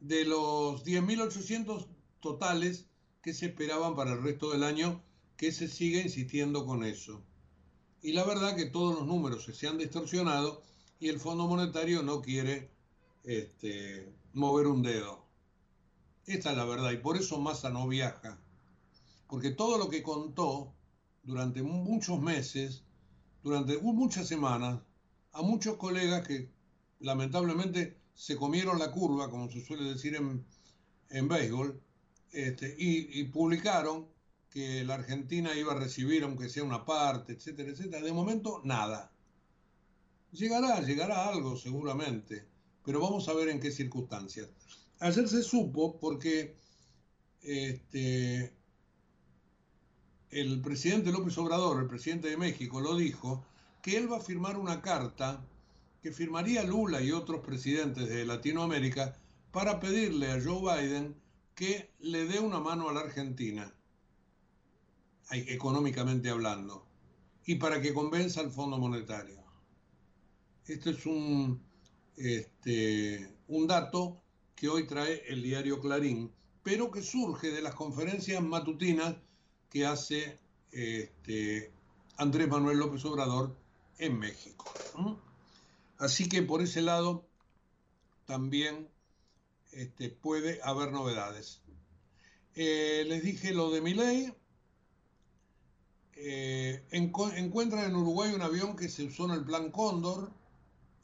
de 0.00 0.24
los 0.24 0.84
10.800 0.84 1.86
totales 2.20 2.86
que 3.22 3.34
se 3.34 3.46
esperaban 3.46 3.96
para 3.96 4.12
el 4.12 4.22
resto 4.22 4.50
del 4.52 4.62
año, 4.62 5.02
que 5.36 5.52
se 5.52 5.68
sigue 5.68 6.02
insistiendo 6.02 6.64
con 6.64 6.84
eso. 6.84 7.22
Y 8.02 8.12
la 8.12 8.24
verdad 8.24 8.56
que 8.56 8.66
todos 8.66 8.94
los 8.94 9.06
números 9.06 9.44
se 9.44 9.66
han 9.66 9.78
distorsionado 9.78 10.62
y 11.00 11.08
el 11.08 11.18
Fondo 11.18 11.48
Monetario 11.48 12.02
no 12.02 12.20
quiere 12.20 12.70
este, 13.24 14.12
mover 14.34 14.66
un 14.66 14.82
dedo. 14.82 15.24
Esta 16.26 16.50
es 16.50 16.56
la 16.56 16.64
verdad 16.66 16.92
y 16.92 16.98
por 16.98 17.16
eso 17.16 17.40
Massa 17.40 17.70
no 17.70 17.88
viaja. 17.88 18.38
Porque 19.26 19.50
todo 19.50 19.78
lo 19.78 19.88
que 19.88 20.02
contó 20.02 20.74
durante 21.22 21.62
muchos 21.62 22.20
meses, 22.20 22.84
durante 23.42 23.78
muchas 23.78 24.28
semanas, 24.28 24.80
a 25.32 25.42
muchos 25.42 25.76
colegas 25.76 26.26
que 26.26 26.50
lamentablemente 27.00 27.98
se 28.14 28.36
comieron 28.36 28.78
la 28.78 28.92
curva, 28.92 29.30
como 29.30 29.50
se 29.50 29.64
suele 29.64 29.84
decir 29.84 30.14
en, 30.14 30.44
en 31.08 31.28
béisbol, 31.28 31.80
este, 32.32 32.74
y, 32.78 33.24
publicaron 33.24 34.06
que 34.50 34.84
la 34.84 34.94
Argentina 34.94 35.54
iba 35.54 35.72
a 35.72 35.78
recibir, 35.78 36.24
aunque 36.24 36.48
sea 36.48 36.64
una 36.64 36.84
parte, 36.84 37.32
etcétera, 37.32 37.70
etcétera. 37.70 38.02
De 38.04 38.12
momento, 38.12 38.60
nada. 38.64 39.09
Llegará, 40.32 40.80
llegará 40.80 41.28
algo 41.28 41.56
seguramente, 41.56 42.46
pero 42.84 43.00
vamos 43.00 43.28
a 43.28 43.34
ver 43.34 43.48
en 43.48 43.60
qué 43.60 43.70
circunstancias. 43.70 44.48
Ayer 45.00 45.28
se 45.28 45.42
supo 45.42 45.98
porque 45.98 46.56
este, 47.42 48.54
el 50.30 50.60
presidente 50.60 51.10
López 51.10 51.36
Obrador, 51.38 51.82
el 51.82 51.88
presidente 51.88 52.28
de 52.28 52.36
México, 52.36 52.80
lo 52.80 52.96
dijo, 52.96 53.44
que 53.82 53.96
él 53.96 54.12
va 54.12 54.18
a 54.18 54.20
firmar 54.20 54.58
una 54.58 54.82
carta 54.82 55.44
que 56.02 56.12
firmaría 56.12 56.62
Lula 56.62 57.02
y 57.02 57.12
otros 57.12 57.40
presidentes 57.44 58.08
de 58.08 58.24
Latinoamérica 58.24 59.16
para 59.50 59.80
pedirle 59.80 60.30
a 60.30 60.40
Joe 60.42 60.60
Biden 60.60 61.16
que 61.54 61.90
le 61.98 62.24
dé 62.26 62.38
una 62.38 62.60
mano 62.60 62.88
a 62.88 62.92
la 62.92 63.00
Argentina, 63.00 63.72
económicamente 65.30 66.30
hablando, 66.30 66.86
y 67.44 67.56
para 67.56 67.80
que 67.80 67.92
convenza 67.92 68.40
al 68.40 68.50
Fondo 68.50 68.78
Monetario. 68.78 69.39
Este 70.70 70.90
es 70.90 71.04
un, 71.04 71.60
este, 72.16 73.28
un 73.48 73.66
dato 73.66 74.22
que 74.54 74.68
hoy 74.68 74.86
trae 74.86 75.24
el 75.26 75.42
diario 75.42 75.80
Clarín, 75.80 76.30
pero 76.62 76.92
que 76.92 77.02
surge 77.02 77.50
de 77.50 77.60
las 77.60 77.74
conferencias 77.74 78.40
matutinas 78.40 79.16
que 79.68 79.84
hace 79.84 80.38
este, 80.70 81.72
Andrés 82.18 82.46
Manuel 82.46 82.78
López 82.78 83.04
Obrador 83.04 83.56
en 83.98 84.16
México. 84.20 84.72
Así 85.98 86.28
que 86.28 86.42
por 86.42 86.62
ese 86.62 86.82
lado 86.82 87.26
también 88.24 88.88
este, 89.72 90.08
puede 90.08 90.60
haber 90.62 90.92
novedades. 90.92 91.62
Eh, 92.54 93.04
les 93.08 93.24
dije 93.24 93.52
lo 93.52 93.72
de 93.72 93.80
mi 93.80 93.94
ley. 93.94 94.32
Eh, 96.14 96.84
encuentran 96.92 97.90
en 97.90 97.96
Uruguay 97.96 98.32
un 98.32 98.42
avión 98.42 98.76
que 98.76 98.88
se 98.88 99.02
usó 99.02 99.24
en 99.24 99.32
el 99.32 99.44
plan 99.44 99.72
Cóndor, 99.72 100.38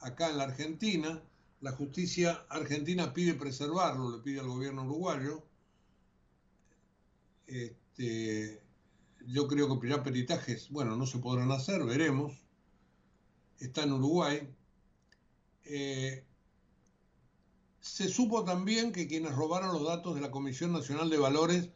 acá 0.01 0.30
en 0.30 0.38
la 0.38 0.44
Argentina. 0.44 1.22
La 1.61 1.72
justicia 1.72 2.44
argentina 2.51 3.14
pide 3.14 3.34
preservarlo, 3.34 4.16
le 4.16 4.22
pide 4.22 4.40
al 4.40 4.49
gobierno 4.49 4.84
uruguayo. 4.84 5.42
Este, 7.47 8.61
yo 9.26 9.49
creo 9.49 9.80
que 9.80 9.88
ya 9.88 10.03
peritajes, 10.03 10.70
bueno, 10.70 10.97
no 10.97 11.07
se 11.07 11.18
podrán 11.18 11.51
hacer, 11.51 11.84
veremos. 11.84 12.32
Está 13.59 13.84
en 13.84 13.92
Uruguay. 13.92 14.49
Eh, 15.64 16.24
se 17.80 18.09
supo 18.09 18.44
también 18.44 18.92
que 18.92 19.07
quienes 19.07 19.34
robaron 19.34 19.72
los 19.72 19.84
datos 19.84 20.14
de 20.14 20.20
la 20.20 20.30
Comisión 20.30 20.72
Nacional 20.72 21.09
de 21.09 21.18
Valores 21.18 21.70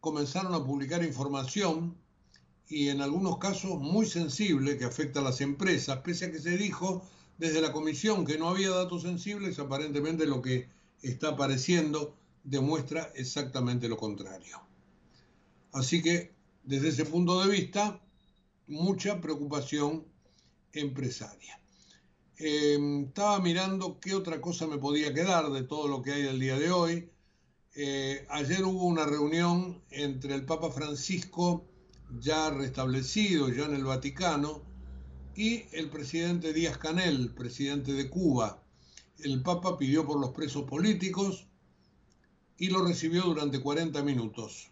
comenzaron 0.00 0.54
a 0.54 0.64
publicar 0.64 1.04
información 1.04 1.96
y 2.68 2.88
en 2.88 3.00
algunos 3.00 3.38
casos 3.38 3.78
muy 3.80 4.06
sensible 4.06 4.78
que 4.78 4.84
afecta 4.84 5.20
a 5.20 5.22
las 5.22 5.40
empresas, 5.40 5.98
pese 5.98 6.26
a 6.26 6.32
que 6.32 6.38
se 6.38 6.56
dijo 6.56 7.02
desde 7.42 7.60
la 7.60 7.72
comisión 7.72 8.24
que 8.24 8.38
no 8.38 8.50
había 8.50 8.70
datos 8.70 9.02
sensibles, 9.02 9.58
aparentemente 9.58 10.26
lo 10.26 10.40
que 10.40 10.68
está 11.02 11.30
apareciendo 11.30 12.14
demuestra 12.44 13.10
exactamente 13.16 13.88
lo 13.88 13.96
contrario. 13.96 14.60
Así 15.72 16.00
que 16.00 16.30
desde 16.62 16.90
ese 16.90 17.04
punto 17.04 17.42
de 17.42 17.50
vista, 17.50 18.00
mucha 18.68 19.20
preocupación 19.20 20.04
empresaria. 20.72 21.60
Em, 22.36 23.06
estaba 23.06 23.40
mirando 23.40 23.98
qué 23.98 24.14
otra 24.14 24.40
cosa 24.40 24.68
me 24.68 24.78
podía 24.78 25.12
quedar 25.12 25.50
de 25.50 25.64
todo 25.64 25.88
lo 25.88 26.00
que 26.00 26.12
hay 26.12 26.22
el 26.28 26.38
día 26.38 26.56
de 26.56 26.70
hoy. 26.70 27.10
Eh, 27.74 28.24
ayer 28.30 28.62
hubo 28.62 28.84
una 28.84 29.04
reunión 29.04 29.82
entre 29.90 30.36
el 30.36 30.44
Papa 30.44 30.70
Francisco, 30.70 31.66
ya 32.20 32.50
restablecido, 32.50 33.48
ya 33.48 33.64
en 33.64 33.74
el 33.74 33.82
Vaticano, 33.82 34.62
y 35.34 35.64
el 35.72 35.88
presidente 35.88 36.52
Díaz 36.52 36.78
Canel, 36.78 37.30
presidente 37.34 37.92
de 37.92 38.10
Cuba. 38.10 38.62
El 39.18 39.42
Papa 39.42 39.78
pidió 39.78 40.06
por 40.06 40.20
los 40.20 40.30
presos 40.30 40.64
políticos 40.64 41.46
y 42.58 42.68
lo 42.68 42.84
recibió 42.84 43.22
durante 43.22 43.60
40 43.60 44.02
minutos. 44.02 44.70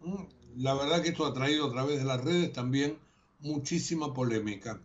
Mm, 0.00 0.62
la 0.62 0.74
verdad 0.74 1.02
que 1.02 1.10
esto 1.10 1.26
ha 1.26 1.34
traído 1.34 1.66
a 1.66 1.72
través 1.72 1.98
de 1.98 2.04
las 2.04 2.22
redes 2.24 2.52
también 2.52 2.98
muchísima 3.40 4.14
polémica. 4.14 4.80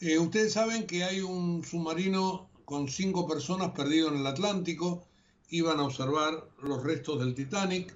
Eh, 0.00 0.18
ustedes 0.18 0.52
saben 0.52 0.86
que 0.86 1.04
hay 1.04 1.20
un 1.20 1.64
submarino 1.64 2.50
con 2.64 2.88
cinco 2.88 3.28
personas 3.28 3.70
perdido 3.70 4.08
en 4.08 4.16
el 4.18 4.26
Atlántico, 4.26 5.06
iban 5.50 5.78
a 5.78 5.84
observar 5.84 6.48
los 6.62 6.82
restos 6.82 7.20
del 7.20 7.34
Titanic 7.34 7.94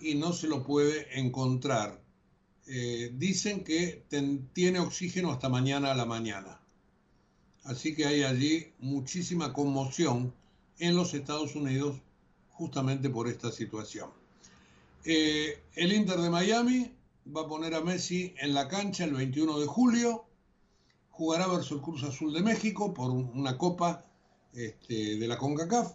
y 0.00 0.16
no 0.16 0.32
se 0.32 0.48
lo 0.48 0.62
puede 0.62 1.18
encontrar. 1.18 2.01
Eh, 2.66 3.10
dicen 3.14 3.64
que 3.64 4.04
tiene 4.52 4.78
oxígeno 4.78 5.32
hasta 5.32 5.48
mañana 5.48 5.90
a 5.90 5.94
la 5.94 6.06
mañana. 6.06 6.60
Así 7.64 7.94
que 7.94 8.06
hay 8.06 8.22
allí 8.22 8.72
muchísima 8.78 9.52
conmoción 9.52 10.32
en 10.78 10.96
los 10.96 11.14
Estados 11.14 11.54
Unidos 11.54 12.00
justamente 12.50 13.08
por 13.10 13.28
esta 13.28 13.50
situación. 13.50 14.10
Eh, 15.04 15.62
el 15.74 15.92
Inter 15.92 16.18
de 16.18 16.30
Miami 16.30 16.92
va 17.34 17.42
a 17.42 17.48
poner 17.48 17.74
a 17.74 17.80
Messi 17.80 18.34
en 18.38 18.54
la 18.54 18.68
cancha 18.68 19.04
el 19.04 19.12
21 19.12 19.58
de 19.58 19.66
julio. 19.66 20.24
Jugará 21.10 21.46
versus 21.46 21.72
el 21.72 21.80
Cruz 21.80 22.02
Azul 22.04 22.32
de 22.32 22.42
México 22.42 22.94
por 22.94 23.10
una 23.10 23.58
copa 23.58 24.04
este, 24.54 25.16
de 25.16 25.26
la 25.26 25.38
CONCACAF. 25.38 25.94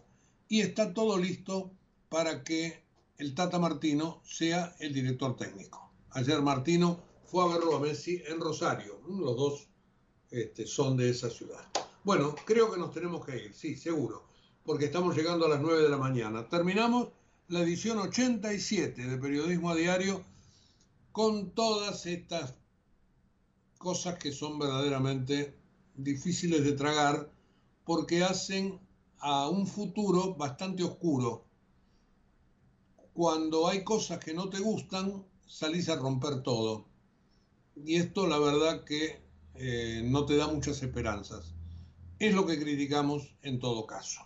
Y 0.50 0.62
está 0.62 0.94
todo 0.94 1.18
listo 1.18 1.72
para 2.10 2.44
que 2.44 2.84
el 3.18 3.34
Tata 3.34 3.60
Martino 3.60 4.22
sea 4.24 4.76
el 4.80 4.94
director 4.94 5.36
técnico. 5.36 5.87
Ayer 6.12 6.42
Martino 6.42 7.00
fue 7.26 7.44
a 7.44 7.48
verlo 7.48 7.76
a 7.76 7.80
Messi 7.80 8.22
en 8.28 8.40
Rosario. 8.40 9.02
Los 9.08 9.36
dos 9.36 9.68
este, 10.32 10.66
son 10.66 10.98
de 10.98 11.10
esa 11.10 11.30
ciudad. 11.30 11.64
Bueno, 12.04 12.36
creo 12.46 12.72
que 12.72 12.80
nos 12.80 12.92
tenemos 12.92 13.26
que 13.26 13.38
ir, 13.38 13.54
sí, 13.54 13.76
seguro, 13.76 14.24
porque 14.64 14.86
estamos 14.86 15.16
llegando 15.16 15.46
a 15.46 15.50
las 15.50 15.62
9 15.62 15.84
de 15.84 15.90
la 15.90 15.98
mañana. 15.98 16.48
Terminamos 16.48 17.10
la 17.50 17.62
edición 17.62 17.98
87 18.00 19.08
de 19.08 19.18
Periodismo 19.18 19.70
a 19.70 19.76
Diario 19.76 20.24
con 21.12 21.52
todas 21.52 22.06
estas 22.06 22.56
cosas 23.78 24.18
que 24.18 24.32
son 24.32 24.58
verdaderamente 24.60 25.58
difíciles 25.96 26.64
de 26.64 26.74
tragar 26.74 27.32
porque 27.84 28.24
hacen 28.24 28.80
a 29.20 29.50
un 29.50 29.68
futuro 29.68 30.36
bastante 30.36 30.84
oscuro. 30.84 31.46
Cuando 33.14 33.68
hay 33.68 33.84
cosas 33.84 34.20
que 34.20 34.34
no 34.34 34.50
te 34.50 34.60
gustan, 34.60 35.26
salís 35.48 35.90
a 35.90 35.96
romper 35.96 36.44
todo. 36.44 36.86
Y 37.76 37.96
esto 37.96 38.28
la 38.28 38.38
verdad 38.40 38.84
que 38.84 39.20
eh, 39.56 40.04
no 40.06 40.26
te 40.26 40.38
da 40.38 40.48
muchas 40.48 40.84
esperanzas. 40.84 41.54
Es 42.20 42.34
lo 42.34 42.46
que 42.46 42.60
criticamos 42.60 43.34
en 43.42 43.60
todo 43.60 43.86
caso. 43.86 44.22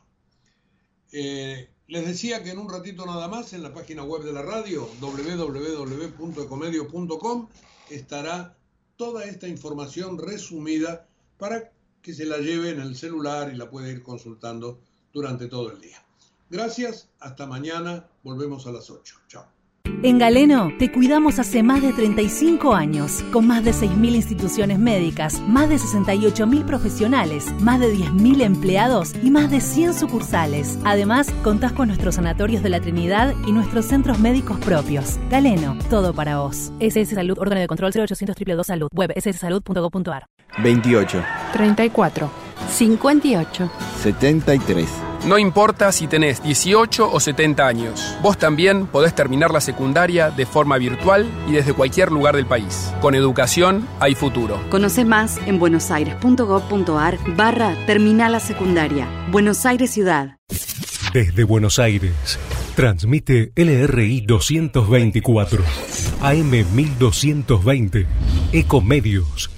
Eh, 1.12 1.70
les 1.88 2.08
decía 2.08 2.42
que 2.42 2.52
en 2.52 2.60
un 2.60 2.70
ratito 2.70 3.06
nada 3.06 3.28
más 3.28 3.52
en 3.54 3.64
la 3.64 3.74
página 3.74 4.04
web 4.04 4.24
de 4.24 4.32
la 4.32 4.42
radio, 4.42 4.88
www.ecomedio.com, 5.02 7.48
estará 7.90 8.56
toda 8.96 9.26
esta 9.26 9.48
información 9.48 10.18
resumida 10.18 11.08
para 11.38 11.72
que 12.02 12.14
se 12.14 12.26
la 12.26 12.38
lleve 12.38 12.70
en 12.70 12.80
el 12.80 12.96
celular 12.96 13.52
y 13.54 13.58
la 13.58 13.70
pueda 13.70 13.90
ir 13.90 14.04
consultando 14.04 14.80
durante 15.14 15.48
todo 15.48 15.72
el 15.72 15.82
día. 15.82 16.04
Gracias, 16.50 17.10
hasta 17.20 17.46
mañana, 17.46 18.08
volvemos 18.24 18.68
a 18.68 18.72
las 18.72 18.90
8. 18.90 19.16
Chao. 19.28 19.61
En 20.04 20.18
Galeno 20.18 20.72
te 20.80 20.92
cuidamos 20.92 21.38
hace 21.38 21.62
más 21.62 21.84
de 21.84 21.94
35 21.94 22.74
años, 22.74 23.24
con 23.32 23.46
más 23.46 23.64
de 23.64 23.70
6.000 23.72 24.16
instituciones 24.16 24.80
médicas, 24.80 25.40
más 25.42 25.70
de 25.70 25.76
68.000 25.76 26.66
profesionales, 26.66 27.54
más 27.62 27.80
de 27.80 27.94
10.000 27.94 28.42
empleados 28.42 29.14
y 29.22 29.30
más 29.30 29.52
de 29.52 29.62
100 29.62 29.94
sucursales. 29.94 30.80
Además, 30.86 31.30
contás 31.44 31.74
con 31.74 31.88
nuestros 31.88 32.16
sanatorios 32.16 32.64
de 32.64 32.70
la 32.70 32.80
Trinidad 32.80 33.36
y 33.46 33.52
nuestros 33.52 33.86
centros 33.86 34.18
médicos 34.18 34.58
propios. 34.60 35.20
Galeno, 35.30 35.78
todo 35.90 36.16
para 36.16 36.40
vos. 36.40 36.72
SS 36.80 37.14
Salud, 37.14 37.38
órgano 37.38 37.62
de 37.62 37.68
control 37.68 37.92
0800 37.92 38.36
222 38.36 38.66
Salud, 38.66 38.90
web 38.96 39.14
sssalud.gov.ar. 39.16 40.26
28. 40.64 41.24
34. 41.54 42.32
58. 42.70 43.72
73. 44.02 45.11
No 45.26 45.38
importa 45.38 45.92
si 45.92 46.08
tenés 46.08 46.42
18 46.42 47.12
o 47.12 47.20
70 47.20 47.68
años, 47.68 48.18
vos 48.24 48.40
también 48.40 48.88
podés 48.88 49.14
terminar 49.14 49.52
la 49.52 49.62
secundaria 49.62 50.32
de 50.32 50.48
forma 50.48 50.80
virtual 50.80 51.30
y 51.48 51.52
desde 51.52 51.74
cualquier 51.74 52.12
lugar 52.12 52.36
del 52.36 52.48
país. 52.48 52.92
Con 53.02 53.14
educación 53.14 53.88
hay 54.00 54.16
futuro. 54.16 54.60
Conoce 54.72 55.06
más 55.06 55.40
en 55.46 55.60
buenosaires.gov.ar 55.60 57.20
barra 57.36 57.76
Terminal 57.86 58.32
la 58.32 58.40
Secundaria. 58.40 59.08
Buenos 59.30 59.68
Aires 59.68 59.92
Ciudad. 59.92 60.38
Desde 61.14 61.44
Buenos 61.44 61.78
Aires, 61.78 62.40
transmite 62.76 63.52
LRI 63.56 64.22
224, 64.22 65.64
AM 66.22 66.50
1220, 66.50 68.08
Ecomedios 68.54 69.52